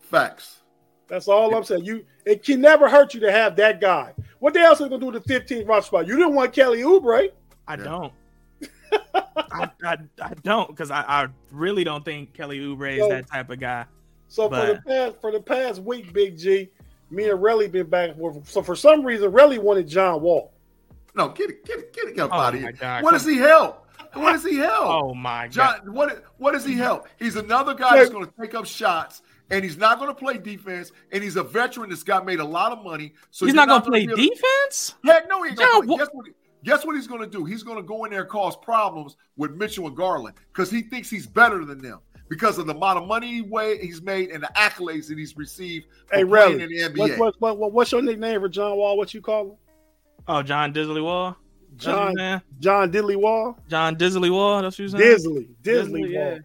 Facts. 0.00 0.62
That's 1.08 1.28
all 1.28 1.54
I'm 1.54 1.64
saying. 1.64 1.84
You 1.84 2.04
it 2.26 2.44
can 2.44 2.60
never 2.60 2.88
hurt 2.88 3.14
you 3.14 3.20
to 3.20 3.30
have 3.32 3.56
that 3.56 3.80
guy. 3.80 4.12
What 4.40 4.54
the 4.54 4.60
else 4.60 4.80
are 4.80 4.84
they 4.84 4.90
gonna 4.90 5.00
do 5.00 5.06
with 5.12 5.22
the 5.24 5.28
15th 5.32 5.66
roster 5.68 5.86
spot? 5.88 6.06
You 6.06 6.16
didn't 6.16 6.34
want 6.34 6.52
Kelly 6.52 6.80
Oubre. 6.82 7.30
I 7.68 7.74
Yeah. 7.76 7.84
don't. 7.84 8.12
I, 9.14 9.70
I, 9.84 9.96
I 10.20 10.34
don't 10.42 10.68
because 10.68 10.90
I, 10.90 11.02
I 11.06 11.26
really 11.50 11.84
don't 11.84 12.04
think 12.04 12.34
Kelly 12.34 12.58
Oubre 12.60 12.92
is 12.94 13.00
So- 13.00 13.08
that 13.08 13.26
type 13.28 13.50
of 13.50 13.58
guy. 13.60 13.84
So 14.32 14.48
for 14.48 14.56
the 14.66 14.80
past 14.86 15.20
for 15.20 15.30
the 15.30 15.40
past 15.40 15.82
week, 15.82 16.14
Big 16.14 16.38
G, 16.38 16.70
me 17.10 17.28
and 17.28 17.38
Relly 17.38 17.70
been 17.70 17.86
back 17.86 18.08
and 18.10 18.18
forth. 18.18 18.48
So 18.48 18.62
for 18.62 18.74
some 18.74 19.04
reason, 19.04 19.30
Relly 19.30 19.58
wanted 19.58 19.86
John 19.86 20.22
Wall. 20.22 20.54
No, 21.14 21.28
get 21.28 21.50
it, 21.50 21.66
get 21.66 21.78
it, 21.78 21.92
get 21.92 22.08
it 22.08 22.18
up 22.18 22.30
Oh 22.32 22.36
out 22.36 22.54
of 22.54 22.60
my 22.62 22.68
here. 22.68 22.72
God. 22.72 23.02
What 23.04 23.10
does 23.12 23.26
he 23.26 23.36
help? 23.36 23.86
What 24.14 24.32
does 24.32 24.42
he 24.42 24.56
help? 24.70 24.86
Oh 24.88 25.12
my 25.14 25.48
god! 25.48 25.52
John, 25.84 25.92
what 25.94 26.24
what 26.38 26.52
does 26.52 26.64
he 26.64 26.72
help? 26.72 27.08
He's 27.18 27.36
another 27.36 27.74
guy 27.74 27.98
that's 27.98 28.08
going 28.08 28.24
to 28.24 28.32
take 28.40 28.54
up 28.54 28.64
shots, 28.64 29.20
and 29.50 29.62
he's 29.62 29.76
not 29.76 29.98
going 29.98 30.08
to 30.08 30.14
play 30.14 30.38
defense. 30.38 30.92
And 31.12 31.22
he's 31.22 31.36
a 31.36 31.42
veteran 31.42 31.90
that's 31.90 32.02
got 32.02 32.24
made 32.24 32.40
a 32.40 32.44
lot 32.44 32.72
of 32.72 32.82
money. 32.82 33.12
So 33.30 33.44
He's 33.44 33.54
you're 33.54 33.66
not 33.66 33.68
going 33.68 33.82
to 33.82 34.06
gonna 34.08 34.16
play 34.16 34.24
able- 34.26 34.34
defense. 34.34 34.94
Heck 35.04 35.28
no, 35.28 35.42
he 35.42 35.50
ain't 35.50 35.58
John, 35.58 35.68
going 35.72 35.82
to 35.82 35.86
play. 35.88 35.92
what- 35.92 35.98
Guess 35.98 36.08
what? 36.12 36.26
he- 36.26 36.32
Guess 36.64 36.86
what 36.86 36.94
he's 36.96 37.08
going 37.08 37.20
to 37.20 37.26
do? 37.26 37.44
He's 37.44 37.64
going 37.64 37.76
to 37.76 37.82
go 37.82 38.04
in 38.04 38.12
there 38.12 38.20
and 38.20 38.30
cause 38.30 38.56
problems 38.56 39.16
with 39.36 39.50
Mitchell 39.56 39.88
and 39.88 39.96
Garland 39.96 40.36
because 40.54 40.70
he 40.70 40.80
thinks 40.80 41.10
he's 41.10 41.26
better 41.26 41.64
than 41.64 41.78
them 41.82 41.98
because 42.28 42.58
of 42.58 42.66
the 42.66 42.74
amount 42.74 42.98
of 42.98 43.06
money 43.06 43.26
he 43.34 43.40
way 43.42 43.78
he's 43.78 44.00
made 44.02 44.30
and 44.30 44.42
the 44.42 44.50
accolades 44.56 45.08
that 45.08 45.18
he's 45.18 45.36
received 45.36 45.86
for 46.06 46.16
Hey, 46.16 46.24
playing 46.24 46.60
in 46.60 46.68
the 46.68 46.78
NBA. 46.78 46.98
What, 46.98 47.18
what, 47.18 47.34
what, 47.40 47.58
what- 47.58 47.72
what's 47.72 47.92
your 47.92 48.02
nickname 48.02 48.40
for 48.40 48.48
John 48.48 48.76
Wall? 48.76 48.96
What 48.96 49.12
you 49.14 49.20
call 49.20 49.44
him? 49.50 49.56
Oh, 50.28 50.42
John 50.42 50.72
Disley 50.72 51.02
Wall. 51.02 51.36
John? 51.76 52.14
John 52.60 52.92
Diddley 52.92 53.16
Wall? 53.16 53.58
John 53.68 53.96
Disley 53.96 54.30
Wall. 54.30 54.62
That's 54.62 54.76
who's 54.76 54.92
Disley. 54.94 55.48
Disley 55.62 55.62
Disley, 55.62 56.00
Wall. 56.02 56.08
yeah. 56.10 56.38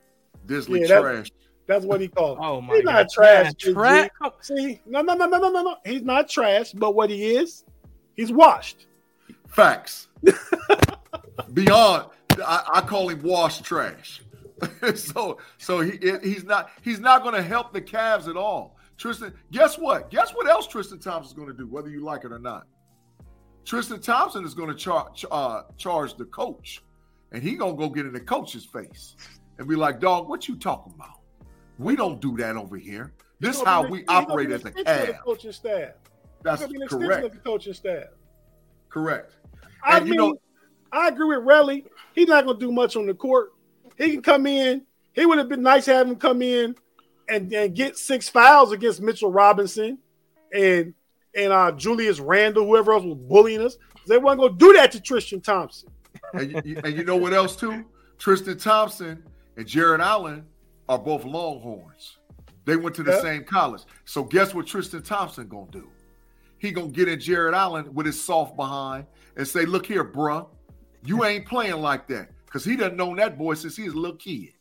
Disney 0.45 0.81
Yeah, 0.81 0.99
trash. 1.01 1.31
That's 1.67 1.83
what 1.83 1.99
he 1.99 2.07
called. 2.07 2.37
Oh 2.41 2.61
my 2.61 2.75
He's 2.75 2.85
god! 2.85 2.93
not 2.93 3.09
trash, 3.11 3.53
Big 3.61 3.73
Trash. 3.75 4.09
See, 4.39 4.79
no, 4.85 5.01
no, 5.01 5.15
no, 5.15 5.25
no, 5.25 5.37
no, 5.37 5.49
no, 5.49 5.61
no. 5.63 5.75
He's 5.85 6.01
not 6.01 6.29
trash, 6.29 6.71
but 6.71 6.95
what 6.95 7.09
he 7.09 7.35
is, 7.35 7.65
he's 8.15 8.31
washed. 8.31 8.87
Facts. 9.49 10.07
Beyond, 11.53 12.05
I, 12.45 12.63
I 12.75 12.81
call 12.81 13.09
him 13.09 13.21
wash 13.21 13.59
trash. 13.61 14.21
so, 14.95 15.37
so 15.57 15.81
he 15.81 15.97
he's 16.23 16.43
not 16.43 16.69
he's 16.81 16.99
not 16.99 17.21
going 17.23 17.35
to 17.35 17.41
help 17.43 17.73
the 17.73 17.81
Cavs 17.81 18.27
at 18.27 18.35
all. 18.37 18.77
Tristan, 18.97 19.33
guess 19.51 19.77
what? 19.77 20.09
Guess 20.09 20.31
what 20.33 20.47
else 20.47 20.67
Tristan 20.67 20.99
Thompson 20.99 21.29
is 21.31 21.33
going 21.33 21.47
to 21.47 21.53
do, 21.53 21.67
whether 21.67 21.89
you 21.89 22.03
like 22.03 22.23
it 22.25 22.31
or 22.31 22.39
not. 22.39 22.65
Tristan 23.65 23.99
Thompson 24.01 24.43
is 24.45 24.53
going 24.53 24.69
to 24.69 24.75
charge 24.75 25.25
uh, 25.29 25.63
charge 25.77 26.15
the 26.15 26.25
coach, 26.25 26.83
and 27.31 27.43
he 27.43 27.55
gonna 27.55 27.75
go 27.75 27.89
get 27.89 28.05
in 28.05 28.13
the 28.13 28.19
coach's 28.19 28.65
face 28.65 29.15
and 29.59 29.67
be 29.67 29.75
like, 29.75 29.99
"Dog, 29.99 30.27
what 30.29 30.47
you 30.47 30.55
talking 30.55 30.93
about? 30.95 31.19
We 31.77 31.95
don't 31.95 32.19
do 32.21 32.35
that 32.37 32.55
over 32.55 32.77
here. 32.77 33.13
This 33.39 33.57
is 33.57 33.63
how 33.63 33.85
we 33.87 34.03
operate 34.07 34.49
as 34.51 34.65
a 34.65 34.71
Cavs. 34.71 35.19
coaching 35.23 35.51
staff. 35.51 35.91
That's 36.43 36.65
be 36.65 36.75
an 36.77 36.81
extension 36.83 37.07
correct. 37.07 37.25
of 37.25 37.31
the 37.33 37.37
coaching 37.39 37.73
staff. 37.73 38.05
Correct. 38.89 39.33
I 39.83 39.97
And 39.97 40.07
you 40.07 40.11
mean, 40.13 40.31
know- 40.31 40.41
I 40.91 41.09
agree 41.09 41.35
with 41.37 41.45
Relly. 41.45 41.85
He's 42.15 42.27
not 42.27 42.45
going 42.45 42.59
to 42.59 42.65
do 42.65 42.71
much 42.71 42.95
on 42.95 43.05
the 43.05 43.13
court. 43.13 43.51
He 43.97 44.11
can 44.11 44.21
come 44.21 44.45
in. 44.45 44.83
He 45.13 45.25
would 45.25 45.37
have 45.37 45.49
been 45.49 45.61
nice 45.63 45.85
to 45.85 45.93
have 45.93 46.07
him 46.07 46.15
come 46.15 46.41
in 46.41 46.75
and, 47.27 47.51
and 47.51 47.75
get 47.75 47.97
six 47.97 48.29
fouls 48.29 48.71
against 48.71 49.01
Mitchell 49.01 49.31
Robinson 49.31 49.97
and 50.53 50.93
and 51.35 51.53
uh, 51.53 51.71
Julius 51.71 52.19
Randle, 52.19 52.65
whoever 52.65 52.93
else 52.93 53.03
was 53.03 53.17
bullying 53.17 53.61
us. 53.61 53.77
They 54.07 54.17
weren't 54.17 54.39
going 54.39 54.53
to 54.53 54.57
do 54.57 54.73
that 54.73 54.91
to 54.93 55.01
Tristan 55.01 55.41
Thompson. 55.41 55.89
and, 56.33 56.61
you, 56.65 56.79
and 56.83 56.95
you 56.95 57.03
know 57.03 57.17
what 57.17 57.33
else 57.33 57.55
too? 57.55 57.85
Tristan 58.17 58.57
Thompson 58.57 59.23
and 59.55 59.67
Jarrett 59.67 60.01
Allen 60.01 60.45
are 60.89 60.97
both 60.97 61.25
Longhorns. 61.25 62.17
They 62.65 62.75
went 62.75 62.95
to 62.95 63.03
the 63.03 63.11
Yeah. 63.11 63.21
same 63.21 63.43
college. 63.43 63.83
So 64.05 64.23
guess 64.23 64.53
what 64.55 64.65
Tristan 64.65 65.03
Thompson 65.03 65.47
gonna 65.47 65.69
do? 65.71 65.89
He 66.57 66.71
gonna 66.71 66.87
get 66.87 67.07
in 67.07 67.19
Jarrett 67.19 67.53
Allen 67.53 67.93
with 67.93 68.05
his 68.07 68.21
soft 68.23 68.55
behind 68.55 69.05
and 69.35 69.47
say, 69.47 69.65
"Look 69.65 69.85
here, 69.85 70.03
bruh, 70.03 70.47
you 71.05 71.23
ain't 71.23 71.45
playing 71.45 71.81
like 71.81 72.07
that." 72.07 72.29
Because 72.47 72.65
he 72.65 72.75
doesn't 72.75 72.97
known 72.97 73.17
that 73.17 73.37
boy 73.37 73.53
since 73.53 73.75
he 73.77 73.83
was 73.83 73.93
a 73.93 73.97
little 73.97 74.17
kid. 74.17 74.53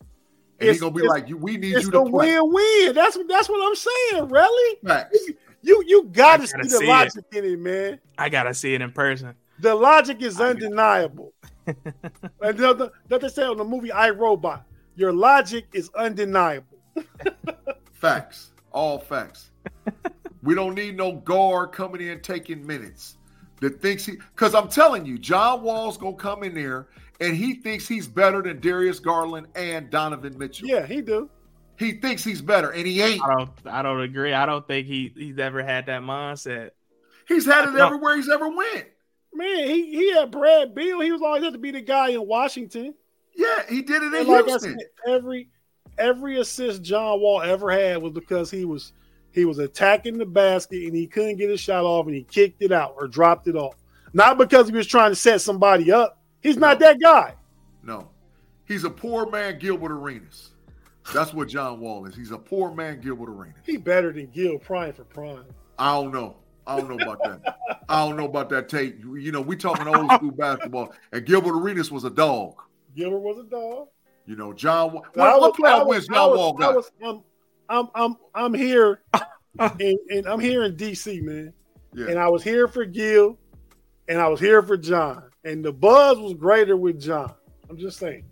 And 0.60 0.68
he's 0.70 0.80
gonna 0.80 0.92
be 0.92 1.06
like, 1.06 1.28
"You, 1.28 1.36
we 1.38 1.56
need 1.56 1.82
you 1.82 1.90
to 1.90 2.04
play." 2.04 2.38
win-win. 2.40 2.94
That's 2.94 3.16
what 3.16 3.28
that's 3.28 3.48
what 3.48 3.60
I'm 3.66 3.74
saying, 3.74 4.28
Really, 4.28 4.78
Facts. 4.84 5.18
You 5.62 5.82
you 5.86 6.04
got 6.12 6.40
to 6.40 6.46
see 6.46 6.52
gotta 6.52 6.68
the 6.68 6.76
see 6.78 6.84
it. 6.84 6.88
logic 6.88 7.24
in 7.32 7.44
it, 7.44 7.58
man. 7.58 8.00
I 8.18 8.28
gotta 8.28 8.54
see 8.54 8.74
it 8.74 8.80
in 8.80 8.92
person. 8.92 9.34
The 9.60 9.74
logic 9.74 10.22
is 10.22 10.40
I- 10.40 10.50
undeniable. 10.50 11.32
and 11.66 12.56
the, 12.56 12.74
the, 12.74 12.92
that 13.08 13.20
they 13.20 13.28
say 13.28 13.42
on 13.42 13.56
the 13.56 13.64
movie 13.64 13.90
I 13.90 14.10
Robot, 14.10 14.64
your 14.94 15.12
logic 15.12 15.66
is 15.72 15.90
undeniable. 15.96 16.78
Facts. 17.92 18.50
All 18.72 18.98
facts. 18.98 19.50
we 20.42 20.54
don't 20.54 20.74
need 20.74 20.96
no 20.96 21.12
guard 21.12 21.72
coming 21.72 22.02
in 22.02 22.20
taking 22.20 22.64
minutes 22.66 23.16
that 23.60 23.80
thinks 23.80 24.04
he 24.04 24.12
because 24.34 24.54
I'm 24.54 24.68
telling 24.68 25.06
you, 25.06 25.18
John 25.18 25.62
Wall's 25.62 25.96
gonna 25.96 26.16
come 26.16 26.42
in 26.42 26.54
there 26.54 26.88
and 27.20 27.36
he 27.36 27.54
thinks 27.54 27.86
he's 27.88 28.06
better 28.06 28.42
than 28.42 28.60
Darius 28.60 28.98
Garland 29.00 29.46
and 29.54 29.90
Donovan 29.90 30.36
Mitchell. 30.38 30.68
Yeah, 30.68 30.86
he 30.86 31.00
do. 31.00 31.30
He 31.78 31.92
thinks 31.92 32.24
he's 32.24 32.40
better, 32.40 32.70
and 32.70 32.86
he 32.86 33.02
ain't. 33.02 33.22
I 33.22 33.34
don't. 33.34 33.50
I 33.66 33.82
don't 33.82 34.00
agree. 34.00 34.32
I 34.32 34.46
don't 34.46 34.66
think 34.66 34.86
he 34.86 35.12
he's 35.14 35.38
ever 35.38 35.62
had 35.62 35.86
that 35.86 36.02
mindset. 36.02 36.70
He's 37.28 37.44
had 37.44 37.68
it 37.68 37.72
No. 37.72 37.86
everywhere 37.86 38.16
he's 38.16 38.30
ever 38.30 38.48
went. 38.48 38.86
Man, 39.34 39.66
he 39.68 39.90
he 39.94 40.12
had 40.14 40.30
Brad 40.30 40.74
Beal. 40.74 41.00
He 41.00 41.12
was 41.12 41.20
always 41.20 41.44
had 41.44 41.52
to 41.52 41.58
be 41.58 41.70
the 41.70 41.82
guy 41.82 42.10
in 42.10 42.26
Washington. 42.26 42.94
Yeah, 43.34 43.62
he 43.68 43.82
did 43.82 44.02
it 44.02 44.06
in 44.06 44.14
And 44.14 44.28
like 44.28 44.44
I 44.44 44.48
Houston. 44.48 44.78
said, 44.78 45.12
every 45.14 45.50
every 45.98 46.38
assist 46.40 46.82
John 46.82 47.20
Wall 47.20 47.42
ever 47.42 47.70
had 47.70 48.00
was 48.00 48.12
because 48.12 48.50
he 48.50 48.64
was 48.64 48.92
he 49.32 49.44
was 49.44 49.58
attacking 49.58 50.16
the 50.16 50.24
basket 50.24 50.84
and 50.84 50.96
he 50.96 51.06
couldn't 51.06 51.36
get 51.36 51.50
a 51.50 51.58
shot 51.58 51.84
off 51.84 52.06
and 52.06 52.14
he 52.14 52.22
kicked 52.22 52.62
it 52.62 52.72
out 52.72 52.94
or 52.96 53.06
dropped 53.06 53.48
it 53.48 53.56
off. 53.56 53.74
Not 54.14 54.38
because 54.38 54.68
he 54.68 54.74
was 54.74 54.86
trying 54.86 55.10
to 55.10 55.16
set 55.16 55.42
somebody 55.42 55.92
up. 55.92 56.15
He's 56.46 56.56
not 56.56 56.78
that 56.78 57.00
guy. 57.00 57.34
No, 57.82 58.08
he's 58.66 58.84
a 58.84 58.90
poor 58.90 59.28
man, 59.28 59.58
Gilbert 59.58 59.90
Arenas. 59.90 60.50
That's 61.12 61.32
what 61.34 61.48
John 61.48 61.80
Wall 61.80 62.06
is. 62.06 62.14
He's 62.14 62.30
a 62.30 62.38
poor 62.38 62.72
man, 62.72 63.00
Gilbert 63.00 63.28
Arenas. 63.30 63.56
He 63.64 63.76
better 63.76 64.12
than 64.12 64.26
Gil 64.28 64.58
prime 64.58 64.92
for 64.92 65.04
prime. 65.04 65.44
I 65.78 65.92
don't 65.94 66.12
know. 66.12 66.36
I 66.68 66.78
don't 66.78 66.88
know 66.88 66.96
about 67.04 67.22
that. 67.24 67.58
I 67.88 68.06
don't 68.06 68.16
know 68.16 68.24
about 68.26 68.48
that 68.50 68.68
tape. 68.68 69.00
You 69.00 69.32
know, 69.32 69.40
we 69.40 69.56
talking 69.56 69.86
old 69.88 70.10
school 70.12 70.30
basketball, 70.36 70.92
and 71.12 71.24
Gilbert 71.26 71.56
Arenas 71.56 71.90
was 71.90 72.04
a 72.04 72.10
dog. 72.10 72.54
Gilbert 72.96 73.18
was 73.20 73.38
a 73.38 73.44
dog. 73.44 73.88
You 74.26 74.36
know, 74.36 74.52
John. 74.52 74.92
What, 74.92 75.16
what 75.16 75.40
was- 75.40 75.52
playoff 75.52 75.78
was- 75.80 75.88
wins 75.88 76.08
John 76.08 76.30
was- 76.30 76.38
Wall 76.38 76.52
got? 76.52 76.74
was- 76.76 76.92
I'm, 77.04 77.22
I'm, 77.68 77.88
I'm, 77.94 78.16
I'm 78.34 78.54
here, 78.54 79.00
and, 79.58 79.80
and 79.80 80.26
I'm 80.26 80.40
here 80.40 80.62
in 80.64 80.76
DC, 80.76 81.22
man. 81.22 81.52
Yeah. 81.92 82.06
And 82.08 82.18
I 82.18 82.28
was 82.28 82.42
here 82.42 82.66
for 82.68 82.84
Gil, 82.84 83.38
and 84.08 84.20
I 84.20 84.28
was 84.28 84.38
here 84.40 84.62
for 84.62 84.76
John, 84.76 85.22
and 85.46 85.64
the 85.64 85.72
buzz 85.72 86.18
was 86.18 86.34
greater 86.34 86.76
with 86.76 87.00
John. 87.00 87.32
I'm 87.70 87.78
just 87.78 87.98
saying. 87.98 88.24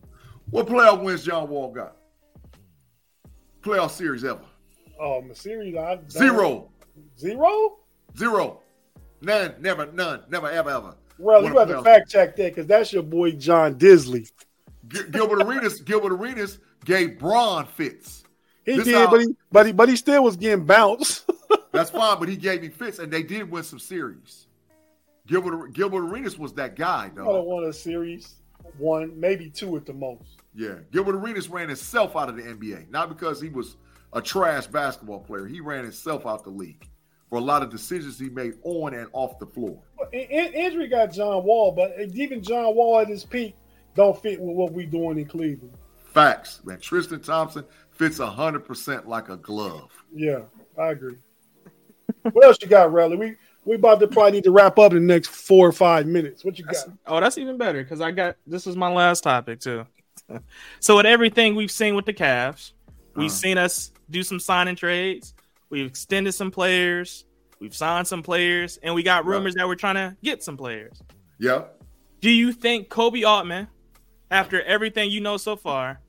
What 0.50 0.66
playoff 0.66 1.02
wins 1.02 1.24
John 1.24 1.48
Wall 1.48 1.72
got? 1.72 1.96
Playoff 3.62 3.90
series 3.90 4.24
ever? 4.24 4.40
Oh, 5.00 5.22
my 5.22 5.34
series, 5.34 5.74
I 5.76 5.98
Zero. 6.08 6.70
Zero? 7.18 7.78
Zero. 8.16 8.60
None. 9.22 9.54
Never. 9.60 9.86
None. 9.86 10.22
Never. 10.28 10.50
Ever. 10.50 10.70
Ever. 10.70 10.94
Well, 11.18 11.42
you 11.44 11.52
got 11.52 11.66
to 11.68 11.82
fact 11.82 12.10
check 12.10 12.36
that 12.36 12.50
because 12.54 12.66
that's 12.66 12.92
your 12.92 13.02
boy 13.02 13.32
John 13.32 13.76
Disley. 13.76 14.30
Gil- 14.88 15.08
Gilbert 15.10 15.42
Arenas. 15.42 15.80
Gilbert 15.84 16.12
Arenas 16.12 16.58
gave 16.84 17.18
Braun 17.18 17.66
fits. 17.66 18.24
He 18.66 18.76
This 18.76 18.84
did, 18.84 18.94
how- 18.96 19.10
but 19.10 19.20
he 19.20 19.36
but 19.50 19.66
he 19.66 19.72
but 19.72 19.88
he 19.88 19.96
still 19.96 20.22
was 20.24 20.36
getting 20.36 20.64
bounced. 20.64 21.28
That's 21.72 21.90
fine, 21.90 22.18
but 22.18 22.28
he 22.28 22.36
gave 22.36 22.62
me 22.62 22.68
fits, 22.68 22.98
and 22.98 23.12
they 23.12 23.22
did 23.22 23.50
win 23.50 23.62
some 23.64 23.78
series. 23.78 24.43
Gilbert 25.26 25.72
Gilbert 25.72 26.04
Arenas 26.04 26.38
was 26.38 26.52
that 26.54 26.76
guy, 26.76 27.04
I 27.04 27.08
don't 27.08 27.24
though. 27.24 27.42
want 27.42 27.66
a 27.66 27.72
series, 27.72 28.36
one, 28.78 29.18
maybe 29.18 29.48
two 29.48 29.76
at 29.76 29.86
the 29.86 29.92
most. 29.94 30.36
Yeah, 30.54 30.76
Gilbert 30.92 31.14
Arenas 31.16 31.48
ran 31.48 31.68
himself 31.68 32.14
out 32.16 32.28
of 32.28 32.36
the 32.36 32.42
NBA, 32.42 32.90
not 32.90 33.08
because 33.08 33.40
he 33.40 33.48
was 33.48 33.76
a 34.12 34.20
trash 34.20 34.66
basketball 34.66 35.20
player. 35.20 35.46
He 35.46 35.60
ran 35.60 35.82
himself 35.84 36.26
out 36.26 36.44
the 36.44 36.50
league 36.50 36.88
for 37.30 37.38
a 37.38 37.40
lot 37.40 37.62
of 37.62 37.70
decisions 37.70 38.18
he 38.18 38.28
made 38.28 38.54
on 38.62 38.94
and 38.94 39.08
off 39.12 39.38
the 39.38 39.46
floor. 39.46 39.80
But 39.98 40.12
in- 40.12 40.28
in- 40.30 40.52
Injury 40.52 40.88
got 40.88 41.10
John 41.12 41.42
Wall, 41.44 41.72
but 41.72 41.94
even 42.14 42.42
John 42.42 42.74
Wall 42.76 43.00
at 43.00 43.08
his 43.08 43.24
peak 43.24 43.56
don't 43.94 44.20
fit 44.20 44.40
with 44.40 44.54
what 44.56 44.72
we're 44.72 44.86
doing 44.86 45.18
in 45.18 45.24
Cleveland. 45.24 45.72
Facts, 46.12 46.60
man. 46.64 46.78
Tristan 46.78 47.20
Thompson 47.20 47.64
fits 47.90 48.18
hundred 48.18 48.64
percent 48.66 49.08
like 49.08 49.30
a 49.30 49.36
glove. 49.38 49.90
Yeah, 50.14 50.40
I 50.78 50.88
agree. 50.90 51.16
what 52.32 52.44
else 52.44 52.58
you 52.60 52.68
got, 52.68 52.90
Relly? 52.90 53.18
We 53.18 53.36
we 53.64 53.76
about 53.76 54.00
to 54.00 54.06
probably 54.06 54.32
need 54.32 54.44
to 54.44 54.50
wrap 54.50 54.78
up 54.78 54.92
in 54.92 55.06
the 55.06 55.14
next 55.14 55.28
four 55.28 55.66
or 55.68 55.72
five 55.72 56.06
minutes. 56.06 56.44
What 56.44 56.58
you 56.58 56.64
got? 56.64 56.74
That's- 56.74 56.90
oh, 57.06 57.20
that's 57.20 57.38
even 57.38 57.56
better 57.58 57.82
because 57.82 58.00
I 58.00 58.10
got 58.10 58.36
this 58.46 58.66
is 58.66 58.76
my 58.76 58.92
last 58.92 59.22
topic 59.22 59.60
too. 59.60 59.86
so 60.80 60.96
with 60.96 61.06
everything 61.06 61.54
we've 61.54 61.70
seen 61.70 61.94
with 61.94 62.06
the 62.06 62.12
Cavs, 62.14 62.72
we've 63.14 63.26
Uh-huh. 63.26 63.34
seen 63.36 63.58
us 63.58 63.92
do 64.10 64.22
some 64.22 64.38
signing 64.40 64.76
trades. 64.76 65.34
We've 65.70 65.86
extended 65.86 66.32
some 66.32 66.50
players. 66.50 67.24
We've 67.60 67.74
signed 67.74 68.06
some 68.06 68.22
players, 68.22 68.78
and 68.82 68.94
we 68.94 69.02
got 69.02 69.24
Right. 69.24 69.36
rumors 69.36 69.54
that 69.54 69.66
we're 69.66 69.74
trying 69.76 69.94
to 69.94 70.16
get 70.22 70.42
some 70.42 70.56
players. 70.56 71.02
Yeah, 71.38 71.64
Do 72.20 72.30
you 72.30 72.52
think 72.52 72.88
Koby 72.88 73.26
Altman, 73.26 73.68
after 74.30 74.62
everything 74.62 75.10
you 75.10 75.20
know 75.20 75.36
so 75.36 75.56
far, 75.56 76.00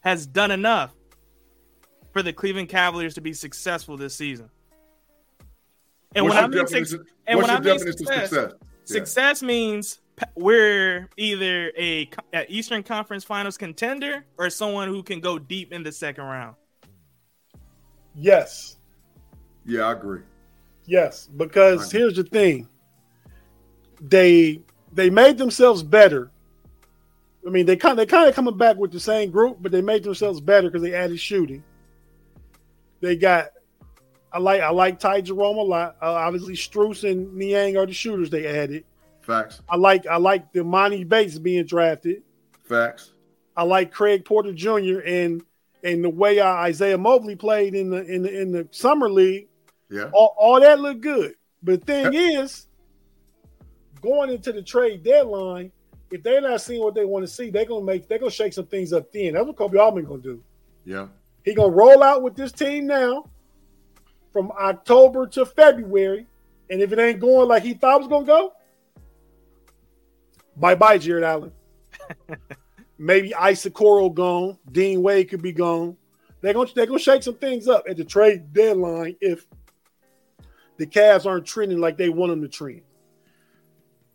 has 0.00 0.26
done 0.26 0.50
enough 0.50 0.92
for 2.12 2.22
the 2.22 2.32
Cleveland 2.32 2.68
Cavaliers 2.68 3.14
to 3.14 3.20
be 3.20 3.32
successful 3.32 3.96
this 3.96 4.14
season? 4.14 4.50
And 6.14 6.24
What's 6.24 6.34
when 6.36 6.44
I 6.44 6.54
your 6.54 6.68
mean 6.70 6.84
suc- 6.84 7.00
and 7.26 7.36
what's 7.38 7.48
when 7.48 7.56
I 7.56 7.60
mean 7.60 7.72
definition 7.74 7.98
success, 7.98 8.30
success? 8.30 8.52
Yeah. 8.60 8.66
success 8.84 9.42
means 9.42 10.00
we're 10.34 11.08
either 11.16 11.72
a, 11.78 12.08
a 12.34 12.52
Eastern 12.52 12.82
Conference 12.82 13.24
Finals 13.24 13.56
contender 13.56 14.24
or 14.38 14.50
someone 14.50 14.88
who 14.88 15.02
can 15.02 15.20
go 15.20 15.38
deep 15.38 15.72
in 15.72 15.82
the 15.82 15.90
second 15.92 16.24
round. 16.24 16.54
Yes, 18.14 18.76
Yeah, 19.64 19.82
I 19.86 19.92
agree. 19.92 20.20
yes. 20.84 21.28
Because 21.34 21.80
Right. 21.84 21.92
here's 21.92 22.16
the 22.16 22.24
thing: 22.24 22.68
they 24.00 24.60
they 24.92 25.08
made 25.08 25.38
themselves 25.38 25.82
better. 25.82 26.30
I 27.46 27.50
mean, 27.50 27.64
they 27.66 27.76
kind 27.76 27.98
they 27.98 28.04
kind 28.06 28.28
of 28.28 28.34
coming 28.34 28.56
back 28.58 28.76
with 28.76 28.92
the 28.92 29.00
same 29.00 29.30
group, 29.30 29.58
but 29.60 29.72
they 29.72 29.80
made 29.80 30.04
themselves 30.04 30.40
better 30.40 30.68
because 30.68 30.82
they 30.82 30.94
added 30.94 31.18
shooting. 31.18 31.64
They 33.00 33.16
got. 33.16 33.46
I 34.32 34.38
like 34.38 34.60
I 34.62 34.70
like 34.70 34.98
Ty 34.98 35.20
Jerome 35.22 35.58
a 35.58 35.62
lot. 35.62 35.96
Uh, 36.00 36.12
obviously, 36.12 36.54
Strus 36.54 37.08
and 37.08 37.32
Niang 37.34 37.76
are 37.76 37.86
the 37.86 37.92
shooters 37.92 38.30
they 38.30 38.46
added. 38.46 38.84
Facts, 39.20 39.60
I 39.68 39.76
like 39.76 40.06
I 40.06 40.16
like 40.16 40.52
the 40.52 40.60
Emoni 40.60 41.08
Bates 41.08 41.38
being 41.38 41.64
drafted. 41.64 42.22
facts. 42.64 43.12
I 43.56 43.64
like 43.64 43.92
Craig 43.92 44.24
Porter 44.24 44.52
Jr. 44.52 45.00
and 45.06 45.42
and 45.84 46.02
the 46.02 46.08
way 46.10 46.40
uh, 46.40 46.46
Isaiah 46.46 46.96
Mobley 46.98 47.36
played 47.36 47.74
in 47.74 47.90
the 47.90 48.02
in 48.04 48.22
the 48.22 48.40
in 48.40 48.52
the 48.52 48.66
summer 48.70 49.10
league. 49.10 49.48
Yeah, 49.90 50.08
All, 50.12 50.34
all 50.38 50.60
that 50.60 50.80
looked 50.80 51.02
good. 51.02 51.34
But 51.62 51.84
the 51.84 52.10
thing 52.10 52.14
is, 52.14 52.66
going 54.00 54.30
into 54.30 54.52
the 54.52 54.62
trade 54.62 55.02
deadline, 55.02 55.70
if 56.10 56.22
they're 56.22 56.40
not 56.40 56.60
seeing 56.60 56.82
what 56.82 56.94
they 56.94 57.04
want 57.04 57.24
to 57.24 57.30
see, 57.30 57.50
they're 57.50 57.66
gonna 57.66 57.84
make 57.84 58.08
they're 58.08 58.18
gonna 58.18 58.30
shake 58.30 58.52
some 58.54 58.66
things 58.66 58.92
up 58.92 59.12
thin. 59.12 59.34
That's 59.34 59.46
what 59.46 59.56
Koby 59.56 59.78
Altman 59.78 60.04
gonna 60.06 60.22
do. 60.22 60.42
yeah, 60.84 61.08
He 61.44 61.54
gonna 61.54 61.72
roll 61.72 62.02
out 62.02 62.22
with 62.22 62.34
this 62.34 62.52
team 62.52 62.86
now 62.86 63.26
from 64.32 64.50
October 64.52 65.26
to 65.28 65.44
February, 65.44 66.26
and 66.70 66.80
if 66.80 66.92
it 66.92 66.98
ain't 66.98 67.20
going 67.20 67.48
like 67.48 67.62
he 67.62 67.74
thought 67.74 67.96
it 67.96 67.98
was 68.00 68.08
gonna 68.08 68.26
go, 68.26 68.52
bye 70.56 70.74
bye, 70.74 70.98
Jarrett 70.98 71.24
Allen. 71.24 71.52
Maybe 72.98 73.34
Isaac 73.34 73.74
Okoro 73.74 74.12
gone, 74.14 74.58
Dean 74.70 75.02
Wade 75.02 75.28
could 75.28 75.42
be 75.42 75.52
gone. 75.52 75.96
They're 76.40 76.54
gonna 76.54 76.70
they're 76.74 76.86
gonna 76.86 76.98
shake 76.98 77.22
some 77.22 77.36
things 77.36 77.68
up 77.68 77.84
at 77.88 77.96
the 77.96 78.04
trade 78.04 78.52
deadline 78.52 79.16
if 79.20 79.46
the 80.76 80.86
Cavs 80.86 81.26
aren't 81.26 81.46
trending 81.46 81.78
like 81.78 81.96
they 81.96 82.08
want 82.08 82.30
them 82.30 82.42
to 82.42 82.48
trend. 82.48 82.82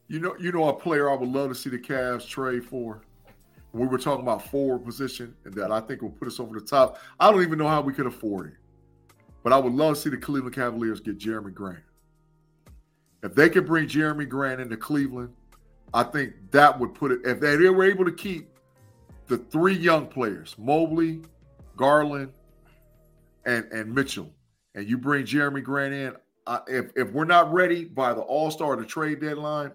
You 0.08 0.20
know, 0.20 0.36
you 0.40 0.52
know, 0.52 0.70
a 0.70 0.74
player 0.74 1.10
I 1.10 1.16
would 1.16 1.30
love 1.30 1.50
to 1.50 1.56
see 1.56 1.70
the 1.70 1.80
Cavs 1.80 2.28
trade 2.28 2.64
for. 2.64 3.02
We 3.74 3.86
were 3.86 3.98
talking 3.98 4.24
about 4.24 4.48
forward 4.48 4.86
position, 4.86 5.36
and 5.46 5.54
that 5.56 5.72
I 5.72 5.80
think 5.82 6.02
will 6.02 6.10
put 6.10 6.28
us 6.28 6.40
over 6.40 6.58
the 6.58 6.66
top. 6.66 7.00
I 7.20 7.32
don't 7.32 7.44
even 7.44 7.60
know 7.60 7.68
how 7.68 7.82
we 7.82 7.94
could 7.94 8.08
afford 8.08 8.48
it, 8.48 8.54
but 9.48 9.54
I 9.54 9.60
would 9.60 9.72
love 9.72 9.96
to 9.96 10.02
see 10.02 10.10
the 10.10 10.18
Cleveland 10.18 10.56
Cavaliers 10.56 11.00
get 11.00 11.20
Jerami 11.20 11.54
Grant. 11.54 11.80
If 13.24 13.34
they 13.34 13.50
could 13.50 13.66
bring 13.66 13.88
Jerami 13.88 14.28
Grant 14.28 14.60
into 14.60 14.76
Cleveland, 14.76 15.34
I 15.94 16.04
think 16.04 16.34
that 16.52 16.78
would 16.78 16.94
put 16.94 17.14
it. 17.14 17.22
If 17.24 17.40
they 17.40 17.56
were 17.70 17.86
able 17.86 18.04
to 18.04 18.12
keep 18.12 18.50
the 19.28 19.38
three 19.38 19.78
young 19.78 20.06
players, 20.06 20.54
Mobley, 20.58 21.22
Garland, 21.78 22.34
and 23.46 23.72
and 23.72 23.96
Mitchell, 23.96 24.30
and 24.76 24.86
you 24.86 24.98
bring 24.98 25.24
Jerami 25.24 25.64
Grant 25.64 25.94
in, 25.94 26.14
I, 26.46 26.60
if 26.68 26.92
if 26.98 27.14
we're 27.14 27.24
not 27.24 27.54
ready 27.54 27.86
by 27.86 28.14
the 28.14 28.20
All 28.20 28.52
Star 28.52 28.76
the 28.76 28.84
trade 28.84 29.22
deadline, 29.22 29.72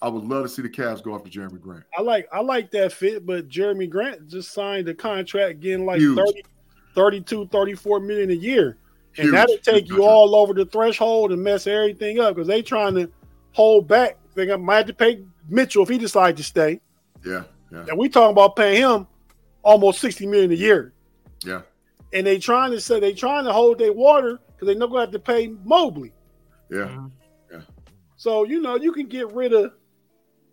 I 0.00 0.08
would 0.08 0.24
love 0.24 0.42
to 0.42 0.48
see 0.48 0.60
the 0.62 0.68
Cavs 0.68 1.04
go 1.04 1.14
after 1.14 1.30
Jerami 1.30 1.60
Grant. 1.60 1.84
I 1.96 2.02
like 2.02 2.26
I 2.32 2.40
like 2.40 2.72
that 2.72 2.92
fit, 2.92 3.24
but 3.24 3.48
Jerami 3.48 3.88
Grant 3.88 4.26
just 4.26 4.50
signed 4.50 4.88
a 4.88 4.94
contract 4.94 5.60
getting 5.60 5.86
like 5.86 6.00
Huge. 6.00 6.18
30, 6.18 6.42
32, 6.94 7.48
34 7.48 8.00
million 8.00 8.30
a 8.30 8.34
year. 8.34 8.76
And 9.16 9.26
Huge. 9.26 9.32
that'll 9.32 9.58
take 9.58 9.84
Huge 9.86 9.90
you 9.98 10.04
all 10.04 10.34
over 10.34 10.54
the 10.54 10.64
threshold 10.64 11.32
and 11.32 11.42
mess 11.42 11.66
everything 11.66 12.18
up 12.18 12.34
because 12.34 12.48
they 12.48 12.62
trying 12.62 12.94
to 12.94 13.10
hold 13.52 13.86
back. 13.86 14.16
They 14.34 14.46
got- 14.46 14.60
might 14.60 14.76
have 14.78 14.86
to 14.86 14.94
pay 14.94 15.22
Mitchell 15.48 15.82
if 15.82 15.88
he 15.90 15.98
decides 15.98 16.38
to 16.38 16.44
stay. 16.44 16.80
Yeah, 17.24 17.44
yeah, 17.70 17.84
And 17.88 17.98
we 17.98 18.08
talking 18.08 18.32
about 18.32 18.56
paying 18.56 18.80
him 18.82 19.06
almost 19.62 20.00
60 20.00 20.26
million 20.26 20.50
a 20.50 20.54
year. 20.54 20.92
yeah, 21.44 21.62
And 22.14 22.26
they 22.26 22.38
trying 22.38 22.70
to 22.72 22.80
say 22.80 23.00
they 23.00 23.12
trying 23.12 23.44
to 23.44 23.52
hold 23.52 23.78
their 23.78 23.92
water 23.92 24.38
because 24.54 24.66
they 24.66 24.74
know 24.74 24.86
gonna 24.88 25.00
have 25.00 25.10
to 25.12 25.18
pay 25.18 25.48
Mobley. 25.64 26.12
Yeah. 26.70 26.78
Mm-hmm. 26.88 27.06
Yeah. 27.52 27.60
So 28.16 28.44
you 28.44 28.60
know 28.62 28.76
you 28.76 28.92
can 28.92 29.06
get 29.06 29.30
rid 29.32 29.52
of 29.52 29.72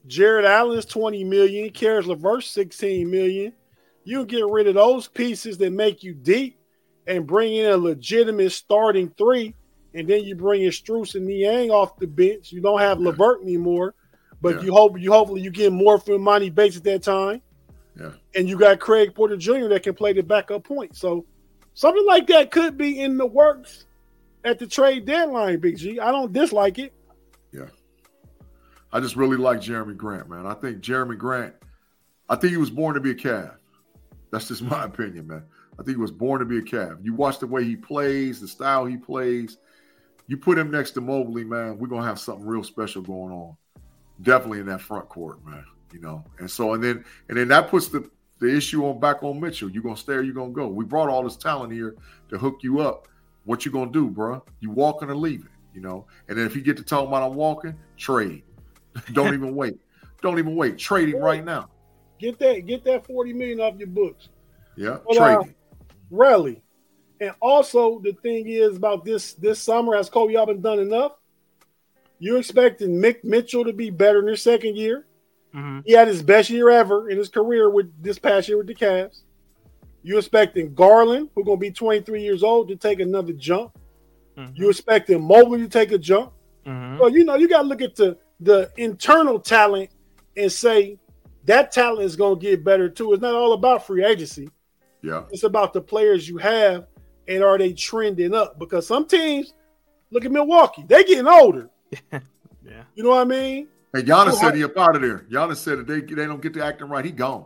Jarrett 0.07 0.45
Allen's 0.45 0.85
20 0.85 1.23
million, 1.23 1.69
Caris 1.69 2.05
LeVert 2.07 2.43
16 2.43 3.09
million. 3.09 3.53
You 4.09 4.25
can 4.25 4.39
get 4.39 4.47
rid 4.47 4.65
of 4.65 4.73
those 4.73 5.07
pieces 5.07 5.59
that 5.59 5.71
make 5.71 6.01
you 6.03 6.15
deep 6.15 6.59
and 7.05 7.27
bring 7.27 7.53
in 7.53 7.69
a 7.69 7.77
legitimate 7.77 8.49
starting 8.51 9.09
three, 9.15 9.53
and 9.93 10.07
then 10.07 10.23
you 10.23 10.35
bring 10.35 10.63
in 10.63 10.71
Strus 10.71 11.13
and 11.13 11.27
Niang 11.27 11.69
off 11.69 11.95
the 11.99 12.07
bench. 12.07 12.51
You 12.51 12.59
don't 12.59 12.79
have 12.79 12.99
Levert 12.99 13.43
anymore, 13.43 13.93
but 14.41 14.55
Yeah. 14.55 14.61
you 14.63 14.71
hope 14.73 14.99
you 14.99 15.11
hopefully 15.11 15.41
you 15.41 15.51
get 15.51 15.71
more 15.71 15.99
from 15.99 16.15
Emoni 16.23 16.53
Bates 16.53 16.75
at 16.75 16.83
that 16.85 17.03
time. 17.03 17.43
Yeah. 17.99 18.13
And 18.33 18.49
you 18.49 18.57
got 18.57 18.79
Craig 18.79 19.13
Porter 19.13 19.37
Jr. 19.37 19.67
that 19.67 19.83
can 19.83 19.93
play 19.93 20.13
the 20.13 20.23
backup 20.23 20.63
point. 20.63 20.95
So 20.95 21.25
something 21.75 22.05
like 22.07 22.25
that 22.27 22.49
could 22.49 22.77
be 22.79 22.99
in 23.01 23.15
the 23.17 23.27
works 23.27 23.85
at 24.43 24.57
the 24.57 24.65
trade 24.65 25.05
deadline, 25.05 25.59
Big 25.59 25.77
G. 25.77 25.99
I 25.99 26.11
don't 26.11 26.33
dislike 26.33 26.79
it. 26.79 26.93
Yeah. 27.53 27.67
I 28.91 29.01
just 29.01 29.15
really 29.15 29.37
like 29.37 29.59
Jerami 29.59 29.95
Grant, 29.95 30.29
man. 30.29 30.47
I 30.47 30.55
think 30.55 30.81
Jerami 30.81 31.15
Grant, 31.15 31.53
I 32.27 32.35
think 32.37 32.51
he 32.51 32.57
was 32.57 32.71
born 32.71 32.95
to 32.95 32.99
be 32.99 33.11
a 33.11 33.15
Cav. 33.15 33.51
That's 34.31 34.47
just 34.47 34.61
my 34.61 34.83
opinion, 34.85 35.27
man. 35.27 35.43
I 35.73 35.83
think 35.83 35.97
he 35.97 36.01
was 36.01 36.11
born 36.11 36.39
to 36.39 36.45
be 36.45 36.57
a 36.57 36.61
Cav. 36.61 37.03
You 37.03 37.13
watch 37.13 37.39
the 37.39 37.47
way 37.47 37.63
he 37.63 37.75
plays, 37.75 38.41
the 38.41 38.47
style 38.47 38.85
he 38.85 38.97
plays. 38.97 39.57
You 40.27 40.37
put 40.37 40.57
him 40.57 40.69
next 40.69 40.91
to 40.91 41.01
Mobley, 41.01 41.43
man. 41.43 41.77
We're 41.77 41.87
gonna 41.87 42.05
have 42.05 42.19
something 42.19 42.45
real 42.45 42.63
special 42.63 43.01
going 43.01 43.33
on. 43.33 43.55
Definitely 44.21 44.59
in 44.59 44.65
that 44.67 44.81
front 44.81 45.07
court, 45.09 45.43
man. 45.45 45.65
You 45.91 46.01
know, 46.01 46.23
and 46.37 46.51
so 46.51 46.73
and 46.73 46.83
then 46.83 47.03
and 47.29 47.37
then 47.37 47.47
that 47.47 47.69
puts 47.69 47.87
the 47.87 48.09
the 48.39 48.55
issue 48.55 48.85
on 48.85 48.99
back 48.99 49.23
on 49.23 49.39
Mitchell. 49.39 49.69
You're 49.69 49.83
gonna 49.83 49.97
stay 49.97 50.13
or 50.13 50.21
you're 50.21 50.35
gonna 50.35 50.51
go? 50.51 50.67
We 50.67 50.85
brought 50.85 51.09
all 51.09 51.23
this 51.23 51.35
talent 51.35 51.73
here 51.73 51.95
to 52.29 52.37
hook 52.37 52.59
you 52.61 52.79
up. 52.79 53.07
What 53.45 53.65
you 53.65 53.71
gonna 53.71 53.91
do, 53.91 54.09
bro? 54.09 54.43
You 54.59 54.69
walking 54.69 55.09
or 55.09 55.15
leaving? 55.15 55.49
You 55.73 55.81
know. 55.81 56.05
And 56.27 56.37
then 56.37 56.45
if 56.45 56.55
you 56.55 56.61
get 56.61 56.77
to 56.77 56.83
talking 56.83 57.07
about 57.07 57.23
I'm 57.23 57.35
walking, 57.35 57.75
trade. 57.97 58.43
Don't 59.13 59.33
even 59.33 59.55
wait. 59.55 59.79
Don't 60.21 60.39
even 60.39 60.55
wait. 60.55 60.77
Trade 60.77 61.09
him 61.09 61.19
right 61.19 61.43
now. 61.43 61.69
Get 62.19 62.37
that, 62.39 62.65
get 62.65 62.83
that 62.83 63.05
40 63.05 63.33
million 63.33 63.61
off 63.61 63.77
your 63.77 63.87
books. 63.87 64.29
Yeah, 64.75 64.97
Well, 65.05 65.17
trade 65.17 65.49
uh. 65.49 66.13
Relly. 66.13 66.61
And 67.21 67.31
also 67.41 67.99
the 67.99 68.13
thing 68.13 68.47
is 68.47 68.77
about 68.77 69.03
this 69.03 69.33
this 69.33 69.59
summer, 69.59 69.95
has 69.95 70.09
Koby 70.09 70.37
Altman 70.39 70.61
done 70.61 70.79
enough? 70.79 71.13
You're 72.19 72.39
expecting 72.39 73.01
Mick 73.01 73.23
Mitchell 73.23 73.63
to 73.65 73.73
be 73.73 73.89
better 73.89 74.19
in 74.19 74.27
his 74.27 74.41
second 74.41 74.75
year? 74.75 75.05
Mhm. 75.53 75.83
He 75.85 75.93
had 75.93 76.07
his 76.07 76.21
best 76.21 76.49
year 76.49 76.69
ever 76.69 77.09
in 77.09 77.17
his 77.17 77.29
career 77.29 77.69
with 77.69 77.91
this 78.01 78.19
past 78.19 78.47
year 78.47 78.57
with 78.57 78.67
the 78.67 78.75
Cavs. 78.75 79.23
You're 80.03 80.19
expecting 80.19 80.73
Garland, 80.73 81.29
who's 81.35 81.45
gonna 81.45 81.57
be 81.57 81.71
23 81.71 82.21
years 82.21 82.43
old, 82.43 82.69
to 82.69 82.75
take 82.75 82.99
another 82.99 83.33
jump? 83.33 83.77
Mhm. 84.37 84.57
You 84.57 84.69
expect 84.69 85.09
him 85.09 85.23
Mobley 85.23 85.59
to 85.59 85.67
take 85.67 85.91
a 85.91 85.97
jump. 85.97 86.31
Mhm. 86.65 86.99
Well, 86.99 87.09
you 87.09 87.25
know, 87.25 87.35
you 87.35 87.47
got 87.49 87.63
to 87.63 87.67
look 87.67 87.81
at 87.81 87.95
the 87.95 88.17
the 88.41 88.71
internal 88.77 89.37
talent 89.39 89.89
and 90.37 90.49
say 90.49 90.97
that 91.49 91.71
talent 91.71 92.03
is 92.03 92.15
going 92.15 92.39
to 92.39 92.41
get 92.41 92.63
better 92.63 92.87
too. 92.89 93.11
It's 93.13 93.21
not 93.21 93.33
all 93.33 93.53
about 93.53 93.85
free 93.85 94.05
agency. 94.05 94.49
Yeah. 95.01 95.23
It's 95.31 95.43
about 95.43 95.73
the 95.73 95.81
players 95.81 96.29
you 96.29 96.37
have 96.37 96.85
and 97.27 97.43
are 97.43 97.57
they 97.57 97.73
trending 97.73 98.33
up? 98.35 98.59
Because 98.59 98.85
some 98.87 99.07
teams, 99.07 99.53
look 100.11 100.25
at 100.25 100.31
Milwaukee, 100.31 100.85
they 100.87 101.03
getting 101.03 101.27
older. 101.27 101.69
Yeah. 102.61 102.83
You 102.93 103.03
know 103.03 103.09
what 103.11 103.21
I 103.21 103.23
mean? 103.23 103.67
And 103.95 104.05
Giannis 104.05 104.33
Oh, 104.33 104.41
said 104.41 104.53
I- 104.53 104.57
he 104.57 104.63
up 104.63 104.77
out 104.77 104.95
of 104.95 105.01
there. 105.01 105.25
Giannis 105.31 105.55
said 105.55 105.79
if 105.79 105.87
they 105.87 106.01
they 106.01 106.27
don't 106.27 106.41
get 106.41 106.53
to 106.53 106.63
acting 106.63 106.87
right, 106.87 107.03
he 107.03 107.09
gone. 107.09 107.45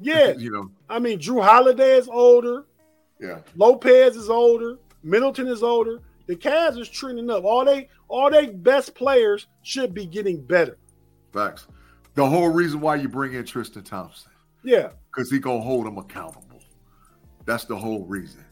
Yeah. 0.00 0.30
you 0.38 0.50
know. 0.50 0.70
I 0.88 0.98
mean, 0.98 1.18
Jrue 1.18 1.44
Holiday 1.44 1.96
is 1.96 2.08
older. 2.08 2.64
Yeah. 3.20 3.40
Lopez 3.56 4.16
is 4.16 4.30
older. 4.30 4.78
Middleton 5.02 5.48
is 5.48 5.62
older. 5.62 6.00
The 6.26 6.36
Cavs 6.36 6.78
is 6.78 6.88
trending 6.88 7.28
up. 7.28 7.44
All 7.44 7.64
they 7.66 7.88
all 8.08 8.30
they 8.30 8.46
best 8.46 8.94
players 8.94 9.46
should 9.62 9.92
be 9.92 10.06
getting 10.06 10.40
better. 10.40 10.78
Facts. 11.34 11.66
The 12.16 12.26
whole 12.28 12.48
reason 12.48 12.80
why 12.80 12.96
you 12.96 13.08
bring 13.08 13.34
in 13.34 13.44
Tristan 13.44 13.84
Thompson 13.84 14.32
Yeah. 14.64 14.90
because 15.14 15.30
he 15.30 15.38
gonna 15.38 15.60
hold 15.60 15.86
them 15.86 15.98
accountable. 15.98 16.60
That's 17.44 17.64
the 17.64 17.76
whole 17.76 18.04
reason. 18.06 18.44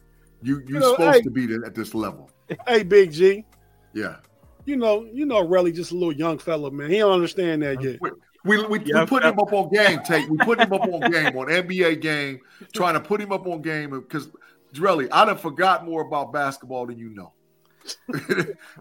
You 0.42 0.58
you're 0.60 0.64
You 0.68 0.78
know, 0.80 0.90
supposed 0.92 1.16
hey- 1.16 1.22
to 1.22 1.30
be 1.30 1.46
there 1.46 1.64
at 1.64 1.74
this 1.74 1.94
level. 1.94 2.30
Hey, 2.68 2.82
Big 2.82 3.10
G. 3.10 3.44
Yeah. 3.94 4.16
You 4.66 4.76
know, 4.76 5.04
you 5.12 5.24
know, 5.26 5.42
Relly 5.46 5.74
just 5.74 5.90
a 5.92 5.94
little 5.94 6.12
young 6.12 6.38
fella, 6.38 6.70
man. 6.70 6.90
He 6.90 6.98
don't 6.98 7.12
understand 7.12 7.62
that 7.62 7.82
yet. 7.82 7.98
We 8.00 8.10
we, 8.44 8.66
we, 8.66 8.80
Yeah, 8.84 9.00
we 9.00 9.06
put 9.06 9.24
him 9.24 9.38
up 9.38 9.52
on 9.54 9.70
game 9.70 10.00
tape. 10.04 10.28
We 10.28 10.36
put 10.38 10.60
him 10.60 10.70
up 10.72 10.82
on 10.82 11.10
game 11.10 11.36
on 11.36 11.46
NBA 11.46 12.02
game, 12.02 12.38
trying 12.74 12.92
to 12.94 13.00
put 13.00 13.20
him 13.20 13.32
up 13.32 13.46
on 13.46 13.62
game 13.62 13.90
because 13.90 14.28
Drelly, 14.74 15.08
I 15.10 15.24
done 15.24 15.38
forgot 15.38 15.86
more 15.86 16.02
about 16.02 16.32
basketball 16.32 16.86
than 16.86 16.98
you 16.98 17.08
know. 17.08 17.32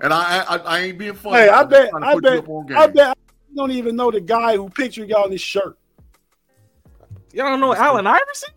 and 0.02 0.14
I, 0.14 0.44
I 0.44 0.58
I 0.58 0.80
ain't 0.80 0.98
being 0.98 1.14
funny. 1.14 1.38
Hey, 1.38 1.50
I 1.50 1.62
I'm 1.62 1.70
bet, 1.70 1.90
I 1.94 2.20
bet, 2.20 2.38
up 2.40 2.50
on 2.50 2.66
game. 2.66 2.78
I 2.78 2.88
bet 2.88 3.13
you 3.54 3.58
don't 3.58 3.72
even 3.72 3.96
know 3.96 4.10
the 4.10 4.20
guy 4.20 4.56
who 4.58 4.68
pictured 4.70 5.10
y'all 5.10 5.26
in 5.26 5.32
his 5.32 5.42
shirt. 5.42 5.78
Y'all 7.32 7.50
don't 7.50 7.60
know 7.60 7.76
Allen 7.76 8.08
Iverson? 8.08 8.50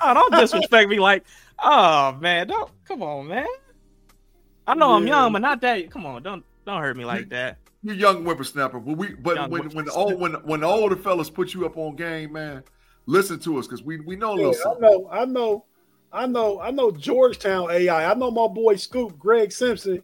Oh, 0.00 0.14
don't 0.14 0.34
disrespect 0.34 0.88
me 0.90 0.98
like, 0.98 1.24
oh 1.62 2.12
man, 2.20 2.48
don't 2.48 2.70
come 2.84 3.02
on, 3.02 3.28
man. 3.28 3.46
I 4.66 4.74
know 4.74 4.92
I'm 4.94 5.06
young, 5.06 5.32
but 5.32 5.40
not 5.42 5.60
that. 5.60 5.90
Come 5.90 6.04
on, 6.06 6.22
don't 6.22 6.44
don't 6.66 6.80
hurt 6.80 6.96
me 6.96 7.04
like 7.04 7.28
that. 7.30 7.58
You're 7.82 7.94
young 7.94 8.24
whippersnapper, 8.24 8.80
but 8.80 8.96
we 8.96 9.14
but 9.14 9.36
Young 9.36 9.50
when 9.50 9.70
when 9.72 9.84
the 9.84 9.92
old 9.92 10.20
when 10.20 10.32
when 10.44 10.60
the 10.60 10.66
older 10.66 10.96
fellas 10.96 11.30
put 11.30 11.54
you 11.54 11.66
up 11.66 11.76
on 11.76 11.96
game, 11.96 12.32
man, 12.32 12.64
listen 13.06 13.38
to 13.40 13.58
us 13.58 13.66
because 13.66 13.82
we 13.84 14.00
we 14.00 14.16
know 14.16 14.32
a 14.32 14.36
Yeah, 14.36 14.46
little 14.46 14.54
I 14.64 14.74
know, 14.80 15.08
I 15.10 15.24
know, 15.24 15.64
I 16.12 16.26
know, 16.26 16.60
I 16.60 16.70
know 16.70 16.90
Georgetown 16.90 17.70
AI. 17.70 18.10
I 18.10 18.14
know 18.14 18.30
my 18.30 18.48
boy 18.48 18.76
Scoop, 18.76 19.18
Greg 19.18 19.52
Simpson, 19.52 20.02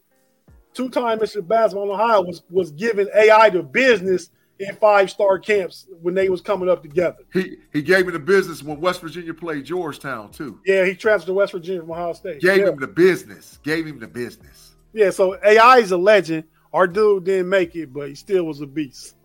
two-time 0.75 1.19
Mr. 1.19 1.47
Basketball 1.47 1.85
in 1.85 1.91
Ohio, 1.91 2.23
was 2.23 2.43
was 2.51 2.71
giving 2.71 3.09
AI 3.15 3.51
the 3.51 3.63
business 3.63 4.31
in 4.59 4.75
five-star 4.77 5.39
camps 5.39 5.87
when 6.03 6.15
they 6.15 6.29
was 6.29 6.41
coming 6.41 6.69
up 6.69 6.83
together. 6.83 7.19
He 7.33 7.57
he 7.73 7.83
gave 7.83 8.07
me 8.07 8.13
the 8.13 8.19
business 8.19 8.63
when 8.63 8.81
West 8.81 9.01
Virginia 9.01 9.35
played 9.35 9.65
Georgetown 9.65 10.31
too. 10.31 10.61
Yeah, 10.67 10.85
he 10.85 10.95
transferred 10.95 11.27
to 11.27 11.35
West 11.35 11.53
Virginia 11.53 11.81
from 11.81 11.91
Ohio 11.93 12.13
State. 12.13 12.41
Gave 12.41 12.59
yeah. 12.59 12.69
him 12.69 12.79
the 12.79 12.87
business. 12.87 13.59
Gave 13.63 13.87
him 13.87 13.99
the 13.99 14.09
business. 14.09 14.75
yeah, 14.93 15.11
so 15.11 15.39
AI 15.45 15.79
is 15.79 15.93
a 15.93 15.97
legend. 15.97 16.45
Our 16.73 16.87
dude 16.87 17.25
didn't 17.25 17.49
make 17.49 17.75
it, 17.75 17.93
but 17.93 18.09
he 18.09 18.15
still 18.15 18.45
was 18.45 18.61
a 18.61 18.67
beast. 18.67 19.17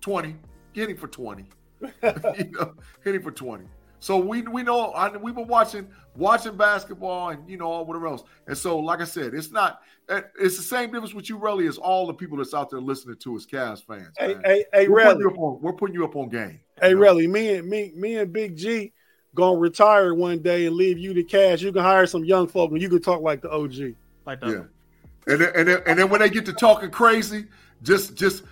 Twenty. 0.00 0.36
Get 0.72 0.90
him 0.90 0.96
for 0.96 1.08
twenty. 1.08 1.46
you 1.80 2.50
know, 2.52 2.74
hit 3.02 3.14
him 3.14 3.22
for 3.22 3.32
twenty. 3.32 3.64
So 4.02 4.18
we 4.18 4.42
we 4.42 4.64
know 4.64 4.90
I, 4.90 5.16
we've 5.16 5.36
been 5.36 5.46
watching 5.46 5.86
watching 6.16 6.56
basketball 6.56 7.28
and 7.28 7.48
you 7.48 7.56
know 7.56 7.66
all 7.70 7.84
whatever 7.84 8.08
else. 8.08 8.24
And 8.48 8.58
so, 8.58 8.80
like 8.80 9.00
I 9.00 9.04
said, 9.04 9.32
it's 9.32 9.52
not 9.52 9.80
it's 10.08 10.56
the 10.56 10.62
same 10.62 10.90
difference 10.90 11.14
with 11.14 11.28
you, 11.28 11.38
really, 11.38 11.68
as 11.68 11.78
all 11.78 12.08
the 12.08 12.12
people 12.12 12.38
that's 12.38 12.52
out 12.52 12.68
there 12.68 12.80
listening 12.80 13.16
to 13.18 13.36
us, 13.36 13.46
Cavs 13.46 13.86
fans. 13.86 14.08
Hey, 14.18 14.34
man. 14.34 14.42
hey, 14.44 14.64
hey, 14.72 14.88
we're, 14.88 15.04
putting 15.04 15.20
you 15.20 15.30
up 15.30 15.38
on, 15.38 15.62
we're 15.62 15.72
putting 15.72 15.94
you 15.94 16.04
up 16.04 16.16
on 16.16 16.28
game. 16.30 16.58
Hey, 16.80 16.90
you 16.90 16.96
know? 16.96 17.02
Relly, 17.02 17.30
me 17.30 17.54
and 17.54 17.68
me, 17.68 17.92
me 17.94 18.16
and 18.16 18.32
Big 18.32 18.56
G 18.56 18.92
gonna 19.36 19.56
retire 19.56 20.14
one 20.14 20.40
day 20.40 20.66
and 20.66 20.74
leave 20.74 20.98
you 20.98 21.14
the 21.14 21.22
cash. 21.22 21.62
You 21.62 21.70
can 21.70 21.82
hire 21.82 22.06
some 22.06 22.24
young 22.24 22.48
folk 22.48 22.72
and 22.72 22.82
you 22.82 22.88
can 22.88 23.00
talk 23.00 23.22
like 23.22 23.40
the 23.40 23.52
OG. 23.52 23.94
Like 24.26 24.40
the 24.40 24.48
Yeah. 24.48 25.32
And 25.32 25.40
then, 25.40 25.52
and 25.54 25.68
then 25.68 25.82
and 25.86 25.98
then 26.00 26.10
when 26.10 26.20
they 26.20 26.28
get 26.28 26.44
to 26.46 26.52
talking 26.52 26.90
crazy, 26.90 27.46
just 27.84 28.16
just 28.16 28.42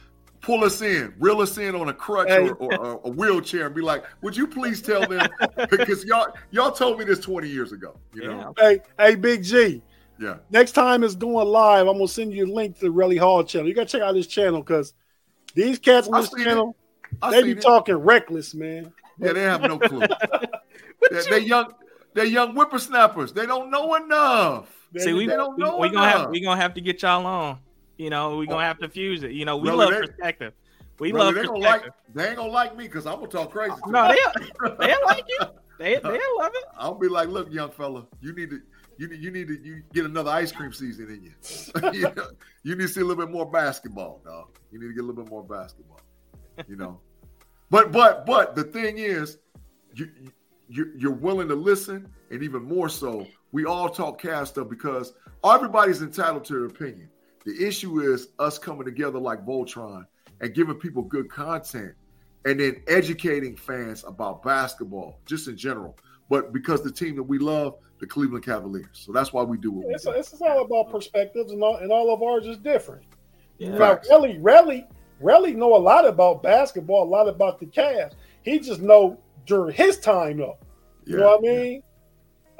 pull 0.41 0.65
us 0.65 0.81
in, 0.83 1.15
reel 1.19 1.41
us 1.41 1.59
in 1.59 1.75
on 1.75 1.89
a 1.89 1.93
crutch 1.95 2.29
Hey. 2.29 2.49
or, 2.49 2.55
or, 2.55 2.79
or 2.79 3.01
a 3.05 3.09
wheelchair, 3.11 3.67
and 3.67 3.75
be 3.75 3.83
like, 3.83 4.05
"Would 4.23 4.37
you 4.37 4.47
please 4.47 4.81
tell 4.83 5.07
them?" 5.07 5.27
because 5.71 6.05
y'all 6.05 6.33
y'all 6.51 6.73
told 6.73 6.99
me 6.99 7.05
this 7.05 7.21
twenty 7.21 7.49
years 7.49 7.73
ago. 7.73 7.97
You 8.15 8.29
know, 8.29 8.55
Hey, 8.59 8.81
hey, 8.99 9.15
Big 9.17 9.43
G. 9.43 9.83
yeah. 10.19 10.37
Next 10.51 10.73
time 10.73 11.05
it's 11.05 11.15
going 11.15 11.47
live, 11.49 11.87
I'm 11.87 11.95
gonna 11.95 12.09
send 12.09 12.33
you 12.33 12.47
a 12.47 12.53
link 12.53 12.79
to 12.79 12.87
the 12.87 12.93
Relly 12.93 13.19
Hall 13.19 13.43
channel. 13.45 13.69
You 13.69 13.75
gotta 13.75 13.89
check 13.89 14.03
out 14.03 14.13
this 14.15 14.27
channel 14.27 14.61
because 14.63 14.95
these 15.55 15.79
cats 15.79 16.09
on 16.09 16.21
this 16.21 16.31
channel, 16.31 16.77
they 17.31 17.43
be 17.43 17.51
it. 17.53 17.61
talking 17.61 17.97
reckless, 17.97 18.55
man. 18.55 18.93
Yeah, 19.19 19.33
they 19.35 19.43
have 19.43 19.61
no 19.63 19.79
clue. 19.79 20.01
they're, 21.11 21.23
they're 21.25 21.39
young. 21.39 21.75
They're 22.15 22.25
young 22.25 22.55
whippersnappers. 22.55 23.33
They 23.33 23.47
don't 23.47 23.71
know 23.71 23.95
enough. 23.95 24.69
See, 24.97 25.13
we 25.13 25.27
They 25.27 25.37
don't 25.37 25.57
know 25.59 25.77
we 25.79 25.89
gonna 25.91 26.09
have 26.09 26.21
enough. 26.23 26.31
we 26.31 26.41
gonna 26.41 26.61
have 26.61 26.75
to 26.75 26.81
get 26.81 27.03
y'all 27.03 27.25
on. 27.27 27.59
You 28.01 28.09
know, 28.09 28.39
we're 28.39 28.47
gonna 28.47 28.65
have 28.65 28.79
to 28.79 28.89
fuse 28.89 29.23
it. 29.25 29.33
You 29.33 29.45
know, 29.45 29.59
we 29.59 29.69
Really, 29.69 29.85
love 29.93 30.03
perspective. 30.07 30.55
We 30.99 31.13
Really, 31.13 31.25
love 31.27 31.35
they 31.35 31.43
gonna 31.43 31.61
perspective. 31.61 31.93
like. 32.07 32.15
They 32.15 32.27
ain't 32.29 32.37
gonna 32.37 32.51
like 32.51 32.75
me 32.75 32.85
because 32.85 33.07
I'm 33.07 33.17
gonna 33.17 33.29
talk 33.29 33.51
crazy. 33.53 33.75
no, 33.89 34.09
them. 34.09 34.17
they 34.79 34.87
they 34.87 34.95
like 35.05 35.25
you. 35.29 35.39
They 35.79 35.95
they 35.95 36.21
love 36.39 36.53
it. 36.55 36.65
I'll 36.77 36.95
be 36.95 37.09
like, 37.09 37.31
look, 37.31 37.51
young 37.51 37.71
fella, 37.71 38.07
you 38.21 38.35
need 38.35 38.51
to, 38.51 38.61
you 38.99 39.09
need, 39.09 39.21
you 39.23 39.31
need 39.31 39.49
to, 39.49 39.59
you 39.65 39.83
get 39.95 40.05
another 40.05 40.31
ice 40.31 40.53
cream 40.53 40.75
season 40.75 41.09
in 41.09 41.23
you. 41.23 41.91
you, 41.95 42.03
know, 42.15 42.27
you 42.63 42.75
need 42.77 42.83
to 42.83 42.89
see 42.89 43.01
a 43.01 43.05
little 43.05 43.25
bit 43.25 43.33
more 43.33 43.51
basketball, 43.51 44.21
dog. 44.23 44.59
You 44.71 44.79
need 44.79 44.89
to 44.89 44.93
get 44.93 45.01
a 45.05 45.07
little 45.07 45.23
bit 45.25 45.31
more 45.31 45.43
basketball. 45.43 46.01
You 46.69 46.77
know, 46.77 47.01
but 47.71 47.93
but 47.93 48.27
but 48.27 48.55
the 48.55 48.65
thing 48.65 48.99
is, 48.99 49.39
you 49.95 50.11
you 50.69 50.93
you're 50.97 51.13
willing 51.13 51.49
to 51.49 51.55
listen, 51.55 52.07
and 52.31 52.43
even 52.43 52.63
more 52.63 52.89
so, 52.91 53.27
we 53.53 53.65
all 53.67 53.89
talk 53.89 54.21
cast 54.21 54.53
stuff 54.53 54.69
because 54.69 55.13
everybody's 55.45 56.01
entitled 56.03 56.45
to 56.47 56.53
their 56.55 56.65
opinion. 56.67 57.10
The 57.51 57.67
issue 57.67 57.99
is 58.01 58.29
us 58.39 58.59
coming 58.59 58.85
together 58.85 59.19
like 59.19 59.45
Voltron 59.45 60.07
and 60.41 60.55
giving 60.55 60.77
people 60.77 61.03
good 61.03 61.29
content 61.29 61.95
and 62.45 62.61
then 62.61 62.81
educating 62.87 63.57
fans 63.57 64.05
about 64.07 64.45
basketball 64.45 65.19
just 65.27 65.49
in 65.49 65.57
general. 65.57 65.97
But 66.29 66.53
because 66.53 66.85
the 66.85 66.93
team 66.93 67.17
that 67.17 67.25
we 67.25 67.39
love, 67.39 67.75
the 67.99 68.07
Cleveland 68.07 68.45
Cavaliers. 68.45 68.87
So 68.93 69.11
that's 69.11 69.33
why 69.33 69.43
we 69.43 69.59
do 69.59 69.73
what 69.73 69.89
we 69.89 69.95
It's, 69.95 70.05
do. 70.05 70.13
it's 70.13 70.41
all 70.41 70.63
about 70.65 70.93
perspectives, 70.93 71.51
and 71.51 71.61
all, 71.61 71.77
and 71.79 71.91
all 71.91 72.15
of 72.15 72.23
ours 72.23 72.47
is 72.47 72.57
different. 72.57 73.03
Yeah. 73.59 73.71
Now, 73.71 73.79
Facts. 73.79 74.09
Relly, 74.09 74.41
Relly, 74.41 74.87
Relly 75.21 75.57
know 75.57 75.75
a 75.75 75.77
lot 75.77 76.07
about 76.07 76.45
basketball, 76.45 77.03
a 77.03 77.11
lot 77.11 77.29
about 77.29 77.59
the 77.59 77.67
Cavs. 77.67 78.13
He 78.43 78.61
just 78.61 78.81
know 78.81 79.19
during 79.45 79.75
his 79.75 79.99
time 79.99 80.37
though. 80.37 80.57
You 81.05 81.17
know 81.17 81.37
what 81.37 81.41
I 81.41 81.43
mean? 81.43 81.83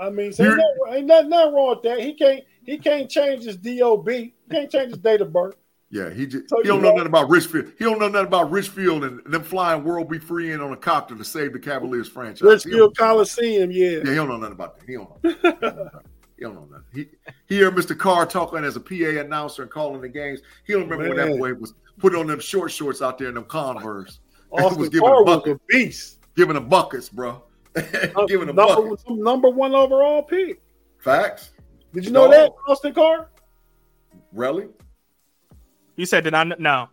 I 0.01 0.11
mean, 0.11 0.33
so 0.33 0.45
ain't, 0.45 0.57
nothing, 0.57 0.95
ain't 0.97 1.07
nothing, 1.07 1.31
nothing 1.31 1.55
wrong 1.55 1.69
with 1.77 1.83
that. 1.83 2.01
He 2.01 2.15
can't 2.15 2.43
he 2.65 2.77
can't 2.77 3.09
change 3.09 3.45
his 3.45 3.57
DOB. 3.57 4.09
Can't 4.51 4.71
change 4.71 4.91
his 4.91 4.99
date 4.99 5.21
of 5.21 5.33
birth. 5.33 5.57
Yeah, 5.93 6.11
he 6.11 6.27
just 6.27 6.49
So 6.49 6.57
he 6.63 6.69
don't 6.69 6.81
know 6.83 6.91
know- 6.91 6.95
nothing 6.97 7.09
about 7.09 7.29
Richfield. 7.31 7.73
He 7.79 7.85
don't 7.85 7.99
know 7.99 8.09
nothing 8.09 8.29
about 8.29 8.51
Richfield 8.51 9.03
and 9.05 9.21
them 9.25 9.43
flying 9.43 9.83
World 9.83 10.09
B. 10.09 10.19
Free 10.19 10.53
in 10.53 10.61
on 10.61 10.73
a 10.73 10.77
copter 10.77 11.17
to 11.17 11.25
save 11.25 11.53
the 11.53 11.59
Cavaliers 11.59 12.09
franchise. 12.09 12.43
Richfield 12.43 12.97
Coliseum, 12.97 13.71
yeah. 13.73 13.89
Yeah, 13.91 13.99
he 14.11 14.15
don't 14.15 14.29
know 14.29 14.37
nothing 14.37 14.53
about 14.53 14.79
that. 14.79 14.87
He 14.89 14.95
don't 14.95 15.11
know. 15.25 15.31
He 15.33 15.35
don't 15.43 15.63
know 15.63 15.81
nothing. 15.83 16.01
He 16.39 16.43
don't 16.45 16.55
know 16.55 16.69
nothing. 16.71 16.85
He, 16.95 17.07
he 17.57 17.61
heard 17.61 17.75
Mr. 17.75 17.99
Carr 17.99 18.25
talking 18.25 18.65
as 18.65 18.77
a 18.77 18.81
PA 18.81 19.21
announcer 19.21 19.63
and 19.63 19.71
calling 19.71 20.01
the 20.01 20.09
games. 20.09 20.41
He 20.65 20.73
don't 20.75 20.89
remember 20.89 21.09
when 21.15 21.17
that 21.29 21.37
boy 21.39 21.55
was 21.55 21.75
putting 21.99 22.21
on 22.21 22.29
them 22.29 22.39
short 22.41 22.71
shorts 22.71 23.03
out 23.03 23.19
there 23.19 23.29
in 23.29 23.35
them 23.35 23.45
Converse, 23.45 24.21
Austin 24.53 24.79
was 24.79 24.89
giving 24.91 25.09
Carr 25.09 25.21
a 25.23 25.25
was 25.25 25.47
a 25.49 25.61
beast. 25.69 26.19
giving 26.37 26.55
them 26.55 26.69
buckets, 26.69 27.09
bro. 27.09 27.43
Uh, 27.77 28.27
giving 28.27 28.47
them 28.49 28.57
number, 28.57 28.83
buckets. 28.83 29.05
number 29.09 29.49
one 29.51 29.75
overall 29.75 30.23
pick. 30.23 30.61
Facts. 30.99 31.51
Did 31.93 32.05
you 32.05 32.11
know 32.13 32.25
No. 32.27 32.31
that, 32.31 32.53
Austin 32.69 32.93
Carr? 32.95 33.29
Really? 34.33 34.69
You 35.97 36.07
said 36.07 36.25
that 36.25 36.35
I 36.35 36.45
kn- 36.45 36.57
no. 36.63 36.89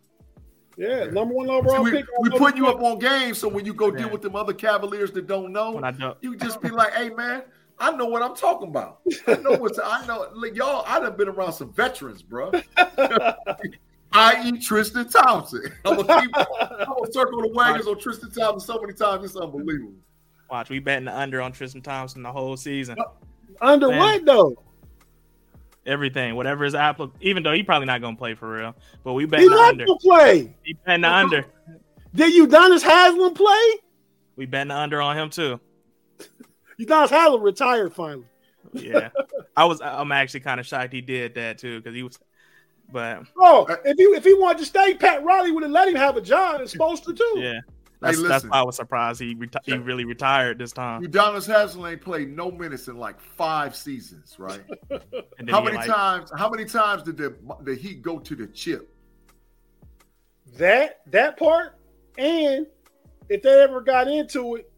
Yeah, 0.77 1.05
Yeah. 1.05 1.11
number 1.11 1.33
one 1.33 1.47
See, 1.47 1.51
overall 1.53 1.83
we 1.83 1.91
pick. 1.91 2.05
we 2.19 2.29
put 2.31 2.55
you 2.55 2.67
up 2.67 2.81
on 2.81 2.99
games, 2.99 3.37
so 3.39 3.47
when 3.47 3.65
you 3.65 3.73
go 3.73 3.89
deal 3.89 4.09
with 4.09 4.21
them 4.21 4.35
other 4.35 4.53
Cavaliers 4.53 5.11
that 5.11 5.25
don't 5.27 5.51
know, 5.51 5.71
When 5.71 5.83
I 5.83 5.91
don't. 5.91 6.17
you 6.21 6.35
just 6.35 6.61
be 6.61 6.69
like, 6.69 6.93
"Hey, 6.93 7.09
man, 7.09 7.43
I 7.79 7.91
know 7.91 8.05
what 8.05 8.21
I'm 8.21 8.35
talking 8.35 8.67
about. 8.67 8.99
I 9.27 9.35
know 9.37 9.53
what's 9.57 9.79
I 9.79 10.05
know. 10.07 10.27
Like, 10.35 10.55
y'all, 10.55 10.83
I 10.87 10.99
done 10.99 11.15
been 11.17 11.29
around 11.29 11.53
some 11.53 11.71
veterans, 11.73 12.21
bro. 12.21 12.51
I.e. 14.13 14.57
Tristan 14.59 15.07
Thompson. 15.09 15.63
I'm 15.85 15.97
gonna, 15.97 16.21
keep, 16.21 16.31
I'm 16.37 16.85
gonna 16.87 17.11
circle 17.11 17.41
the 17.41 17.49
wagons 17.53 17.87
on 17.87 17.99
Tristan 17.99 18.31
Thompson 18.31 18.65
so 18.75 18.81
many 18.81 18.93
times. 18.93 19.25
It's 19.25 19.35
unbelievable. 19.35 19.93
Watch, 20.49 20.69
we 20.69 20.79
betting 20.79 21.05
the 21.05 21.17
under 21.17 21.41
on 21.41 21.51
Tristan 21.51 21.81
Thompson 21.81 22.23
the 22.23 22.31
whole 22.31 22.55
season. 22.55 22.97
Uh, 22.99 23.03
under 23.61 23.89
Man. 23.89 23.99
what 23.99 24.25
though? 24.25 24.55
Everything, 25.87 26.35
whatever 26.35 26.65
is 26.65 26.75
applicable. 26.75 27.17
Even 27.21 27.43
though 27.43 27.53
he 27.53 27.63
probably 27.63 27.85
not 27.85 28.01
gonna 28.01 28.17
play 28.17 28.35
for 28.35 28.51
real, 28.51 28.75
but 29.03 29.13
we 29.13 29.23
He 29.23 29.27
betting 29.27 29.49
the 29.49 29.55
not 29.55 29.69
under. 29.69 29.85
play. 30.01 30.53
He 30.63 30.73
betting 30.85 31.01
the 31.01 31.09
under. 31.11 31.45
Did 32.13 32.33
Udonis 32.49 32.83
Haslem 32.83 33.33
play? 33.33 33.79
We 34.35 34.45
betting 34.45 34.67
the 34.69 34.75
under 34.77 35.01
on 35.01 35.17
him 35.17 35.29
too. 35.29 35.59
Udonis 36.79 37.09
Haslem 37.09 37.41
retired 37.41 37.93
finally. 37.93 38.25
Yeah, 38.73 39.09
I 39.55 39.63
was. 39.65 39.81
I'm 39.81 40.11
actually 40.11 40.41
kind 40.41 40.59
of 40.59 40.65
shocked 40.67 40.91
he 40.93 41.01
did 41.01 41.35
that 41.35 41.57
too 41.57 41.79
because 41.79 41.95
he 41.95 42.03
was. 42.03 42.19
But 42.91 43.23
oh, 43.37 43.65
if 43.85 43.97
he 43.97 44.03
if 44.03 44.23
he 44.23 44.33
wanted 44.33 44.59
to 44.59 44.65
stay, 44.65 44.93
Pat 44.93 45.23
Riley 45.23 45.51
would 45.51 45.63
have 45.63 45.71
let 45.71 45.87
him 45.87 45.95
have 45.95 46.17
a 46.17 46.21
job 46.21 46.59
and 46.61 46.69
supposed 46.69 47.05
to 47.05 47.13
too. 47.13 47.33
Yeah, 47.37 47.59
that's, 47.99 48.17
hey, 48.17 48.27
that's 48.27 48.45
why 48.45 48.59
I 48.59 48.63
was 48.63 48.75
surprised 48.75 49.19
he 49.19 49.35
reti- 49.35 49.63
he 49.63 49.77
really 49.77 50.05
retired 50.05 50.59
this 50.59 50.71
time. 50.71 51.03
Udonis 51.03 51.47
Haslem 51.47 51.85
ain't 51.85 52.01
played 52.01 52.35
no 52.35 52.51
minutes 52.51 52.87
in 52.87 52.97
like 52.97 53.19
five 53.19 53.75
seasons, 53.75 54.35
right? 54.37 54.61
how 55.49 55.61
many 55.63 55.77
like, 55.77 55.87
times? 55.87 56.31
How 56.35 56.49
many 56.49 56.65
times 56.65 57.03
did 57.03 57.17
the 57.17 57.35
the 57.61 57.75
Heat 57.75 58.01
go 58.01 58.19
to 58.19 58.35
the 58.35 58.47
chip? 58.47 58.93
That 60.57 61.01
that 61.07 61.37
part, 61.37 61.77
and 62.17 62.67
if 63.29 63.41
they 63.41 63.63
ever 63.63 63.81
got 63.81 64.07
into 64.07 64.55
it, 64.55 64.71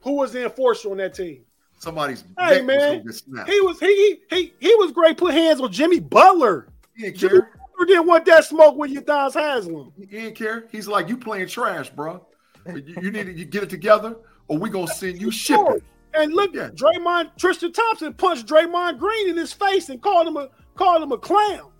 who 0.00 0.12
was 0.14 0.32
the 0.32 0.44
enforcer 0.44 0.90
on 0.90 0.96
that 0.98 1.14
team? 1.14 1.42
Somebody's 1.78 2.24
hey 2.38 2.62
man, 2.62 3.04
he 3.46 3.60
was 3.60 3.78
he 3.78 4.18
he 4.30 4.52
he 4.58 4.74
was 4.76 4.90
great. 4.92 5.18
Put 5.18 5.34
hands 5.34 5.60
on 5.60 5.70
Jimmy 5.70 6.00
Butler. 6.00 6.68
He 6.96 7.04
didn't 7.04 7.18
Jimmy 7.18 7.32
care. 7.32 7.50
Butler 7.78 7.86
didn't 7.86 8.06
want 8.06 8.24
that 8.24 8.44
smoke 8.44 8.76
with 8.76 8.90
Udonis 8.90 9.34
Haslem. 9.34 9.92
He 9.96 10.06
didn't 10.06 10.34
care. 10.34 10.66
He's 10.72 10.88
like, 10.88 11.08
you 11.08 11.16
playing 11.16 11.48
trash, 11.48 11.90
bro. 11.90 12.26
You, 12.74 12.94
you 13.02 13.10
need 13.10 13.26
to 13.26 13.32
you 13.32 13.44
get 13.44 13.62
it 13.62 13.70
together, 13.70 14.16
or 14.48 14.58
we 14.58 14.70
gonna 14.70 14.86
send 14.88 15.20
you 15.20 15.30
shipping. 15.30 15.80
And 16.14 16.32
look, 16.32 16.54
yeah. 16.54 16.70
Draymond 16.70 17.36
Tristan 17.36 17.72
Thompson 17.72 18.14
punched 18.14 18.46
Draymond 18.46 18.98
Green 18.98 19.28
in 19.28 19.36
his 19.36 19.52
face 19.52 19.88
and 19.88 20.00
called 20.00 20.26
him 20.26 20.36
a 20.36 20.48
called 20.74 21.02
him 21.02 21.12
a 21.12 21.18
clown. 21.18 21.70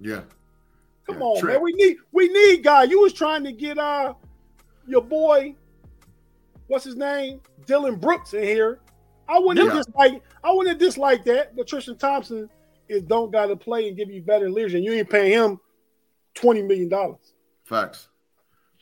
Yeah. 0.00 0.22
Come 1.06 1.18
yeah, 1.18 1.24
on, 1.24 1.40
Trent. 1.40 1.56
man. 1.56 1.62
We 1.62 1.72
need 1.72 1.96
we 2.12 2.28
need 2.28 2.64
guy. 2.64 2.84
You 2.84 3.00
was 3.00 3.12
trying 3.12 3.44
to 3.44 3.52
get 3.52 3.78
uh 3.78 4.14
your 4.86 5.02
boy, 5.02 5.54
what's 6.66 6.84
his 6.84 6.96
name? 6.96 7.40
Dillon 7.66 7.96
Brooks 7.96 8.34
in 8.34 8.42
here. 8.42 8.80
I 9.28 9.38
wouldn't 9.38 9.66
yeah. 9.66 9.74
dislike 9.74 10.22
I 10.42 10.52
wouldn't 10.52 10.78
dislike 10.78 11.24
that, 11.24 11.54
but 11.54 11.66
Tristan 11.66 11.96
Thompson 11.96 12.48
is 12.88 13.02
don't 13.02 13.30
gotta 13.30 13.56
play 13.56 13.88
and 13.88 13.96
give 13.96 14.10
you 14.10 14.22
better 14.22 14.50
leadership. 14.50 14.76
And 14.76 14.84
you 14.84 14.92
ain't 14.92 15.10
paying 15.10 15.32
him 15.32 15.60
twenty 16.34 16.62
million 16.62 16.88
dollars. 16.88 17.32
Facts. 17.64 18.08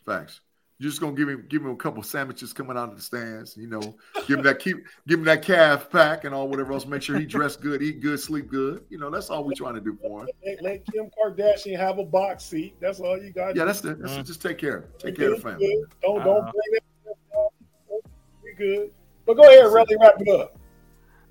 Facts. 0.07 0.41
You're 0.81 0.89
just 0.89 1.03
gonna 1.03 1.13
give 1.13 1.29
him 1.29 1.45
give 1.47 1.61
him 1.61 1.73
a 1.73 1.77
couple 1.77 2.03
sandwiches 2.03 2.55
coming 2.55 2.75
out 2.79 2.89
of 2.89 2.97
the 2.97 3.03
stands, 3.03 3.55
you 3.55 3.67
know, 3.67 3.99
give 4.27 4.39
him 4.39 4.45
that 4.45 4.61
keep 4.61 4.79
give 5.07 5.19
him 5.19 5.27
that 5.27 5.43
calf 5.43 5.91
pack 5.91 6.25
and 6.25 6.35
all 6.35 6.49
whatever 6.49 6.73
else. 6.73 6.87
Make 6.87 7.03
sure 7.03 7.19
he 7.19 7.27
dress 7.27 7.55
good, 7.55 7.83
eat 7.83 8.01
good, 8.01 8.19
sleep 8.19 8.49
good. 8.49 8.83
You 8.89 8.97
know, 8.97 9.11
that's 9.11 9.29
all 9.29 9.45
we're 9.45 9.53
trying 9.53 9.75
to 9.75 9.83
do 9.83 9.99
for 10.01 10.23
him. 10.23 10.29
Let, 10.43 10.63
let 10.63 10.87
Kim 10.91 11.11
Kardashian 11.11 11.77
have 11.77 11.99
a 11.99 12.05
box 12.05 12.45
seat. 12.45 12.77
That's 12.81 12.99
all 12.99 13.23
you 13.23 13.31
got. 13.31 13.57
Yeah, 13.57 13.67
that's 13.67 13.85
it. 13.85 14.01
That's. 14.01 14.27
Just 14.27 14.41
take 14.41 14.57
care. 14.57 14.87
Take 14.99 15.19
care 15.19 15.35
of 15.35 15.43
the 15.43 15.51
family. 15.51 15.67
Good. 15.67 15.93
Don't 16.01 16.25
don't 16.25 16.47
uh, 16.47 16.51
bring 16.51 16.73
that. 16.73 18.01
We 18.43 18.55
good. 18.55 18.91
But 19.27 19.35
go 19.35 19.43
ahead, 19.43 19.67
really 19.67 19.97
wrap 20.01 20.15
it 20.19 20.29
up. 20.29 20.59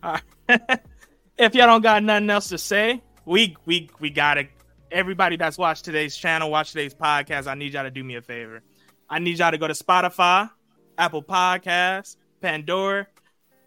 All 0.04 0.20
right. 0.48 0.80
if 1.40 1.56
y'all 1.56 1.66
don't 1.66 1.82
got 1.82 2.04
nothing 2.04 2.30
else 2.30 2.50
to 2.50 2.60
say, 2.60 3.02
we 3.26 3.58
we 3.66 3.90
we 4.00 4.12
gotta. 4.12 4.48
Everybody 4.92 5.38
that's 5.38 5.58
watched 5.58 5.86
today's 5.86 6.16
channel, 6.16 6.52
watch 6.52 6.70
today's 6.70 6.94
podcast. 6.94 7.48
I 7.48 7.56
need 7.56 7.74
y'all 7.74 7.84
to 7.84 7.92
do 7.92 8.04
me 8.04 8.16
a 8.16 8.22
favor 8.22 8.62
I 9.10 9.20
need 9.20 9.40
y'all 9.40 9.52
to 9.52 9.58
go 9.58 9.68
to 9.68 9.74
Spotify, 9.74 10.50
Apple 10.98 11.24
Podcasts, 11.24 12.18
Pandora, 12.42 13.08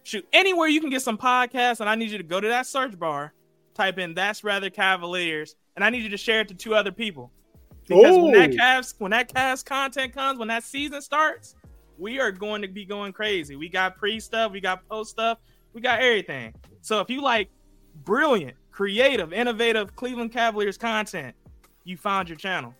shoot 0.04 0.26
anywhere 0.32 0.68
you 0.68 0.80
can 0.80 0.90
get 0.90 1.02
some 1.02 1.18
podcasts, 1.18 1.80
and 1.80 1.88
I 1.88 1.94
need 1.94 2.10
you 2.10 2.18
to 2.18 2.24
go 2.24 2.40
to 2.40 2.48
that 2.48 2.66
search 2.66 2.98
bar, 2.98 3.32
type 3.74 3.98
in 3.98 4.14
"That's 4.14 4.44
Rather 4.44 4.70
Cavaliers," 4.70 5.56
and 5.76 5.84
I 5.84 5.90
need 5.90 6.02
you 6.02 6.08
to 6.10 6.16
share 6.16 6.40
it 6.40 6.48
to 6.48 6.54
two 6.54 6.74
other 6.74 6.92
people. 6.92 7.32
Because 7.86 8.16
Ooh. 8.16 8.24
when 8.24 8.32
that 8.32 8.50
Cavs, 8.50 8.94
when 8.98 9.10
that 9.10 9.32
Cavs 9.32 9.64
content 9.64 10.14
comes, 10.14 10.38
when 10.38 10.48
that 10.48 10.62
season 10.62 11.00
starts, 11.02 11.56
we 11.98 12.20
are 12.20 12.30
going 12.30 12.62
to 12.62 12.68
be 12.68 12.84
going 12.84 13.12
crazy. 13.12 13.56
We 13.56 13.68
got 13.68 13.96
pre 13.96 14.20
stuff, 14.20 14.52
we 14.52 14.60
got 14.60 14.88
post 14.88 15.10
stuff, 15.10 15.38
we 15.72 15.80
got 15.80 16.00
everything. 16.00 16.54
So 16.80 17.00
if 17.00 17.10
you 17.10 17.22
like 17.22 17.50
brilliant, 18.04 18.56
creative, 18.70 19.32
innovative 19.32 19.94
Cleveland 19.96 20.32
Cavaliers 20.32 20.78
content, 20.78 21.34
you 21.84 21.96
found 21.96 22.28
your 22.28 22.36
channel. 22.36 22.74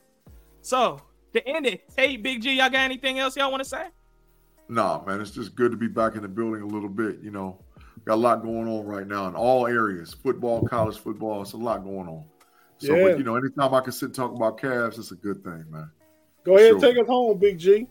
So 0.60 1.00
to 1.34 1.46
end 1.48 1.66
it, 1.66 1.84
hey, 1.96 2.16
Big 2.16 2.42
G, 2.42 2.54
y'all 2.54 2.70
got 2.70 2.80
anything 2.80 3.18
else 3.18 3.36
y'all 3.36 3.50
want 3.50 3.62
to 3.62 3.68
say? 3.68 3.86
Nah, 4.68 5.02
man, 5.04 5.20
it's 5.20 5.30
just 5.30 5.54
good 5.54 5.70
to 5.70 5.76
be 5.76 5.88
back 5.88 6.14
in 6.14 6.22
the 6.22 6.28
building 6.28 6.62
a 6.62 6.66
little 6.66 6.88
bit. 6.88 7.20
You 7.22 7.30
know, 7.30 7.58
got 8.04 8.14
a 8.14 8.16
lot 8.16 8.42
going 8.42 8.68
on 8.68 8.86
right 8.86 9.06
now 9.06 9.26
in 9.28 9.34
all 9.34 9.66
areas 9.66 10.14
football, 10.14 10.62
college 10.66 10.98
football. 10.98 11.42
It's 11.42 11.52
a 11.52 11.56
lot 11.56 11.84
going 11.84 12.08
on. 12.08 12.24
So, 12.78 12.94
yeah. 12.94 13.10
but, 13.10 13.18
you 13.18 13.24
know, 13.24 13.36
anytime 13.36 13.74
I 13.74 13.80
can 13.80 13.92
sit 13.92 14.06
and 14.06 14.14
talk 14.14 14.34
about 14.34 14.58
Cavs, 14.58 14.98
it's 14.98 15.12
a 15.12 15.16
good 15.16 15.44
thing, 15.44 15.64
man. 15.70 15.90
Go 16.44 16.56
ahead 16.56 16.68
sure. 16.68 16.74
and 16.74 16.82
take 16.82 16.98
us 16.98 17.06
home, 17.06 17.38
Big 17.38 17.58
G. 17.58 17.86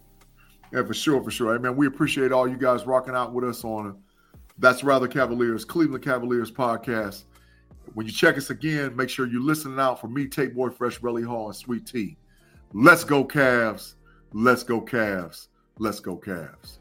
Yeah, 0.74 0.84
for 0.84 0.94
sure, 0.94 1.24
for 1.24 1.32
sure. 1.32 1.54
Hey, 1.54 1.62
man, 1.62 1.76
we 1.76 1.88
appreciate 1.88 2.32
all 2.32 2.48
you 2.48 2.58
guys 2.58 2.86
rocking 2.86 3.16
out 3.16 3.34
with 3.34 3.46
us 3.46 3.64
on 3.64 4.02
That's 4.58 4.84
Rather 4.84 5.08
Cavaliers, 5.08 5.66
Cleveland 5.66 6.04
Cavaliers 6.04 6.52
podcast. 6.52 7.24
When 7.94 8.06
you 8.06 8.12
check 8.12 8.38
us 8.38 8.50
again, 8.50 8.96
make 8.96 9.10
sure 9.10 9.28
you're 9.28 9.42
listening 9.42 9.80
out 9.80 10.00
for 10.00 10.08
me, 10.08 10.28
Tate 10.28 10.56
Boy 10.56 10.70
Fresh, 10.70 11.02
Relly 11.02 11.26
Hall, 11.26 11.48
and 11.48 11.56
Sweet 11.56 11.86
Tea. 11.86 12.18
Let's 12.74 13.04
go, 13.04 13.26
Cavs. 13.26 13.96
Let's 14.32 14.64
go, 14.64 14.80
Cavs. 14.80 15.48
Let's 15.78 16.00
go, 16.00 16.16
Cavs. 16.16 16.78